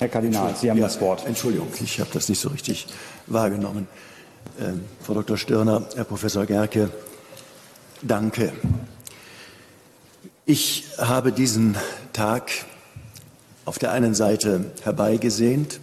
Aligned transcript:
Herr 0.00 0.08
Kardinal, 0.08 0.56
Sie 0.56 0.70
haben 0.70 0.78
ja, 0.78 0.84
das 0.84 0.98
Wort. 1.02 1.26
Entschuldigung, 1.26 1.68
ich 1.78 2.00
habe 2.00 2.08
das 2.14 2.30
nicht 2.30 2.40
so 2.40 2.48
richtig 2.48 2.86
wahrgenommen. 3.26 3.86
Ähm, 4.58 4.80
Frau 5.02 5.12
Dr. 5.12 5.36
Stirner, 5.36 5.86
Herr 5.94 6.04
Professor 6.04 6.46
Gerke, 6.46 6.88
danke. 8.00 8.50
Ich 10.46 10.86
habe 10.96 11.32
diesen 11.32 11.76
Tag 12.14 12.50
auf 13.66 13.78
der 13.78 13.92
einen 13.92 14.14
Seite 14.14 14.72
herbeigesehnt 14.80 15.80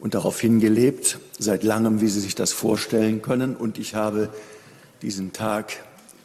und 0.00 0.14
darauf 0.14 0.40
hingelebt, 0.40 1.18
seit 1.38 1.62
langem, 1.62 2.00
wie 2.00 2.08
Sie 2.08 2.20
sich 2.20 2.34
das 2.34 2.52
vorstellen 2.52 3.20
können. 3.20 3.54
Und 3.54 3.78
ich 3.78 3.94
habe 3.94 4.30
diesen 5.02 5.34
Tag, 5.34 5.74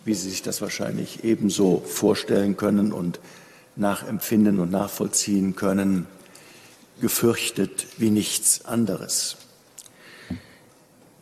wie 0.05 0.13
Sie 0.13 0.29
sich 0.29 0.43
das 0.43 0.61
wahrscheinlich 0.61 1.25
ebenso 1.25 1.83
vorstellen 1.85 2.55
können 2.55 2.93
und 2.93 3.19
nachempfinden 3.75 4.61
und 4.61 4.71
nachvollziehen 4.71 5.57
können, 5.57 6.07
gefürchtet 7.01 7.87
wie 7.97 8.09
nichts 8.09 8.65
anderes. 8.65 9.37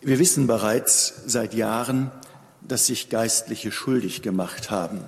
Wir 0.01 0.19
wissen 0.19 0.47
bereits 0.47 1.13
seit 1.25 1.53
Jahren, 1.53 2.11
dass 2.61 2.87
sich 2.87 3.09
Geistliche 3.09 3.71
schuldig 3.71 4.21
gemacht 4.21 4.69
haben. 4.69 4.99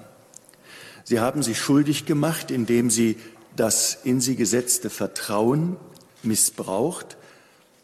Sie 1.04 1.20
haben 1.20 1.44
sich 1.44 1.60
schuldig 1.60 2.06
gemacht, 2.06 2.50
indem 2.50 2.90
sie 2.90 3.18
das 3.56 3.98
in 4.04 4.22
sie 4.22 4.36
gesetzte 4.36 4.90
Vertrauen 4.90 5.78
missbraucht 6.24 7.18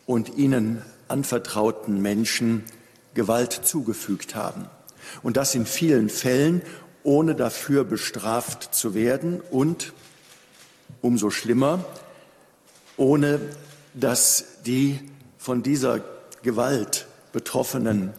und 0.05 0.37
ihnen 0.37 0.81
anvertrauten 1.07 2.01
Menschen 2.01 2.63
Gewalt 3.13 3.53
zugefügt 3.53 4.35
haben. 4.35 4.65
Und 5.21 5.37
das 5.37 5.55
in 5.55 5.65
vielen 5.65 6.09
Fällen, 6.09 6.61
ohne 7.03 7.35
dafür 7.35 7.83
bestraft 7.83 8.73
zu 8.73 8.93
werden 8.93 9.41
und, 9.51 9.93
umso 11.01 11.29
schlimmer, 11.29 11.83
ohne 13.01 13.39
dass 13.95 14.45
die 14.67 14.99
von 15.39 15.63
dieser 15.63 16.01
Gewalt 16.43 17.07
Betroffenen 17.33 18.13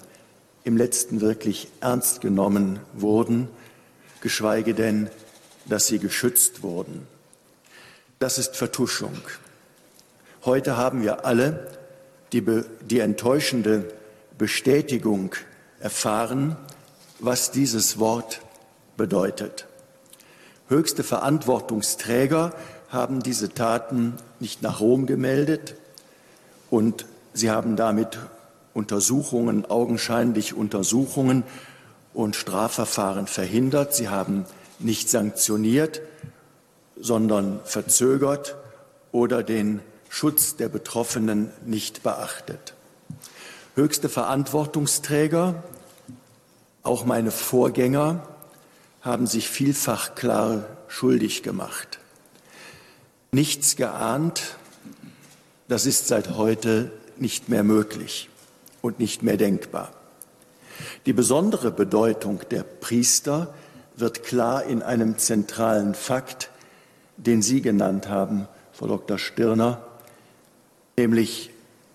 im 0.64 0.77
letzten 0.77 1.20
wirklich 1.20 1.69
ernst 1.80 2.20
genommen 2.20 2.80
wurden, 2.92 3.48
geschweige 4.22 4.74
denn, 4.74 5.08
dass 5.66 5.86
sie 5.86 6.00
geschützt 6.00 6.64
wurden. 6.64 7.06
Das 8.19 8.39
ist 8.39 8.56
Vertuschung. 8.56 9.16
Heute 10.44 10.77
haben 10.77 11.02
wir 11.02 11.24
alle 11.24 11.69
die, 12.33 12.44
die 12.91 12.98
enttäuschende 12.98 13.89
Bestätigung 14.36 15.36
erfahren, 15.78 16.56
was 17.20 17.52
dieses 17.52 18.00
Wort 18.00 18.41
bedeutet. 18.96 19.69
Höchste 20.69 21.05
Verantwortungsträger 21.05 22.52
haben 22.92 23.22
diese 23.22 23.48
Taten 23.54 24.14
nicht 24.38 24.62
nach 24.62 24.80
Rom 24.80 25.06
gemeldet 25.06 25.74
und 26.70 27.06
sie 27.32 27.50
haben 27.50 27.74
damit 27.74 28.18
Untersuchungen, 28.74 29.64
augenscheinlich 29.64 30.54
Untersuchungen 30.54 31.42
und 32.12 32.36
Strafverfahren 32.36 33.26
verhindert. 33.26 33.94
Sie 33.94 34.10
haben 34.10 34.44
nicht 34.78 35.08
sanktioniert, 35.08 36.02
sondern 36.96 37.60
verzögert 37.64 38.56
oder 39.10 39.42
den 39.42 39.80
Schutz 40.10 40.56
der 40.56 40.68
Betroffenen 40.68 41.50
nicht 41.64 42.02
beachtet. 42.02 42.74
Höchste 43.74 44.10
Verantwortungsträger, 44.10 45.62
auch 46.82 47.06
meine 47.06 47.30
Vorgänger, 47.30 48.27
haben 49.00 49.27
sich 49.27 49.48
vielfach 49.48 50.14
klar 50.14 50.64
schuldig 50.88 51.42
gemacht. 51.42 52.02
Nichts 53.34 53.77
geahnt, 53.77 54.58
das 55.66 55.86
ist 55.86 56.06
seit 56.06 56.36
heute 56.36 56.92
nicht 57.16 57.48
mehr 57.48 57.64
möglich 57.64 58.28
und 58.83 58.98
nicht 58.98 59.22
mehr 59.22 59.39
denkbar. 59.39 59.91
Die 61.06 61.14
besondere 61.14 61.70
Bedeutung 61.70 62.40
der 62.51 62.62
Priester 62.62 63.55
wird 63.96 64.23
klar 64.23 64.64
in 64.64 64.83
einem 64.83 65.17
zentralen 65.17 65.95
Fakt, 65.95 66.51
den 67.17 67.40
Sie 67.40 67.62
genannt 67.62 68.06
haben, 68.06 68.48
Frau 68.74 68.86
Dr. 68.86 69.17
Stirner, 69.17 69.83
nämlich 70.98 71.48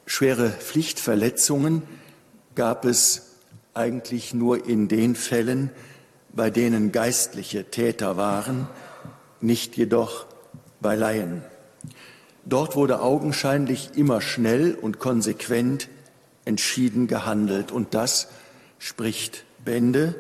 schwere 0.08 0.50
Pflichtverletzungen 0.50 1.84
gab 2.56 2.84
es 2.84 3.36
eigentlich 3.76 4.34
nur 4.34 4.66
in 4.66 4.88
den 4.88 5.14
Fällen, 5.16 5.70
bei 6.34 6.50
denen 6.50 6.92
geistliche 6.92 7.66
Täter 7.66 8.18
waren, 8.18 8.68
nicht 9.40 9.78
jedoch 9.78 10.27
bei 10.80 10.96
Laien. 10.96 11.44
Dort 12.46 12.76
wurde 12.76 13.02
augenscheinlich 13.02 13.92
immer 13.96 14.22
schnell 14.22 14.74
und 14.74 15.00
konsequent 15.00 15.90
entschieden 16.46 17.08
gehandelt. 17.08 17.72
Und 17.72 17.94
das 17.94 18.30
spricht 18.80 19.44
Bände. 19.66 20.16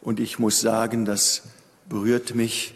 Und 0.00 0.20
ich 0.20 0.38
muss 0.38 0.60
sagen, 0.60 1.04
das 1.04 1.42
berührt 1.88 2.34
mich 2.34 2.74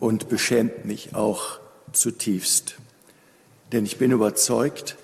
und 0.00 0.28
beschämt 0.28 0.84
mich 0.84 1.14
auch 1.14 1.60
zutiefst. 1.92 2.76
Denn 3.72 3.84
ich 3.84 3.98
bin 3.98 4.10
überzeugt, 4.10 4.96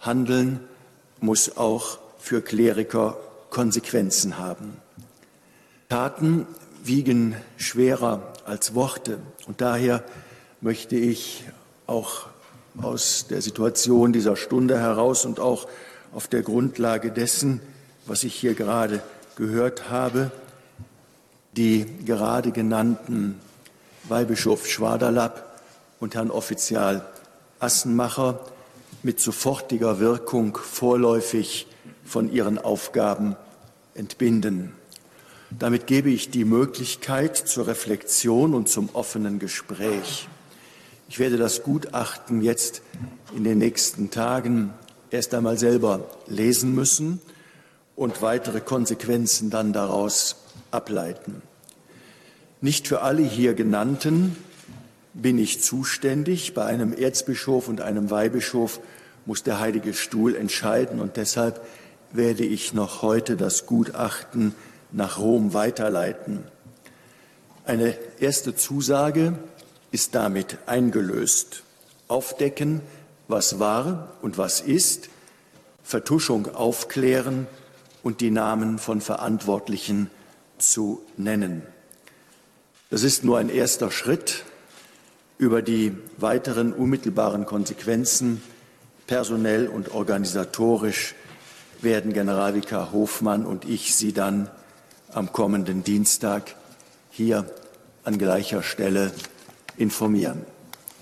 Handeln 0.00 0.60
muss 1.20 1.56
auch 1.56 1.98
für 2.18 2.40
Kleriker 2.40 3.16
Konsequenzen 3.50 4.38
haben. 4.38 4.76
Taten 5.88 6.46
wiegen 6.84 7.34
schwerer 7.56 8.32
als 8.44 8.74
Worte. 8.74 9.18
Und 9.46 9.60
daher 9.60 10.04
möchte 10.60 10.96
ich 10.96 11.44
auch 11.86 12.26
aus 12.80 13.26
der 13.28 13.42
Situation 13.42 14.12
dieser 14.12 14.36
Stunde 14.36 14.78
heraus 14.78 15.24
und 15.24 15.40
auch 15.40 15.66
auf 16.12 16.28
der 16.28 16.42
Grundlage 16.42 17.10
dessen, 17.10 17.60
was 18.06 18.24
ich 18.24 18.34
hier 18.34 18.54
gerade 18.54 19.02
gehört 19.36 19.90
habe, 19.90 20.30
die 21.56 21.86
gerade 22.04 22.52
genannten 22.52 23.40
Weihbischof 24.08 24.66
Schwaderlapp 24.66 25.60
und 25.98 26.14
Herrn 26.14 26.30
Offizial 26.30 27.06
Assenmacher 27.58 28.40
mit 29.02 29.20
sofortiger 29.20 29.98
Wirkung 29.98 30.56
vorläufig 30.56 31.66
von 32.04 32.32
ihren 32.32 32.58
Aufgaben 32.58 33.36
entbinden. 33.94 34.72
Damit 35.50 35.86
gebe 35.86 36.10
ich 36.10 36.30
die 36.30 36.44
Möglichkeit 36.44 37.36
zur 37.36 37.66
Reflexion 37.66 38.54
und 38.54 38.68
zum 38.68 38.88
offenen 38.92 39.38
Gespräch. 39.38 40.28
Ich 41.10 41.18
werde 41.18 41.38
das 41.38 41.64
Gutachten 41.64 42.40
jetzt 42.40 42.82
in 43.34 43.42
den 43.42 43.58
nächsten 43.58 44.10
Tagen 44.10 44.72
erst 45.10 45.34
einmal 45.34 45.58
selber 45.58 46.06
lesen 46.28 46.72
müssen 46.72 47.20
und 47.96 48.22
weitere 48.22 48.60
Konsequenzen 48.60 49.50
dann 49.50 49.72
daraus 49.72 50.36
ableiten. 50.70 51.42
Nicht 52.60 52.86
für 52.86 53.02
alle 53.02 53.22
hier 53.22 53.54
genannten 53.54 54.36
bin 55.12 55.36
ich 55.36 55.60
zuständig. 55.60 56.54
Bei 56.54 56.66
einem 56.66 56.92
Erzbischof 56.92 57.66
und 57.66 57.80
einem 57.80 58.12
Weihbischof 58.12 58.78
muss 59.26 59.42
der 59.42 59.58
Heilige 59.58 59.94
Stuhl 59.94 60.36
entscheiden 60.36 61.00
und 61.00 61.16
deshalb 61.16 61.60
werde 62.12 62.44
ich 62.44 62.72
noch 62.72 63.02
heute 63.02 63.36
das 63.36 63.66
Gutachten 63.66 64.54
nach 64.92 65.18
Rom 65.18 65.54
weiterleiten. 65.54 66.44
Eine 67.64 67.96
erste 68.20 68.54
Zusage 68.54 69.36
ist 69.92 70.14
damit 70.14 70.58
eingelöst. 70.66 71.62
Aufdecken, 72.08 72.80
was 73.28 73.58
war 73.58 74.14
und 74.22 74.38
was 74.38 74.60
ist, 74.60 75.08
Vertuschung 75.82 76.54
aufklären 76.54 77.46
und 78.02 78.20
die 78.20 78.30
Namen 78.30 78.78
von 78.78 79.00
Verantwortlichen 79.00 80.10
zu 80.58 81.00
nennen. 81.16 81.62
Das 82.90 83.02
ist 83.02 83.24
nur 83.24 83.38
ein 83.38 83.48
erster 83.48 83.90
Schritt. 83.90 84.44
Über 85.38 85.62
die 85.62 85.96
weiteren 86.18 86.72
unmittelbaren 86.72 87.46
Konsequenzen 87.46 88.42
personell 89.06 89.68
und 89.68 89.92
organisatorisch 89.92 91.14
werden 91.80 92.12
Generalvikar 92.12 92.92
Hofmann 92.92 93.46
und 93.46 93.64
ich 93.64 93.94
Sie 93.94 94.12
dann 94.12 94.50
am 95.12 95.32
kommenden 95.32 95.82
Dienstag 95.82 96.54
hier 97.10 97.50
an 98.04 98.18
gleicher 98.18 98.62
Stelle 98.62 99.12
informieren. 99.76 100.44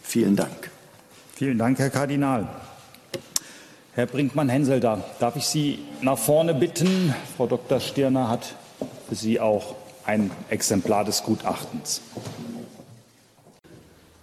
Vielen 0.03 0.37
Dank. 0.37 0.70
Vielen 1.35 1.59
Dank, 1.59 1.79
Herr 1.79 1.91
Kardinal. 1.91 2.49
Herr 3.94 4.06
Brinkmann-Henselder, 4.06 5.05
darf 5.19 5.37
ich 5.37 5.47
Sie 5.47 5.81
nach 6.03 6.19
vorne 6.19 6.55
bitten? 6.55 7.15
Frau 7.37 7.47
Dr. 7.47 7.81
Stirner 7.81 8.29
hat 8.29 8.55
für 9.09 9.15
Sie 9.15 9.41
auch 9.41 9.75
ein 10.05 10.31
Exemplar 10.50 11.05
des 11.05 11.23
Gutachtens. 11.23 12.00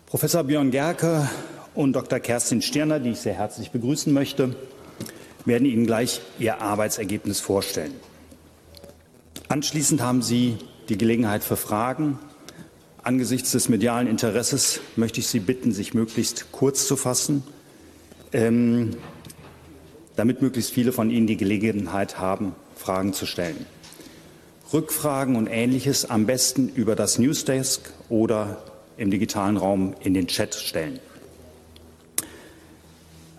Professor 0.07 0.44
Björn 0.44 0.71
Gerke 0.71 1.30
und 1.74 1.94
Dr. 1.94 2.19
Kerstin 2.19 2.62
Stirner, 2.62 3.00
die 3.00 3.12
ich 3.12 3.19
sehr 3.19 3.33
herzlich 3.33 3.71
begrüßen 3.71 4.13
möchte, 4.13 4.56
werden 5.44 5.65
Ihnen 5.65 5.86
gleich 5.86 6.21
Ihr 6.39 6.62
Arbeitsergebnis 6.62 7.39
vorstellen. 7.39 7.94
Anschließend 9.48 10.01
haben 10.01 10.21
Sie 10.21 10.57
die 10.89 10.98
Gelegenheit 10.98 11.44
für 11.44 11.57
Fragen. 11.57 12.18
Angesichts 13.05 13.53
des 13.53 13.69
medialen 13.69 14.07
Interesses 14.07 14.81
möchte 14.97 15.21
ich 15.21 15.27
Sie 15.27 15.39
bitten, 15.39 15.71
sich 15.71 15.93
möglichst 15.93 16.51
kurz 16.51 16.87
zu 16.87 16.97
fassen 16.97 17.43
ähm, 18.35 18.97
damit 20.15 20.41
möglichst 20.41 20.71
viele 20.71 20.91
von 20.91 21.09
Ihnen 21.09 21.27
die 21.27 21.37
Gelegenheit 21.37 22.19
haben, 22.19 22.53
Fragen 22.75 23.13
zu 23.13 23.25
stellen. 23.25 23.65
Rückfragen 24.73 25.35
und 25.35 25.47
Ähnliches 25.47 26.09
am 26.09 26.25
besten 26.25 26.69
über 26.69 26.95
das 26.95 27.17
Newsdesk 27.19 27.91
oder 28.09 28.57
im 28.97 29.11
digitalen 29.11 29.57
Raum 29.57 29.95
in 30.01 30.13
den 30.13 30.27
Chat 30.27 30.55
stellen. 30.55 30.99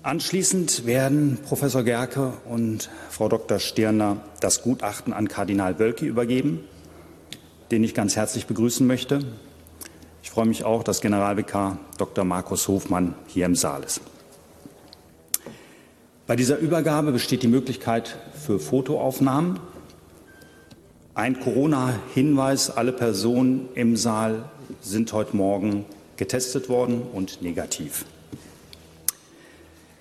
Anschließend 0.02 0.86
werden 0.86 1.38
Professor 1.44 1.82
Gerke 1.82 2.34
und 2.48 2.90
Frau 3.10 3.28
Dr. 3.28 3.58
Stirner 3.58 4.18
das 4.40 4.62
Gutachten 4.62 5.12
an 5.12 5.28
Kardinal 5.28 5.78
Wölki 5.78 6.06
übergeben, 6.06 6.60
den 7.72 7.82
ich 7.82 7.92
ganz 7.92 8.14
herzlich 8.14 8.46
begrüßen 8.46 8.86
möchte. 8.86 9.20
Ich 10.26 10.32
freue 10.32 10.46
mich 10.46 10.64
auch, 10.64 10.82
dass 10.82 11.00
Generalvikar 11.00 11.78
Dr. 11.99 12.25
Markus 12.25 12.67
Hofmann 12.67 13.14
hier 13.28 13.46
im 13.46 13.55
Saal 13.55 13.84
ist. 13.84 14.00
Bei 16.26 16.34
dieser 16.34 16.58
Übergabe 16.58 17.12
besteht 17.12 17.44
die 17.44 17.49
Möglichkeit 17.49 18.17
für 18.34 18.58
Fotoaufnahmen. 18.58 19.61
Ein 21.14 21.38
Corona-Hinweis, 21.38 22.70
alle 22.70 22.93
Personen 22.93 23.69
im 23.76 23.96
Saal 23.96 24.50
sind 24.82 25.12
heute 25.12 25.37
Morgen 25.37 25.87
getestet 26.17 26.69
worden 26.69 27.02
und 27.12 27.40
negativ. 27.40 28.05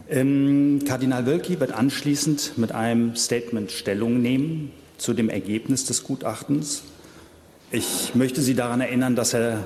Ähm, 0.09 0.81
Kardinal 0.87 1.27
Wölki 1.27 1.59
wird 1.59 1.71
anschließend 1.71 2.57
mit 2.57 2.71
einem 2.71 3.15
Statement 3.15 3.71
Stellung 3.71 4.23
nehmen 4.23 4.71
zu 4.97 5.13
dem 5.13 5.29
Ergebnis 5.29 5.85
des 5.85 6.03
Gutachtens. 6.03 6.81
Ich 7.71 8.15
möchte 8.15 8.41
Sie 8.41 8.55
daran 8.55 8.81
erinnern, 8.81 9.15
dass 9.15 9.35
er 9.35 9.65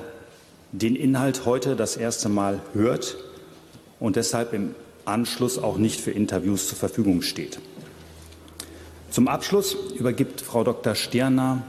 den 0.72 0.96
Inhalt 0.96 1.46
heute 1.46 1.76
das 1.76 1.96
erste 1.96 2.28
Mal 2.28 2.60
hört 2.72 3.16
und 3.98 4.16
deshalb 4.16 4.52
im 4.52 4.74
Anschluss 5.04 5.58
auch 5.58 5.78
nicht 5.78 6.00
für 6.00 6.10
Interviews 6.10 6.68
zur 6.68 6.78
Verfügung 6.78 7.22
steht. 7.22 7.58
Zum 9.10 9.26
Abschluss 9.26 9.76
übergibt 9.96 10.40
Frau 10.40 10.62
Dr. 10.62 10.94
Stirner 10.94 11.62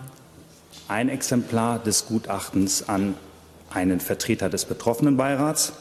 ein 0.88 1.10
Exemplar 1.10 1.80
des 1.80 2.06
Gutachtens 2.06 2.88
an 2.88 3.16
einen 3.74 4.00
Vertreter 4.00 4.50
des 4.50 4.66
betroffenen 4.66 5.18
Beirats. 5.18 5.74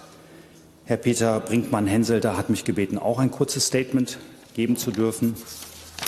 Herr 0.85 0.97
Peter 0.97 1.41
Brinkmann-Henselder 1.41 2.37
hat 2.37 2.49
mich 2.49 2.65
gebeten, 2.65 2.97
auch 2.97 3.19
ein 3.19 3.31
kurzes 3.31 3.67
Statement 3.67 4.19
geben 4.55 4.77
zu 4.77 4.91
dürfen, 4.91 5.35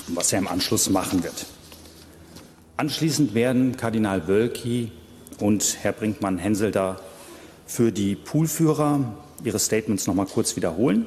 was 0.08 0.32
er 0.32 0.38
im 0.38 0.48
Anschluss 0.48 0.88
machen 0.88 1.22
wird. 1.22 1.46
Anschließend 2.76 3.34
werden 3.34 3.76
Kardinal 3.76 4.26
Wölki 4.28 4.90
und 5.42 5.78
Herr 5.82 5.92
Brinkmann-Henselder 5.92 7.00
für 7.66 7.90
die 7.90 8.14
Poolführer 8.14 9.00
ihre 9.42 9.58
Statements 9.58 10.06
noch 10.06 10.14
mal 10.14 10.26
kurz 10.26 10.54
wiederholen 10.54 11.06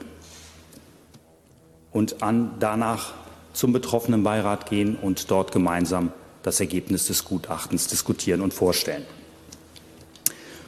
und 1.94 2.22
an, 2.22 2.52
danach 2.60 3.14
zum 3.54 3.72
betroffenen 3.72 4.24
Beirat 4.24 4.70
gehen 4.70 4.98
und 5.02 5.32
dort 5.32 5.54
gemeinsam 5.54 6.12
das 6.44 6.60
Ergebnis 6.60 7.08
des 7.08 7.24
Gutachtens 7.24 7.88
diskutieren 7.88 8.42
und 8.42 8.54
vorstellen. 8.54 9.06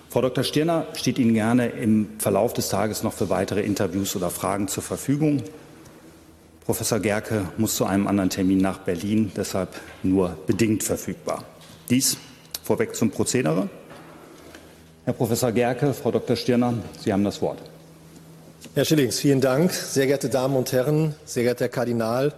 Frau 0.09 0.21
Dr. 0.21 0.45
Stirner 0.45 0.87
steht 0.93 1.19
Ihnen 1.19 1.33
gerne 1.33 1.67
im 1.67 2.07
Verlauf 2.19 2.53
des 2.53 2.69
Tages 2.69 3.03
noch 3.03 3.11
für 3.11 3.29
weitere 3.29 3.61
Interviews 3.61 4.15
oder 4.15 4.29
Fragen 4.29 4.69
zur 4.69 4.81
Verfügung. 4.81 5.43
Professor 6.65 7.01
Gerke 7.01 7.49
muss 7.57 7.75
zu 7.75 7.85
einem 7.85 8.07
anderen 8.07 8.29
Termin 8.29 8.59
nach 8.59 8.79
Berlin, 8.79 9.33
deshalb 9.35 9.75
nur 10.03 10.37
bedingt 10.47 10.83
verfügbar. 10.83 11.43
Dies 11.89 12.17
vorweg 12.67 12.95
zum 12.95 13.11
Prozedere. 13.11 13.69
Herr 15.05 15.13
Professor 15.13 15.51
Gerke, 15.53 15.93
Frau 15.93 16.11
Dr. 16.11 16.35
Stirner, 16.35 16.73
Sie 16.99 17.13
haben 17.13 17.23
das 17.23 17.41
Wort. 17.41 17.59
Herr 18.75 18.83
Schillings, 18.83 19.19
vielen 19.19 19.39
Dank. 19.39 19.71
Sehr 19.71 20.05
geehrte 20.05 20.27
Damen 20.29 20.57
und 20.57 20.73
Herren, 20.73 21.15
sehr 21.25 21.43
geehrter 21.43 21.65
Herr 21.65 21.69
Kardinal, 21.69 22.33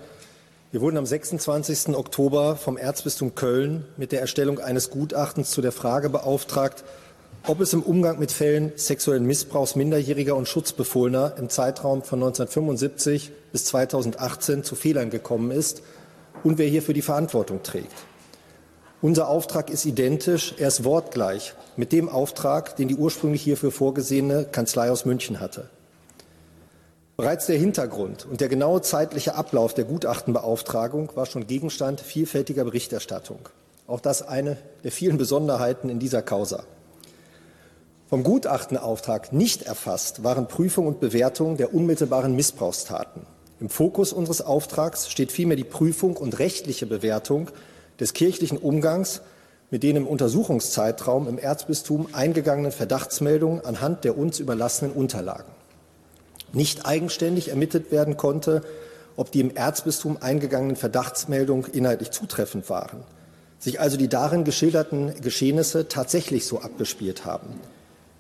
wir 0.72 0.82
wurden 0.82 0.98
am 0.98 1.06
26. 1.08 1.96
Oktober 1.96 2.56
vom 2.56 2.78
Erzbistum 2.78 3.34
Köln 3.34 3.86
mit 3.98 4.12
der 4.12 4.22
Erstellung 4.22 4.60
eines 4.60 4.92
Gutachtens 4.92 5.50
zu 5.50 5.64
der 5.64 5.72
Frage 5.72 6.12
beauftragt, 6.12 6.84
ob 7.48 7.60
es 7.60 7.74
im 7.74 7.82
Umgang 7.82 8.20
mit 8.20 8.32
Fällen 8.32 8.72
sexuellen 8.76 9.26
Missbrauchs 9.26 9.76
Minderjähriger 9.76 10.36
und 10.36 10.48
Schutzbefohlener 10.48 11.34
im 11.40 11.50
Zeitraum 11.50 12.04
von 12.04 12.20
1975 12.20 13.32
bis 13.52 13.66
2018 13.66 14.64
zu 14.64 14.76
Fehlern 14.76 15.10
gekommen 15.10 15.50
ist 15.50 15.82
und 16.44 16.60
wer 16.60 16.68
hierfür 16.68 16.94
die 16.94 17.02
Verantwortung 17.02 17.64
trägt. 17.64 17.96
Unser 19.02 19.30
Auftrag 19.30 19.70
ist 19.70 19.86
identisch, 19.86 20.56
er 20.58 20.68
ist 20.68 20.84
wortgleich 20.84 21.54
mit 21.78 21.94
dem 21.94 22.10
Auftrag, 22.10 22.76
den 22.76 22.90
die 22.90 22.98
ursprünglich 22.98 23.42
hierfür 23.42 23.72
vorgesehene 23.72 24.44
Kanzlei 24.52 24.92
aus 24.92 25.06
München 25.06 25.40
hatte. 25.40 25.70
Bereits 27.16 27.46
der 27.46 27.58
Hintergrund 27.58 28.26
und 28.30 28.42
der 28.42 28.50
genaue 28.50 28.82
zeitliche 28.82 29.36
Ablauf 29.36 29.74
der 29.74 29.86
Gutachtenbeauftragung 29.86 31.12
war 31.16 31.26
schon 31.26 31.48
Gegenstand 31.48 32.02
vielfältiger 32.02 32.66
Berichterstattung. 32.66 33.40
Auch 33.88 34.02
das 34.02 34.22
eine 34.22 34.58
der 34.84 34.92
vielen 34.92 35.18
Besonderheiten 35.18 35.88
in 35.88 36.00
dieser 36.00 36.22
Causa. 36.22 36.64
Vom 38.10 38.24
Gutachtenauftrag 38.24 39.32
nicht 39.32 39.62
erfasst 39.62 40.26
waren 40.26 40.50
Prüfung 40.50 40.88
und 40.88 41.00
Bewertung 41.00 41.56
der 41.56 41.74
unmittelbaren 41.74 42.36
Missbrauchstaten. 42.36 43.22
Im 43.62 43.70
Fokus 43.70 44.12
unseres 44.12 44.42
Auftrags 44.42 45.10
steht 45.10 45.32
vielmehr 45.32 45.58
die 45.58 45.64
Prüfung 45.64 46.18
und 46.18 46.40
rechtliche 46.40 46.86
Bewertung 46.86 47.50
des 48.00 48.14
kirchlichen 48.14 48.58
Umgangs 48.58 49.22
mit 49.72 49.84
den 49.84 49.96
im 49.96 50.08
Untersuchungszeitraum 50.08 51.28
im 51.28 51.38
Erzbistum 51.38 52.08
eingegangenen 52.14 52.72
Verdachtsmeldungen 52.72 53.64
anhand 53.64 54.04
der 54.04 54.18
uns 54.18 54.40
überlassenen 54.40 54.94
Unterlagen. 54.94 55.52
Nicht 56.54 56.86
eigenständig 56.86 57.50
ermittelt 57.50 57.92
werden 57.92 58.18
konnte, 58.18 58.64
ob 59.16 59.32
die 59.32 59.42
im 59.42 59.56
Erzbistum 59.56 60.18
eingegangenen 60.22 60.76
Verdachtsmeldungen 60.76 61.66
inhaltlich 61.72 62.12
zutreffend 62.12 62.70
waren, 62.70 63.04
sich 63.60 63.80
also 63.80 63.98
die 63.98 64.08
darin 64.08 64.44
geschilderten 64.44 65.14
Geschehnisse 65.22 65.88
tatsächlich 65.88 66.48
so 66.48 66.62
abgespielt 66.62 67.26
haben. 67.26 67.60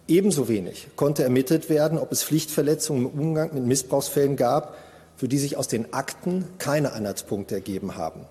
Ebenso 0.08 0.48
wenig 0.48 0.88
konnte 0.96 1.24
ermittelt 1.24 1.70
werden, 1.70 1.98
ob 1.98 2.12
es 2.12 2.24
Pflichtverletzungen 2.24 3.06
im 3.06 3.20
Umgang 3.20 3.54
mit 3.54 3.64
Missbrauchsfällen 3.64 4.36
gab, 4.36 4.76
für 5.16 5.28
die 5.28 5.38
sich 5.38 5.58
aus 5.58 5.68
den 5.68 5.94
Akten 5.94 6.46
keine 6.58 6.94
Anhaltspunkte 6.94 7.56
ergeben 7.56 7.96
haben. 7.96 8.22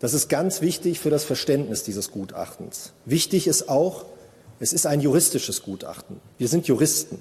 Das 0.00 0.14
ist 0.14 0.30
ganz 0.30 0.62
wichtig 0.62 0.98
für 0.98 1.10
das 1.10 1.24
Verständnis 1.24 1.84
dieses 1.84 2.10
Gutachtens. 2.10 2.92
Wichtig 3.04 3.46
ist 3.46 3.68
auch, 3.68 4.06
es 4.58 4.72
ist 4.72 4.86
ein 4.86 5.02
juristisches 5.02 5.62
Gutachten. 5.62 6.20
Wir 6.38 6.48
sind 6.48 6.66
Juristen. 6.66 7.18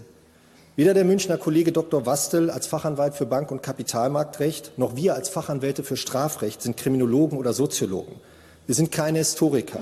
Weder 0.77 0.93
der 0.93 1.03
Münchner 1.03 1.37
Kollege 1.37 1.73
Dr. 1.73 2.05
Wastel 2.05 2.49
als 2.49 2.67
Fachanwalt 2.67 3.15
für 3.15 3.25
Bank- 3.25 3.51
und 3.51 3.61
Kapitalmarktrecht 3.61 4.77
noch 4.77 4.95
wir 4.95 5.13
als 5.13 5.27
Fachanwälte 5.27 5.83
für 5.83 5.97
Strafrecht 5.97 6.61
sind 6.61 6.77
Kriminologen 6.77 7.37
oder 7.37 7.51
Soziologen. 7.51 8.15
Wir 8.65 8.75
sind 8.75 8.93
keine 8.93 9.17
Historiker 9.17 9.79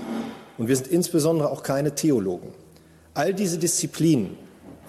und 0.56 0.66
wir 0.66 0.74
sind 0.74 0.88
insbesondere 0.88 1.50
auch 1.50 1.62
keine 1.62 1.94
Theologen. 1.94 2.52
All 3.14 3.32
diese 3.32 3.58
Disziplinen, 3.58 4.36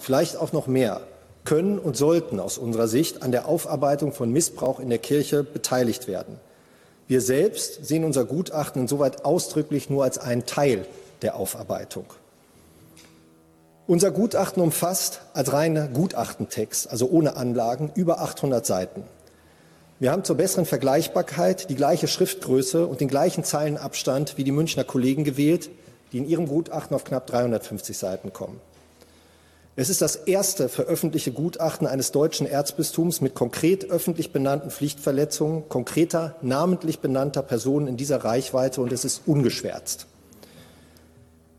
vielleicht 0.00 0.36
auch 0.36 0.52
noch 0.52 0.66
mehr, 0.66 1.02
können 1.44 1.78
und 1.78 1.96
sollten 1.96 2.40
aus 2.40 2.58
unserer 2.58 2.88
Sicht 2.88 3.22
an 3.22 3.30
der 3.30 3.46
Aufarbeitung 3.46 4.12
von 4.12 4.32
Missbrauch 4.32 4.80
in 4.80 4.88
der 4.88 4.98
Kirche 4.98 5.44
beteiligt 5.44 6.08
werden. 6.08 6.40
Wir 7.10 7.20
selbst 7.20 7.84
sehen 7.84 8.04
unser 8.04 8.24
Gutachten 8.24 8.82
insoweit 8.82 9.24
ausdrücklich 9.24 9.90
nur 9.90 10.04
als 10.04 10.16
einen 10.16 10.46
Teil 10.46 10.86
der 11.22 11.34
Aufarbeitung. 11.34 12.04
Unser 13.88 14.12
Gutachten 14.12 14.62
umfasst 14.62 15.20
als 15.34 15.52
reiner 15.52 15.88
Gutachtentext, 15.88 16.88
also 16.88 17.10
ohne 17.10 17.34
Anlagen, 17.34 17.90
über 17.96 18.20
800 18.20 18.64
Seiten. 18.64 19.02
Wir 19.98 20.12
haben 20.12 20.22
zur 20.22 20.36
besseren 20.36 20.66
Vergleichbarkeit 20.66 21.68
die 21.68 21.74
gleiche 21.74 22.06
Schriftgröße 22.06 22.86
und 22.86 23.00
den 23.00 23.08
gleichen 23.08 23.42
Zeilenabstand 23.42 24.38
wie 24.38 24.44
die 24.44 24.52
Münchner 24.52 24.84
Kollegen 24.84 25.24
gewählt, 25.24 25.68
die 26.12 26.18
in 26.18 26.28
ihrem 26.28 26.46
Gutachten 26.46 26.94
auf 26.94 27.02
knapp 27.02 27.26
350 27.26 27.98
Seiten 27.98 28.32
kommen. 28.32 28.60
Es 29.80 29.88
ist 29.88 30.02
das 30.02 30.14
erste 30.14 30.68
veröffentlichte 30.68 31.32
Gutachten 31.32 31.86
eines 31.86 32.12
deutschen 32.12 32.46
Erzbistums 32.46 33.22
mit 33.22 33.34
konkret 33.34 33.90
öffentlich 33.90 34.30
benannten 34.30 34.70
Pflichtverletzungen 34.70 35.70
konkreter, 35.70 36.36
namentlich 36.42 36.98
benannter 36.98 37.40
Personen 37.40 37.86
in 37.86 37.96
dieser 37.96 38.22
Reichweite 38.22 38.82
und 38.82 38.92
es 38.92 39.06
ist 39.06 39.22
ungeschwärzt. 39.24 40.06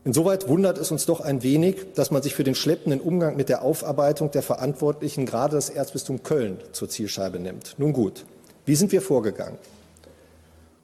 Insoweit 0.04 0.46
wundert 0.46 0.78
es 0.78 0.92
uns 0.92 1.04
doch 1.04 1.20
ein 1.20 1.42
wenig, 1.42 1.94
dass 1.96 2.12
man 2.12 2.22
sich 2.22 2.36
für 2.36 2.44
den 2.44 2.54
schleppenden 2.54 3.00
Umgang 3.00 3.34
mit 3.34 3.48
der 3.48 3.62
Aufarbeitung 3.62 4.30
der 4.30 4.42
Verantwortlichen 4.42 5.26
gerade 5.26 5.56
das 5.56 5.68
Erzbistum 5.68 6.22
Köln 6.22 6.58
zur 6.70 6.88
Zielscheibe 6.88 7.40
nimmt. 7.40 7.74
Nun 7.78 7.92
gut, 7.92 8.24
wie 8.66 8.76
sind 8.76 8.92
wir 8.92 9.02
vorgegangen? 9.02 9.58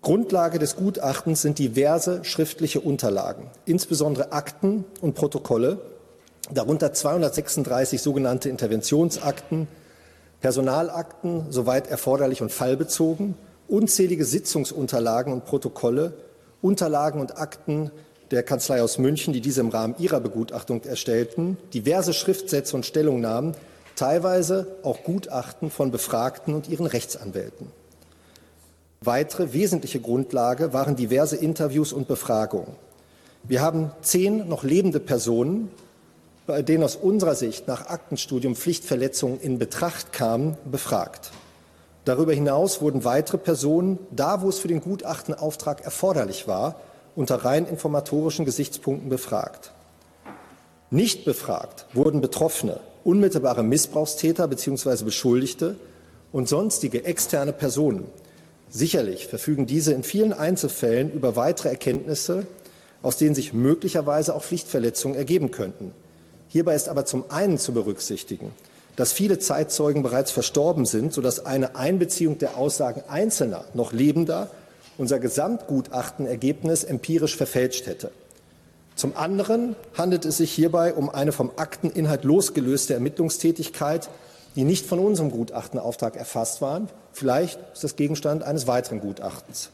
Grundlage 0.03 0.59
des 0.59 0.75
Gutachtens 0.75 1.43
sind 1.43 1.61
diverse 1.61 2.25
schriftliche 2.25 2.81
Unterlagen, 2.81 3.47
insbesondere 3.65 4.33
Akten 4.33 4.85
und 5.01 5.15
Protokolle, 5.15 5.98
darunter 6.53 6.93
236 6.93 8.01
sogenannte 8.01 8.49
Interventionsakten, 8.49 9.69
Personalakten, 10.41 11.47
soweit 11.51 11.89
erforderlich 11.89 12.43
und 12.43 12.53
fallbezogen, 12.53 13.35
unzählige 13.67 14.25
Sitzungsunterlagen 14.25 15.33
und 15.33 15.45
Protokolle, 15.45 16.15
Unterlagen 16.63 17.21
und 17.21 17.39
Akten 17.39 17.91
der 18.31 18.43
Kanzlei 18.43 18.83
aus 18.83 18.99
München, 18.99 19.33
die 19.33 19.41
diese 19.41 19.61
im 19.61 19.69
Rahmen 19.69 19.95
ihrer 19.99 20.21
Begutachtung 20.21 20.83
erstellten, 20.85 21.57
diverse 21.73 22.13
Schriftsätze 22.13 22.77
und 22.77 22.87
Stellungnahmen, 22.87 23.55
teilweise 23.97 24.67
auch 24.83 25.03
Gutachten 25.03 25.71
von 25.71 25.91
Befragten 25.91 26.55
und 26.55 26.69
ihren 26.69 26.87
Rechtsanwälten. 26.87 27.69
Weitere 29.01 29.53
wesentliche 29.53 30.01
Grundlage 30.01 30.73
waren 30.73 30.97
diverse 30.97 31.37
Interviews 31.37 31.93
und 31.93 32.09
Befragungen. 32.09 32.77
Wir 33.45 33.63
haben 33.63 33.93
zehn 34.03 34.49
noch 34.49 34.65
lebende 34.65 35.01
Personen, 35.01 35.71
bei 36.49 36.63
denen 36.63 36.83
aus 36.83 36.97
unserer 36.97 37.35
Sicht 37.35 37.69
nach 37.69 37.87
Aktenstudium 37.87 38.57
Pflichtverletzungen 38.57 39.39
in 39.39 39.59
Betracht 39.59 40.13
kamen, 40.13 40.57
befragt. 40.65 41.31
Darüber 42.07 42.33
hinaus 42.33 42.81
wurden 42.81 43.05
weitere 43.05 43.37
Personen, 43.37 43.99
da 44.11 44.41
wo 44.41 44.49
es 44.49 44.59
für 44.59 44.69
den 44.69 44.81
Gutachtenauftrag 44.81 45.85
erforderlich 45.85 46.49
war, 46.49 46.81
unter 47.15 47.45
rein 47.45 47.67
informatorischen 47.67 48.47
Gesichtspunkten 48.47 49.11
befragt. 49.11 49.73
Nicht 50.91 51.27
befragt 51.27 51.85
wurden 51.93 52.23
Betroffene, 52.23 52.81
unmittelbare 53.05 53.63
Missbrauchstäter 53.63 54.49
bzw. 54.49 55.05
Beschuldigte 55.05 55.77
und 56.33 56.49
sonstige 56.49 57.05
externe 57.05 57.53
Personen, 57.53 58.07
Sicherlich 58.71 59.27
verfügen 59.27 59.65
diese 59.65 59.95
in 59.95 60.03
vielen 60.03 60.35
Einzelfällen 60.35 61.11
über 61.11 61.37
weitere 61.37 61.71
Erkenntnisse, 61.71 62.47
aus 63.01 63.17
denen 63.17 63.35
sich 63.35 63.55
möglicherweise 63.55 64.35
auch 64.35 64.43
Pflichtverletzungen 64.43 65.17
ergeben 65.17 65.51
könnten. 65.51 65.93
Hierbei 66.49 66.75
ist 66.75 66.89
aber 66.89 67.05
zum 67.05 67.25
einen 67.31 67.59
zu 67.59 67.73
berücksichtigen, 67.73 68.53
dass 68.97 69.13
viele 69.13 69.39
Zeitzeugen 69.39 70.03
bereits 70.03 70.31
verstorben 70.31 70.87
sind, 70.87 71.13
sodass 71.13 71.45
eine 71.45 71.77
Einbeziehung 71.77 72.39
der 72.39 72.57
Aussagen 72.57 73.03
Einzelner 73.09 73.65
noch 73.75 73.93
Lebender 73.93 74.51
unser 74.97 75.21
Gesamtgutachtenergebnis 75.21 76.85
empirisch 76.85 77.37
verfälscht 77.37 77.87
hätte. 77.87 78.11
Zum 78.97 79.17
anderen 79.17 79.77
handelt 79.97 80.25
es 80.25 80.39
sich 80.39 80.51
hierbei 80.51 80.93
um 80.93 81.09
eine 81.09 81.31
vom 81.31 81.53
Akteninhalt 81.57 82.25
losgelöste 82.25 82.95
Ermittlungstätigkeit, 82.95 84.09
die 84.57 84.65
nicht 84.65 84.87
von 84.87 84.99
unserem 84.99 85.31
Gutachtenauftrag 85.31 86.17
erfasst 86.17 86.61
waren. 86.61 86.89
Vielleicht 87.13 87.61
ist 87.75 87.85
das 87.85 87.95
Gegenstand 87.95 88.43
eines 88.43 88.67
weiteren 88.67 89.01
Gutachtens. 89.01 89.71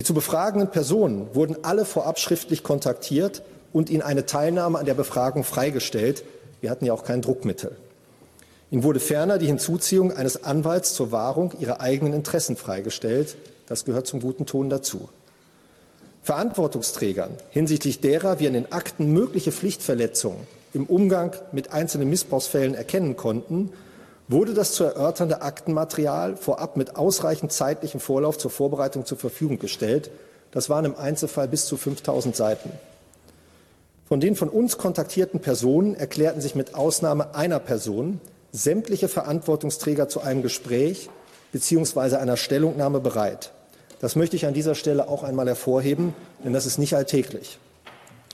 Die 0.00 0.04
zu 0.04 0.14
befragenden 0.14 0.70
Personen 0.70 1.34
wurden 1.34 1.62
alle 1.62 1.84
vorab 1.84 2.18
schriftlich 2.18 2.62
kontaktiert 2.62 3.42
und 3.72 3.90
ihnen 3.90 4.02
eine 4.02 4.26
Teilnahme 4.26 4.78
an 4.78 4.86
der 4.86 4.94
Befragung 4.94 5.44
freigestellt. 5.44 6.24
Wir 6.60 6.70
hatten 6.70 6.84
ja 6.84 6.92
auch 6.92 7.04
kein 7.04 7.22
Druckmittel. 7.22 7.76
Ihnen 8.70 8.84
wurde 8.84 9.00
ferner 9.00 9.38
die 9.38 9.46
Hinzuziehung 9.46 10.12
eines 10.12 10.44
Anwalts 10.44 10.94
zur 10.94 11.12
Wahrung 11.12 11.52
ihrer 11.60 11.80
eigenen 11.80 12.14
Interessen 12.14 12.56
freigestellt. 12.56 13.36
Das 13.66 13.84
gehört 13.84 14.06
zum 14.06 14.20
guten 14.20 14.46
Ton 14.46 14.70
dazu. 14.70 15.08
Verantwortungsträgern 16.22 17.32
hinsichtlich 17.50 18.00
derer 18.00 18.38
wir 18.38 18.48
in 18.48 18.54
den 18.54 18.72
Akten 18.72 19.12
mögliche 19.12 19.52
Pflichtverletzungen 19.52 20.46
im 20.72 20.86
Umgang 20.86 21.32
mit 21.52 21.72
einzelnen 21.72 22.08
Missbrauchsfällen 22.08 22.74
erkennen 22.74 23.16
konnten, 23.16 23.72
wurde 24.28 24.54
das 24.54 24.72
zu 24.72 24.84
erörternde 24.84 25.42
Aktenmaterial 25.42 26.36
vorab 26.36 26.76
mit 26.76 26.96
ausreichend 26.96 27.52
zeitlichem 27.52 28.00
Vorlauf 28.00 28.38
zur 28.38 28.50
Vorbereitung 28.50 29.04
zur 29.04 29.18
Verfügung 29.18 29.58
gestellt. 29.58 30.10
Das 30.50 30.70
waren 30.70 30.84
im 30.84 30.96
Einzelfall 30.96 31.48
bis 31.48 31.66
zu 31.66 31.76
5000 31.76 32.34
Seiten. 32.34 32.70
Von 34.12 34.20
den 34.20 34.36
von 34.36 34.50
uns 34.50 34.76
kontaktierten 34.76 35.40
Personen 35.40 35.94
erklärten 35.94 36.42
sich 36.42 36.54
mit 36.54 36.74
Ausnahme 36.74 37.34
einer 37.34 37.58
Person 37.58 38.20
sämtliche 38.52 39.08
Verantwortungsträger 39.08 40.06
zu 40.06 40.20
einem 40.20 40.42
Gespräch 40.42 41.08
bzw. 41.52 42.16
einer 42.16 42.36
Stellungnahme 42.36 43.00
bereit. 43.00 43.52
Das 44.02 44.14
möchte 44.14 44.36
ich 44.36 44.44
an 44.44 44.52
dieser 44.52 44.74
Stelle 44.74 45.08
auch 45.08 45.22
einmal 45.22 45.46
hervorheben, 45.46 46.12
denn 46.44 46.52
das 46.52 46.66
ist 46.66 46.76
nicht 46.76 46.94
alltäglich. 46.94 47.58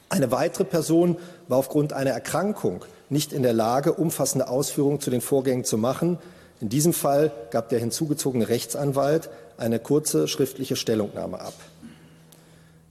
Eine 0.08 0.32
weitere 0.32 0.64
Person 0.64 1.16
war 1.46 1.58
aufgrund 1.58 1.92
einer 1.92 2.10
Erkrankung 2.10 2.84
nicht 3.08 3.32
in 3.32 3.44
der 3.44 3.52
Lage, 3.52 3.92
umfassende 3.92 4.48
Ausführungen 4.48 4.98
zu 4.98 5.10
den 5.10 5.20
Vorgängen 5.20 5.62
zu 5.62 5.78
machen. 5.78 6.18
In 6.60 6.70
diesem 6.70 6.92
Fall 6.92 7.30
gab 7.52 7.68
der 7.68 7.78
hinzugezogene 7.78 8.48
Rechtsanwalt 8.48 9.30
eine 9.58 9.78
kurze 9.78 10.26
schriftliche 10.26 10.74
Stellungnahme 10.74 11.40
ab. 11.40 11.54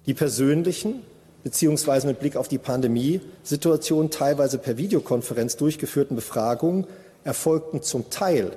Die 0.06 0.14
persönlichen 0.14 1.02
beziehungsweise 1.44 2.08
mit 2.08 2.20
Blick 2.20 2.36
auf 2.36 2.48
die 2.48 2.58
Pandemiesituation 2.58 4.12
teilweise 4.12 4.58
per 4.58 4.78
Videokonferenz 4.78 5.56
durchgeführten 5.56 6.16
Befragungen 6.16 6.88
erfolgten 7.24 7.82
zum 7.82 8.10
Teil 8.10 8.52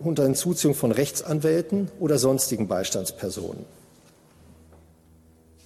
unter 0.00 0.24
Hinzuziehung 0.24 0.74
von 0.74 0.92
Rechtsanwälten 0.92 1.90
oder 2.00 2.18
sonstigen 2.18 2.68
Beistandspersonen. 2.68 3.64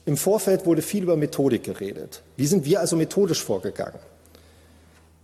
Im 0.06 0.16
Vorfeld 0.16 0.66
wurde 0.66 0.82
viel 0.82 1.02
über 1.02 1.16
Methodik 1.16 1.64
geredet. 1.64 2.22
Wie 2.36 2.46
sind 2.46 2.64
wir 2.64 2.80
also 2.80 2.96
methodisch 2.96 3.42
vorgegangen? 3.42 3.98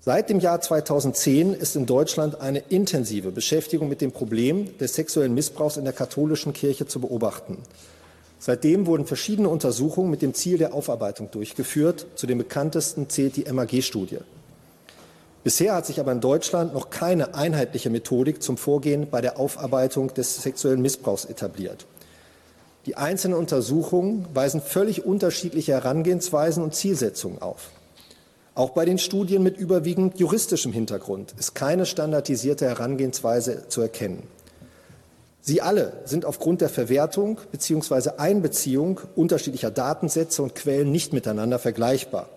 Seit 0.01 0.31
dem 0.31 0.39
Jahr 0.39 0.61
2010 0.61 1.55
ist 1.55 1.75
in 1.75 1.87
Deutschland 1.87 2.41
eine 2.41 2.61
intensive 2.69 3.33
Beschäftigung 3.33 3.89
mit 3.89 4.01
dem 4.01 4.13
Problem 4.13 4.79
des 4.79 4.95
sexuellen 4.95 5.35
Missbrauchs 5.35 5.79
in 5.79 5.85
der 5.85 5.93
katholischen 5.93 6.53
Kirche 6.53 6.87
zu 6.87 7.01
beobachten. 7.01 7.59
Seitdem 8.39 8.87
wurden 8.87 9.07
verschiedene 9.07 9.49
Untersuchungen 9.49 10.11
mit 10.11 10.23
dem 10.23 10.35
Ziel 10.35 10.59
der 10.59 10.75
Aufarbeitung 10.75 11.31
durchgeführt. 11.31 12.07
Zu 12.17 12.27
den 12.27 12.39
bekanntesten 12.39 13.09
zählt 13.09 13.37
die 13.37 13.51
MAG-Studie. 13.51 14.19
Bisher 15.43 15.75
hat 15.75 15.87
sich 15.87 16.01
aber 16.01 16.13
in 16.13 16.21
Deutschland 16.21 16.75
noch 16.75 16.91
keine 16.91 17.35
einheitliche 17.35 17.89
Methodik 17.89 18.43
zum 18.43 18.57
Vorgehen 18.57 19.09
bei 19.11 19.21
der 19.21 19.39
Aufarbeitung 19.39 20.13
des 20.13 20.43
sexuellen 20.43 20.83
Missbrauchs 20.83 21.25
etabliert. 21.25 21.87
Die 22.85 22.97
einzelnen 22.97 23.39
Untersuchungen 23.39 24.27
weisen 24.35 24.61
völlig 24.61 25.05
unterschiedliche 25.05 25.73
Herangehensweisen 25.73 26.63
und 26.63 26.75
Zielsetzungen 26.75 27.43
auf. 27.43 27.71
Auch 28.55 28.71
bei 28.71 28.85
den 28.85 28.99
Studien 28.99 29.43
mit 29.43 29.57
überwiegend 29.57 30.19
juristischem 30.19 30.73
Hintergrund 30.73 31.35
ist 31.39 31.55
keine 31.55 31.85
standardisierte 31.85 32.67
Herangehensweise 32.67 33.69
zu 33.69 33.83
erkennen. 33.83 34.23
Sie 35.49 35.63
alle 35.63 35.93
sind 36.05 36.25
aufgrund 36.25 36.61
der 36.61 36.69
Verwertung 36.69 37.39
bzw. 37.53 38.17
Einbeziehung 38.17 39.01
unterschiedlicher 39.15 39.71
Datensätze 39.71 40.43
und 40.43 40.57
Quellen 40.57 40.91
nicht 40.91 41.13
miteinander 41.13 41.61
vergleichbar. 41.61 42.29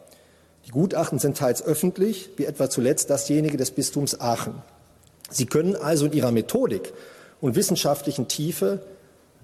Die 0.67 0.69
Gutachten 0.69 1.17
sind 1.17 1.35
teils 1.35 1.63
öffentlich, 1.63 2.29
wie 2.37 2.45
etwa 2.45 2.69
zuletzt 2.69 3.09
dasjenige 3.09 3.57
des 3.57 3.71
Bistums 3.71 4.21
Aachen. 4.21 4.61
Sie 5.31 5.47
können 5.47 5.75
also 5.75 6.05
in 6.05 6.13
ihrer 6.13 6.31
Methodik 6.31 6.93
und 7.41 7.55
wissenschaftlichen 7.55 8.27
Tiefe 8.27 8.79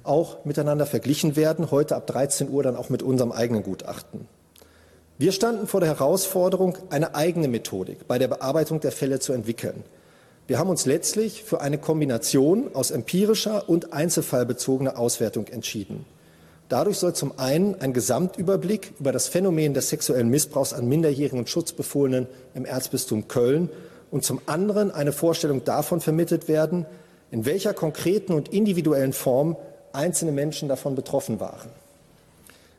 auch 0.04 0.46
miteinander 0.46 0.86
verglichen 0.86 1.36
werden, 1.36 1.72
heute 1.72 1.96
ab 1.96 2.06
13 2.06 2.52
Uhr 2.52 2.62
dann 2.62 2.76
auch 2.76 2.90
mit 2.90 3.02
unserem 3.02 3.32
eigenen 3.32 3.64
Gutachten. 3.64 4.28
Wir 5.18 5.32
standen 5.32 5.66
vor 5.66 5.80
der 5.80 5.90
Herausforderung, 5.90 6.78
eine 6.92 7.16
eigene 7.16 7.48
Methodik 7.48 8.08
bei 8.08 8.20
der 8.20 8.28
Bearbeitung 8.28 8.80
der 8.80 8.92
Fälle 8.92 9.20
zu 9.20 9.34
entwickeln. 9.34 9.84
Wir 10.48 10.60
haben 10.60 10.70
uns 10.70 10.86
letztlich 10.86 11.44
für 11.44 11.62
eine 11.62 11.80
Kombination 11.80 12.75
aus 12.75 12.92
empirischer 12.92 13.68
und 13.68 13.94
einzelfallbezogener 13.94 15.00
Auswertung 15.00 15.48
entschieden. 15.48 16.06
Dadurch 16.70 16.98
soll 16.98 17.14
zum 17.14 17.40
einen 17.40 17.82
ein 17.82 17.94
Gesamtüberblick 17.94 18.94
über 19.00 19.12
das 19.12 19.28
Phänomen 19.28 19.74
des 19.74 19.90
sexuellen 19.90 20.30
Missbrauchs 20.30 20.74
an 20.74 20.88
Minderjährigen 20.88 21.40
und 21.40 21.50
Schutzbefohlenen 21.50 22.28
im 22.54 22.66
Erzbistum 22.66 23.28
Köln 23.28 23.70
und 24.12 24.24
zum 24.24 24.40
anderen 24.46 24.92
eine 24.92 25.12
Vorstellung 25.12 25.64
davon 25.64 26.00
vermittelt 26.00 26.48
werden, 26.48 26.86
in 27.32 27.46
welcher 27.46 27.74
konkreten 27.74 28.34
und 28.34 28.50
individuellen 28.50 29.14
Form 29.14 29.58
einzelne 29.94 30.32
Menschen 30.32 30.70
davon 30.70 30.96
betroffen 30.96 31.40
waren. 31.40 31.70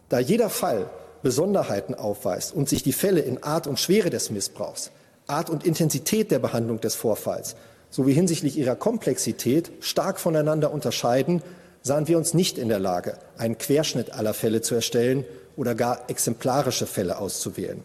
Da 0.09 0.21
jeder 0.21 0.51
Fall 0.51 0.89
Besonderheiten 1.23 1.95
aufweist 1.97 2.55
und 2.55 2.69
sich 2.69 2.85
die 2.85 2.93
Fälle 2.93 3.21
in 3.21 3.43
Art 3.43 3.67
und 3.67 3.81
Schwere 3.81 4.11
des 4.11 4.31
Missbrauchs, 4.31 4.93
Art 5.27 5.51
und 5.51 5.65
Intensität 5.65 6.31
der 6.31 6.39
Behandlung 6.39 6.81
des 6.81 6.95
Vorfalls 6.95 7.57
sowie 7.91 8.13
hinsichtlich 8.13 8.57
ihrer 8.57 8.77
Komplexität 8.77 9.71
stark 9.81 10.21
voneinander 10.21 10.73
unterscheiden, 10.73 11.43
sahen 11.83 12.09
wir 12.09 12.19
uns 12.19 12.35
nicht 12.35 12.59
in 12.59 12.69
der 12.69 12.79
Lage, 12.79 13.17
einen 13.39 13.59
Querschnitt 13.59 14.13
aller 14.13 14.35
Fälle 14.35 14.61
zu 14.61 14.75
erstellen 14.75 15.25
oder 15.57 15.75
gar 15.75 16.11
exemplarische 16.11 16.87
Fälle 16.87 17.19
auszuwählen. 17.19 17.85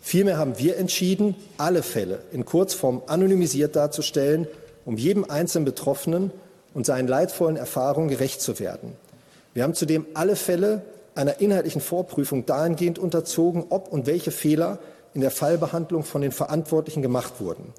Vielmehr 0.00 0.38
haben 0.38 0.58
wir 0.58 0.76
entschieden, 0.76 1.34
alle 1.56 1.82
Fälle 1.82 2.20
in 2.32 2.44
Kurzform 2.44 3.02
anonymisiert 3.06 3.76
darzustellen, 3.76 4.46
um 4.84 4.96
jedem 4.96 5.28
einzelnen 5.28 5.64
Betroffenen 5.64 6.30
und 6.74 6.86
seinen 6.86 7.08
leidvollen 7.08 7.56
Erfahrungen 7.56 8.08
gerecht 8.08 8.40
zu 8.40 8.58
werden. 8.58 8.92
Wir 9.54 9.62
haben 9.64 9.74
zudem 9.74 10.06
alle 10.14 10.36
Fälle 10.36 10.82
einer 11.14 11.40
inhaltlichen 11.40 11.80
Vorprüfung 11.80 12.46
dahingehend 12.46 12.98
unterzogen, 12.98 13.66
ob 13.70 13.88
und 13.88 14.06
welche 14.06 14.30
Fehler 14.30 14.78
in 15.14 15.20
der 15.20 15.30
Fallbehandlung 15.30 16.04
von 16.04 16.22
den 16.22 16.32
Verantwortlichen 16.32 17.02
gemacht 17.02 17.34
wurden. 17.40 17.72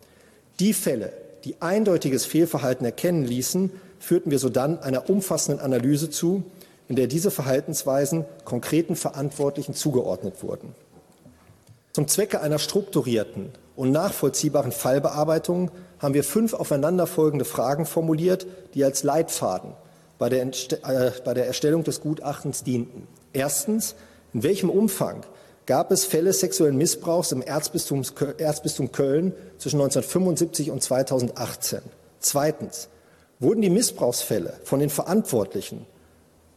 Die 0.60 0.74
Fälle, 0.74 1.14
die 1.46 1.62
eindeutiges 1.62 2.26
Fehlverhalten 2.26 2.86
erkennen 2.86 3.24
ließen, 3.24 3.72
führten 4.00 4.32
wir 4.32 4.40
sodann 4.40 4.80
einer 4.80 5.10
umfassenden 5.10 5.64
Analyse 5.64 6.10
zu, 6.10 6.44
in 6.88 6.96
der 6.96 7.08
diese 7.08 7.32
Verhaltensweisen 7.32 8.26
konkreten 8.46 8.96
Verantwortlichen 8.96 9.74
zugeordnet 9.74 10.42
wurden. 10.42 10.74
Zum 11.94 12.08
Zwecke 12.08 12.42
einer 12.42 12.60
strukturierten 12.60 13.50
und 13.76 13.92
nachvollziehbaren 13.92 14.72
Fallbearbeitung 14.72 15.72
haben 16.00 16.14
wir 16.14 16.24
fünf 16.24 16.54
aufeinanderfolgende 16.54 17.46
Fragen 17.46 17.86
formuliert, 17.86 18.48
die 18.74 18.84
als 18.84 19.04
Leitfaden 19.04 19.74
bei 20.18 20.30
der, 20.30 20.46
äh, 20.46 21.12
bei 21.24 21.34
der 21.34 21.48
Erstellung 21.48 21.84
des 21.84 22.02
Gutachtens 22.02 22.64
dienten. 22.64 23.08
Erstens, 23.34 23.96
in 24.34 24.44
welchem 24.44 24.70
Umfang 24.70 25.24
gab 25.70 25.92
es 25.92 26.04
Fälle 26.04 26.34
sexuellen 26.34 26.78
Missbrauchs 26.78 27.32
im 27.32 27.44
Erzbistum, 27.44 28.02
Erzbistum 28.40 28.92
Köln 28.92 29.34
zwischen 29.60 29.76
1975 29.76 30.72
und 30.72 30.82
2018. 30.82 31.82
Zweitens 32.20 32.90
wurden 33.40 33.62
die 33.62 33.70
Missbrauchsfälle 33.70 34.60
von 34.64 34.80
den 34.80 34.90
Verantwortlichen, 34.90 35.86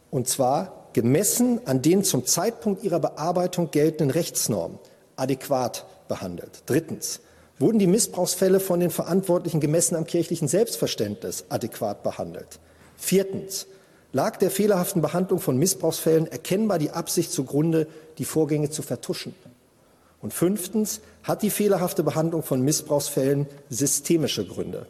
und 0.09 0.27
zwar 0.27 0.89
gemessen 0.93 1.61
an 1.65 1.83
den 1.83 2.03
zum 2.03 2.25
Zeitpunkt 2.25 2.83
ihrer 2.83 2.99
Bearbeitung 2.99 3.69
geltenden 3.69 4.09
Rechtsnormen, 4.09 4.79
adäquat 5.15 5.85
behandelt. 6.07 6.63
Drittens 6.65 7.19
wurden 7.59 7.77
die 7.77 7.85
Missbrauchsfälle 7.85 8.59
von 8.59 8.79
den 8.79 8.89
Verantwortlichen 8.89 9.59
gemessen 9.59 9.95
am 9.95 10.07
kirchlichen 10.07 10.47
Selbstverständnis 10.47 11.45
adäquat 11.49 12.01
behandelt. 12.01 12.59
Viertens 12.97 13.67
lag 14.13 14.37
der 14.37 14.51
fehlerhaften 14.51 15.01
Behandlung 15.01 15.39
von 15.39 15.57
Missbrauchsfällen 15.57 16.27
erkennbar 16.27 16.79
die 16.79 16.91
Absicht 16.91 17.31
zugrunde, 17.31 17.87
die 18.19 18.25
Vorgänge 18.25 18.69
zu 18.69 18.81
vertuschen. 18.81 19.35
Und 20.21 20.33
fünftens 20.33 21.01
hat 21.23 21.41
die 21.41 21.49
fehlerhafte 21.49 22.03
Behandlung 22.03 22.43
von 22.43 22.61
Missbrauchsfällen 22.61 23.47
systemische 23.69 24.45
Gründe. 24.47 24.87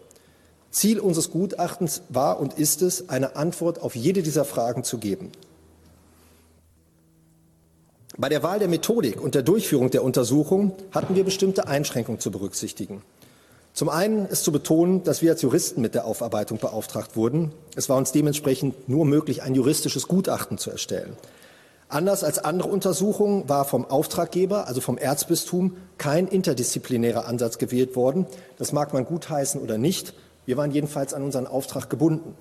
Ziel 0.70 1.00
unseres 1.00 1.32
Gutachtens 1.32 2.04
war 2.10 2.40
und 2.40 2.54
ist 2.54 2.82
es, 2.82 3.10
eine 3.10 3.36
Antwort 3.36 3.82
auf 3.82 3.96
jede 3.96 4.22
dieser 4.22 4.46
Fragen 4.46 4.84
zu 4.84 4.98
geben. 4.98 5.32
Bei 8.18 8.30
der 8.30 8.44
Wahl 8.44 8.60
der 8.60 8.68
Methodik 8.68 9.20
und 9.22 9.34
der 9.34 9.42
Durchführung 9.42 9.90
der 9.90 10.04
Untersuchung 10.04 10.76
hatten 10.92 11.16
wir 11.16 11.24
bestimmte 11.24 11.68
Einschränkungen 11.68 12.20
zu 12.20 12.30
berücksichtigen. 12.30 13.02
Zum 13.74 13.90
einen 13.90 14.28
ist 14.28 14.44
zu 14.44 14.52
betonen, 14.52 15.04
dass 15.04 15.24
wir 15.24 15.32
als 15.32 15.42
Juristen 15.42 15.82
mit 15.82 15.96
der 15.96 16.06
Aufarbeitung 16.06 16.60
beauftragt 16.60 17.16
wurden. 17.16 17.52
Es 17.76 17.90
war 17.90 17.98
uns 17.98 18.12
dementsprechend 18.12 18.88
nur 18.88 19.04
möglich, 19.04 19.42
ein 19.42 19.56
juristisches 19.56 20.08
Gutachten 20.08 20.60
zu 20.60 20.70
erstellen. 20.70 21.18
Anders 21.90 22.24
als 22.24 22.38
andere 22.38 22.70
Untersuchungen 22.70 23.50
war 23.50 23.66
vom 23.66 23.86
Auftraggeber, 23.86 24.68
also 24.68 24.80
vom 24.80 25.00
Erzbistum, 25.00 25.76
kein 25.98 26.28
interdisziplinärer 26.28 27.28
Ansatz 27.28 27.58
gewählt 27.58 27.96
worden. 27.96 28.28
Das 28.60 28.74
mag 28.74 28.94
man 28.94 29.06
gutheißen 29.06 29.60
oder 29.60 29.80
nicht. 29.80 30.14
Wir 30.46 30.56
waren 30.56 30.72
jedenfalls 30.72 31.16
an 31.16 31.24
unseren 31.24 31.48
Auftrag 31.48 31.90
gebunden. 31.90 32.36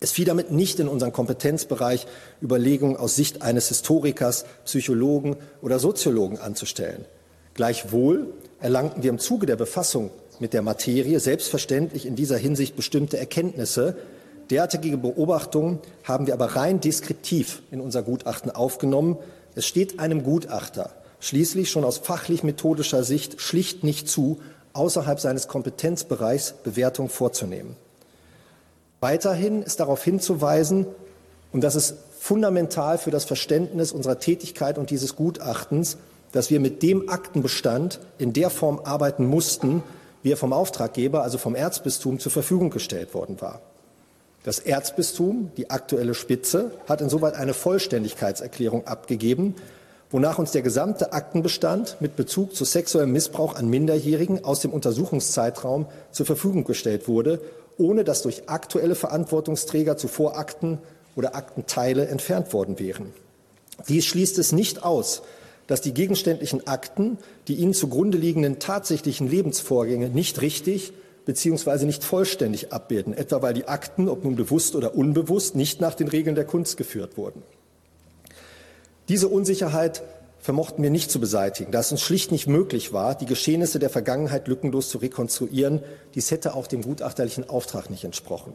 Es 0.00 0.10
fiel 0.10 0.24
damit 0.24 0.50
nicht 0.50 0.80
in 0.80 0.88
unseren 0.88 1.12
Kompetenzbereich, 1.12 2.08
Überlegungen 2.42 2.96
aus 2.96 3.14
Sicht 3.14 3.42
eines 3.42 3.68
Historikers, 3.68 4.44
Psychologen 4.64 5.36
oder 5.60 5.78
Soziologen 5.78 6.38
anzustellen. 6.38 7.04
Gleichwohl 7.54 8.32
erlangten 8.60 9.04
wir 9.04 9.10
im 9.10 9.20
Zuge 9.20 9.46
der 9.46 9.56
Befassung 9.56 10.10
mit 10.40 10.52
der 10.52 10.62
Materie 10.62 11.20
selbstverständlich 11.20 12.06
in 12.06 12.16
dieser 12.16 12.36
Hinsicht 12.36 12.76
bestimmte 12.76 13.18
Erkenntnisse. 13.18 13.96
Derartige 14.50 14.96
Beobachtungen 14.96 15.78
haben 16.04 16.26
wir 16.26 16.34
aber 16.34 16.56
rein 16.56 16.80
deskriptiv 16.80 17.62
in 17.70 17.80
unser 17.80 18.02
Gutachten 18.02 18.50
aufgenommen. 18.50 19.18
Es 19.54 19.66
steht 19.66 19.98
einem 19.98 20.22
Gutachter 20.22 20.90
schließlich 21.22 21.70
schon 21.70 21.84
aus 21.84 21.98
fachlich-methodischer 21.98 23.04
Sicht 23.04 23.40
schlicht 23.40 23.84
nicht 23.84 24.08
zu, 24.08 24.40
außerhalb 24.72 25.20
seines 25.20 25.46
Kompetenzbereichs 25.46 26.54
Bewertung 26.64 27.08
vorzunehmen. 27.08 27.76
Weiterhin 29.00 29.62
ist 29.62 29.80
darauf 29.80 30.02
hinzuweisen, 30.02 30.86
und 31.52 31.62
das 31.62 31.76
ist 31.76 31.94
fundamental 32.18 32.98
für 32.98 33.10
das 33.10 33.24
Verständnis 33.24 33.92
unserer 33.92 34.18
Tätigkeit 34.18 34.78
und 34.78 34.90
dieses 34.90 35.16
Gutachtens, 35.16 35.96
dass 36.32 36.50
wir 36.50 36.60
mit 36.60 36.82
dem 36.82 37.08
Aktenbestand 37.08 38.00
in 38.18 38.32
der 38.32 38.50
Form 38.50 38.80
arbeiten 38.80 39.26
mussten, 39.26 39.82
wie 40.22 40.32
er 40.32 40.36
vom 40.36 40.52
Auftraggeber, 40.52 41.22
also 41.22 41.38
vom 41.38 41.54
Erzbistum, 41.54 42.18
zur 42.18 42.32
Verfügung 42.32 42.70
gestellt 42.70 43.14
worden 43.14 43.40
war. 43.40 43.60
Das 44.44 44.58
Erzbistum, 44.58 45.50
die 45.56 45.70
aktuelle 45.70 46.14
Spitze, 46.14 46.72
hat 46.88 47.00
insoweit 47.00 47.34
eine 47.34 47.54
Vollständigkeitserklärung 47.54 48.86
abgegeben, 48.86 49.54
wonach 50.10 50.38
uns 50.38 50.50
der 50.50 50.62
gesamte 50.62 51.12
Aktenbestand 51.12 51.96
mit 52.00 52.16
Bezug 52.16 52.54
zu 52.54 52.64
sexuellem 52.64 53.12
Missbrauch 53.12 53.54
an 53.54 53.68
Minderjährigen 53.68 54.44
aus 54.44 54.60
dem 54.60 54.72
Untersuchungszeitraum 54.72 55.86
zur 56.10 56.26
Verfügung 56.26 56.64
gestellt 56.64 57.08
wurde 57.08 57.40
ohne 57.78 58.04
dass 58.04 58.22
durch 58.22 58.48
aktuelle 58.48 58.94
Verantwortungsträger 58.94 59.96
zuvor 59.96 60.38
Akten 60.38 60.78
oder 61.16 61.34
Aktenteile 61.34 62.06
entfernt 62.06 62.52
worden 62.52 62.78
wären. 62.78 63.12
Dies 63.88 64.06
schließt 64.06 64.38
es 64.38 64.52
nicht 64.52 64.82
aus, 64.82 65.22
dass 65.66 65.80
die 65.80 65.94
gegenständlichen 65.94 66.66
Akten 66.66 67.18
die 67.48 67.54
ihnen 67.54 67.74
zugrunde 67.74 68.18
liegenden 68.18 68.58
tatsächlichen 68.58 69.28
Lebensvorgänge 69.28 70.08
nicht 70.08 70.40
richtig 70.40 70.92
bzw. 71.24 71.84
nicht 71.84 72.04
vollständig 72.04 72.72
abbilden, 72.72 73.14
etwa 73.14 73.42
weil 73.42 73.54
die 73.54 73.68
Akten, 73.68 74.08
ob 74.08 74.24
nun 74.24 74.36
bewusst 74.36 74.74
oder 74.74 74.94
unbewusst, 74.94 75.54
nicht 75.54 75.80
nach 75.80 75.94
den 75.94 76.08
Regeln 76.08 76.34
der 76.34 76.44
Kunst 76.44 76.76
geführt 76.76 77.16
wurden. 77.16 77.42
Diese 79.08 79.28
Unsicherheit 79.28 80.02
vermochten 80.40 80.82
wir 80.82 80.90
nicht 80.90 81.10
zu 81.10 81.20
beseitigen, 81.20 81.70
da 81.70 81.80
es 81.80 81.92
uns 81.92 82.00
schlicht 82.00 82.32
nicht 82.32 82.48
möglich 82.48 82.92
war, 82.92 83.14
die 83.14 83.26
Geschehnisse 83.26 83.78
der 83.78 83.90
Vergangenheit 83.90 84.48
lückenlos 84.48 84.88
zu 84.88 84.98
rekonstruieren. 84.98 85.80
Dies 86.14 86.30
hätte 86.30 86.54
auch 86.54 86.66
dem 86.66 86.82
gutachterlichen 86.82 87.48
Auftrag 87.48 87.90
nicht 87.90 88.04
entsprochen. 88.04 88.52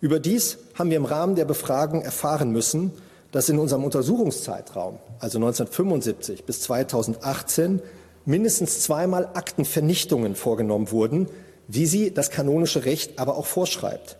Überdies 0.00 0.58
haben 0.74 0.90
wir 0.90 0.96
im 0.96 1.04
Rahmen 1.04 1.34
der 1.34 1.44
Befragung 1.44 2.02
erfahren 2.02 2.50
müssen, 2.50 2.92
dass 3.32 3.48
in 3.48 3.58
unserem 3.58 3.82
Untersuchungszeitraum, 3.82 4.98
also 5.18 5.38
1975 5.38 6.44
bis 6.44 6.60
2018, 6.60 7.82
mindestens 8.24 8.80
zweimal 8.82 9.30
Aktenvernichtungen 9.34 10.36
vorgenommen 10.36 10.92
wurden, 10.92 11.28
wie 11.66 11.86
sie 11.86 12.12
das 12.12 12.30
kanonische 12.30 12.84
Recht 12.84 13.18
aber 13.18 13.36
auch 13.36 13.46
vorschreibt. 13.46 14.16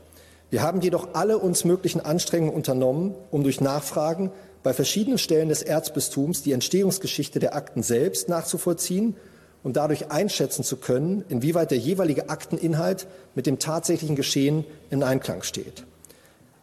Wir 0.51 0.63
haben 0.63 0.81
jedoch 0.81 1.15
alle 1.15 1.39
uns 1.39 1.65
möglichen 1.65 2.01
Anstrengungen 2.01 2.55
unternommen, 2.55 3.15
um 3.31 3.43
durch 3.43 3.61
Nachfragen 3.61 4.33
bei 4.63 4.73
verschiedenen 4.73 5.19
Stellen 5.19 5.49
des 5.49 5.63
Erzbistums 5.63 6.43
die 6.43 6.53
Entstehungsgeschichte 6.53 7.39
der 7.39 7.55
Akten 7.55 7.83
selbst 7.83 8.29
nachzuvollziehen 8.29 9.17
und 9.63 9.77
dadurch 9.77 10.11
einschätzen 10.11 10.65
zu 10.65 10.77
können, 10.77 11.25
inwieweit 11.29 11.71
der 11.71 11.79
jeweilige 11.79 12.29
Akteninhalt 12.31 13.07
mit 13.35 13.47
dem 13.47 13.59
tatsächlichen 13.59 14.17
Geschehen 14.17 14.65
in 14.91 15.03
Einklang 15.03 15.43
steht. 15.43 15.85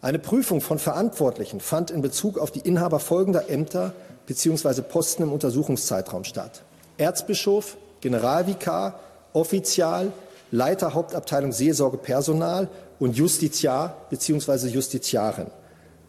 Eine 0.01 0.19
Prüfung 0.19 0.62
von 0.62 0.79
Verantwortlichen 0.79 1.59
fand 1.59 1.91
in 1.91 2.01
Bezug 2.01 2.38
auf 2.38 2.51
die 2.51 2.62
Inhaber 2.62 3.01
folgender 3.01 3.49
Ämter 3.49 3.93
bzw. 4.27 4.81
Posten 4.81 5.23
im 5.23 5.33
Untersuchungszeitraum 5.33 6.23
statt. 6.23 6.63
Erzbischof, 6.97 7.75
Generalvikar, 7.99 8.97
Offizial, 9.33 10.13
Leiter 10.51 10.93
Hauptabteilung 10.93 11.51
Seelsorge 11.51 11.97
Personal 11.97 12.69
und 12.97 13.17
Justiziar 13.17 13.97
bzw. 14.09 14.67
Justiziarin. 14.67 15.47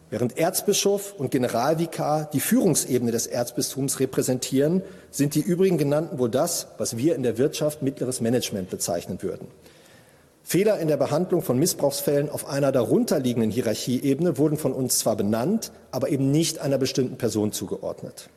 Während 0.09 0.39
Erzbischof 0.39 1.15
und 1.19 1.33
Generalvikar 1.33 2.31
die 2.33 2.41
Führungsebene 2.41 3.11
des 3.11 3.27
Erzbistums 3.27 3.99
repräsentieren, 3.99 4.83
sind 5.11 5.35
die 5.35 5.41
übrigen 5.41 5.79
genannten 5.79 6.21
wohl 6.21 6.31
das, 6.31 6.69
was 6.79 6.97
wir 6.97 7.17
in 7.17 7.25
der 7.25 7.39
Wirtschaft 7.39 7.83
mittleres 7.83 8.21
Management 8.21 8.71
bezeichnen 8.71 9.21
würden. 9.21 9.49
Fehler 10.51 10.81
in 10.81 10.89
der 10.89 10.97
Behandlung 10.97 11.43
von 11.43 11.61
Missbrauchsfällen 11.61 12.29
auf 12.29 12.49
einer 12.49 12.73
darunterliegenden 12.73 13.53
Hierarchieebene 13.53 14.37
wurden 14.37 14.59
von 14.59 14.73
uns 14.73 14.99
zwar 14.99 15.15
benannt, 15.15 15.71
aber 15.93 16.09
eben 16.09 16.33
nicht 16.33 16.59
einer 16.59 16.77
bestimmten 16.77 17.17
Person 17.19 17.53
zugeordnet. 17.53 18.31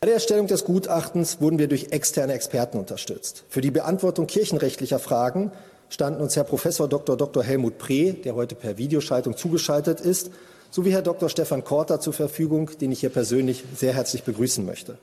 Bei 0.00 0.06
der 0.06 0.14
Erstellung 0.14 0.46
des 0.46 0.64
Gutachtens 0.64 1.42
wurden 1.42 1.58
wir 1.58 1.68
durch 1.68 1.88
externe 1.90 2.32
Experten 2.32 2.78
unterstützt. 2.78 3.44
Für 3.50 3.60
die 3.60 3.70
Beantwortung 3.70 4.26
kirchenrechtlicher 4.26 4.98
Fragen 4.98 5.52
standen 5.90 6.22
uns 6.22 6.36
Herr 6.36 6.44
Professor 6.44 6.88
Dr. 6.88 7.18
Dr. 7.18 7.42
Helmut 7.42 7.76
Preh, 7.76 8.12
der 8.12 8.34
heute 8.34 8.54
per 8.54 8.78
Videoschaltung 8.78 9.36
zugeschaltet 9.36 10.00
ist, 10.00 10.30
sowie 10.70 10.92
Herr 10.92 11.02
Dr. 11.02 11.28
Stefan 11.28 11.64
Korter 11.64 12.00
zur 12.00 12.14
Verfügung, 12.14 12.70
den 12.80 12.92
ich 12.92 13.00
hier 13.00 13.10
persönlich 13.10 13.62
sehr 13.76 13.92
herzlich 13.92 14.22
begrüßen 14.22 14.64
möchte. 14.64 14.96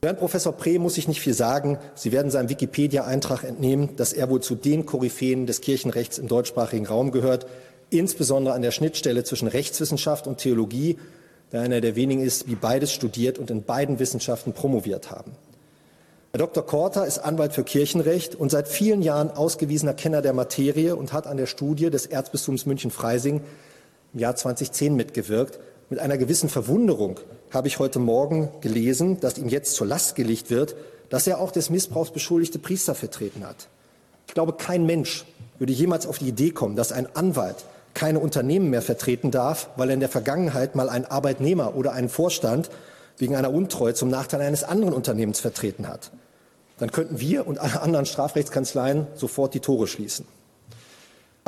Herrn 0.00 0.16
Professor 0.16 0.52
Preh 0.52 0.78
muss 0.78 0.96
ich 0.96 1.08
nicht 1.08 1.20
viel 1.20 1.34
sagen. 1.34 1.76
Sie 1.96 2.12
werden 2.12 2.30
seinem 2.30 2.48
Wikipedia-Eintrag 2.50 3.42
entnehmen, 3.42 3.96
dass 3.96 4.12
er 4.12 4.30
wohl 4.30 4.40
zu 4.40 4.54
den 4.54 4.86
Koryphäen 4.86 5.46
des 5.46 5.60
Kirchenrechts 5.60 6.18
im 6.18 6.28
deutschsprachigen 6.28 6.86
Raum 6.86 7.10
gehört, 7.10 7.46
insbesondere 7.90 8.54
an 8.54 8.62
der 8.62 8.70
Schnittstelle 8.70 9.24
zwischen 9.24 9.48
Rechtswissenschaft 9.48 10.28
und 10.28 10.38
Theologie, 10.38 10.98
da 11.50 11.58
er 11.58 11.64
einer 11.64 11.80
der 11.80 11.96
wenigen 11.96 12.22
ist, 12.22 12.46
die 12.46 12.54
beides 12.54 12.92
studiert 12.92 13.40
und 13.40 13.50
in 13.50 13.64
beiden 13.64 13.98
Wissenschaften 13.98 14.52
promoviert 14.52 15.10
haben. 15.10 15.32
Herr 16.30 16.38
Dr. 16.38 16.64
Korter 16.64 17.04
ist 17.04 17.18
Anwalt 17.18 17.52
für 17.52 17.64
Kirchenrecht 17.64 18.36
und 18.36 18.52
seit 18.52 18.68
vielen 18.68 19.02
Jahren 19.02 19.32
ausgewiesener 19.32 19.94
Kenner 19.94 20.22
der 20.22 20.32
Materie 20.32 20.94
und 20.94 21.12
hat 21.12 21.26
an 21.26 21.38
der 21.38 21.46
Studie 21.46 21.90
des 21.90 22.06
Erzbistums 22.06 22.66
München-Freising 22.66 23.40
im 24.14 24.20
Jahr 24.20 24.36
2010 24.36 24.94
mitgewirkt. 24.94 25.58
Mit 25.90 25.98
einer 25.98 26.18
gewissen 26.18 26.50
Verwunderung 26.50 27.18
habe 27.50 27.68
ich 27.68 27.78
heute 27.78 27.98
Morgen 27.98 28.50
gelesen, 28.60 29.20
dass 29.20 29.38
ihm 29.38 29.48
jetzt 29.48 29.74
zur 29.74 29.86
Last 29.86 30.16
gelegt 30.16 30.50
wird, 30.50 30.76
dass 31.08 31.26
er 31.26 31.40
auch 31.40 31.50
des 31.50 31.70
Missbrauchs 31.70 32.10
beschuldigte 32.10 32.58
Priester 32.58 32.94
vertreten 32.94 33.46
hat. 33.46 33.68
Ich 34.26 34.34
glaube, 34.34 34.52
kein 34.52 34.84
Mensch 34.84 35.24
würde 35.58 35.72
jemals 35.72 36.06
auf 36.06 36.18
die 36.18 36.28
Idee 36.28 36.50
kommen, 36.50 36.76
dass 36.76 36.92
ein 36.92 37.08
Anwalt 37.16 37.64
keine 37.94 38.20
Unternehmen 38.20 38.70
mehr 38.70 38.82
vertreten 38.82 39.30
darf, 39.30 39.70
weil 39.76 39.90
er 39.90 39.94
in 39.94 40.00
der 40.00 40.08
Vergangenheit 40.08 40.76
mal 40.76 40.88
einen 40.88 41.06
Arbeitnehmer 41.06 41.74
oder 41.74 41.92
einen 41.92 42.08
Vorstand 42.08 42.70
wegen 43.16 43.34
einer 43.34 43.52
Untreue 43.52 43.94
zum 43.94 44.10
Nachteil 44.10 44.42
eines 44.42 44.62
anderen 44.62 44.94
Unternehmens 44.94 45.40
vertreten 45.40 45.88
hat. 45.88 46.10
Dann 46.78 46.92
könnten 46.92 47.18
wir 47.18 47.46
und 47.46 47.58
alle 47.58 47.80
anderen 47.80 48.06
Strafrechtskanzleien 48.06 49.08
sofort 49.14 49.54
die 49.54 49.60
Tore 49.60 49.88
schließen. 49.88 50.26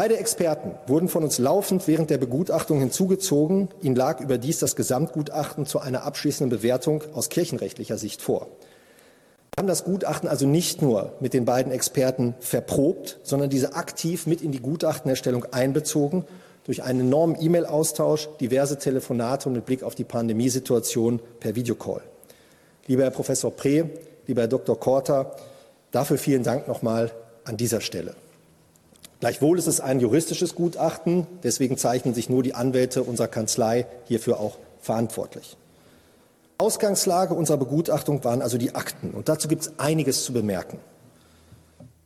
Beide 0.01 0.17
Experten 0.17 0.77
wurden 0.87 1.11
von 1.11 1.25
uns 1.25 1.37
laufend 1.37 1.87
während 1.87 2.09
der 2.09 2.17
Begutachtung 2.17 2.79
hinzugezogen. 2.79 3.69
Ihnen 3.83 3.97
lag 3.97 4.23
überdies 4.23 4.59
das 4.59 4.75
Gesamtgutachten 4.75 5.67
zu 5.67 5.79
einer 5.79 6.05
abschließenden 6.05 6.49
Bewertung 6.49 7.05
aus 7.13 7.29
kirchenrechtlicher 7.29 7.99
Sicht 7.99 8.23
vor. 8.23 8.47
Wir 8.47 9.59
haben 9.59 9.69
das 9.69 9.85
Gutachten 9.85 10.27
also 10.27 10.47
nicht 10.47 10.81
nur 10.81 11.13
mit 11.21 11.35
den 11.35 11.45
beiden 11.45 11.71
Experten 11.71 12.35
verprobt, 12.41 13.19
sondern 13.25 13.51
diese 13.51 13.75
aktiv 13.75 14.27
mit 14.27 14.41
in 14.41 14.53
die 14.53 14.63
Gutachtenerstellung 14.63 15.45
einbezogen 15.53 16.25
durch 16.65 16.83
einen 16.83 17.01
enormen 17.01 17.37
E-Mail-Austausch, 17.39 18.31
diverse 18.41 18.79
Telefonate 18.79 19.51
und 19.51 19.55
mit 19.55 19.67
Blick 19.67 19.83
auf 19.83 19.97
die 19.97 20.05
Pandemiesituation 20.05 21.21
per 21.41 21.57
Videocall. 21.57 22.01
Lieber 22.87 23.03
Herr 23.03 23.11
Professor 23.11 23.51
Pre, 23.51 23.91
lieber 24.27 24.41
Herr 24.41 24.49
Dr. 24.49 24.81
Korter, 24.81 25.37
dafür 25.91 26.17
vielen 26.17 26.43
Dank 26.43 26.69
nochmal 26.69 27.11
an 27.45 27.59
dieser 27.59 27.83
Stelle. 27.83 28.15
Gleichwohl 29.21 29.59
ist 29.59 29.67
es 29.67 29.81
ein 29.81 30.01
juristisches 30.01 30.55
Gutachten, 30.55 31.27
deswegen 31.43 31.77
zeichnen 31.77 32.15
sich 32.15 32.31
nur 32.31 32.43
die 32.43 32.55
Anwälte 32.55 33.03
unserer 33.03 33.29
Kanzlei 33.29 33.87
hierfür 34.07 34.41
auch 34.41 34.57
verantwortlich. 34.81 35.59
Ausgangslage 36.57 37.35
unserer 37.35 37.59
Begutachtung 37.59 38.25
waren 38.25 38.43
also 38.43 38.59
die 38.59 38.75
Akten. 38.75 39.11
Und 39.11 39.29
dazu 39.29 39.49
gibt 39.49 39.63
es 39.63 39.79
einiges 39.79 40.25
zu 40.25 40.33
bemerken. 40.33 40.79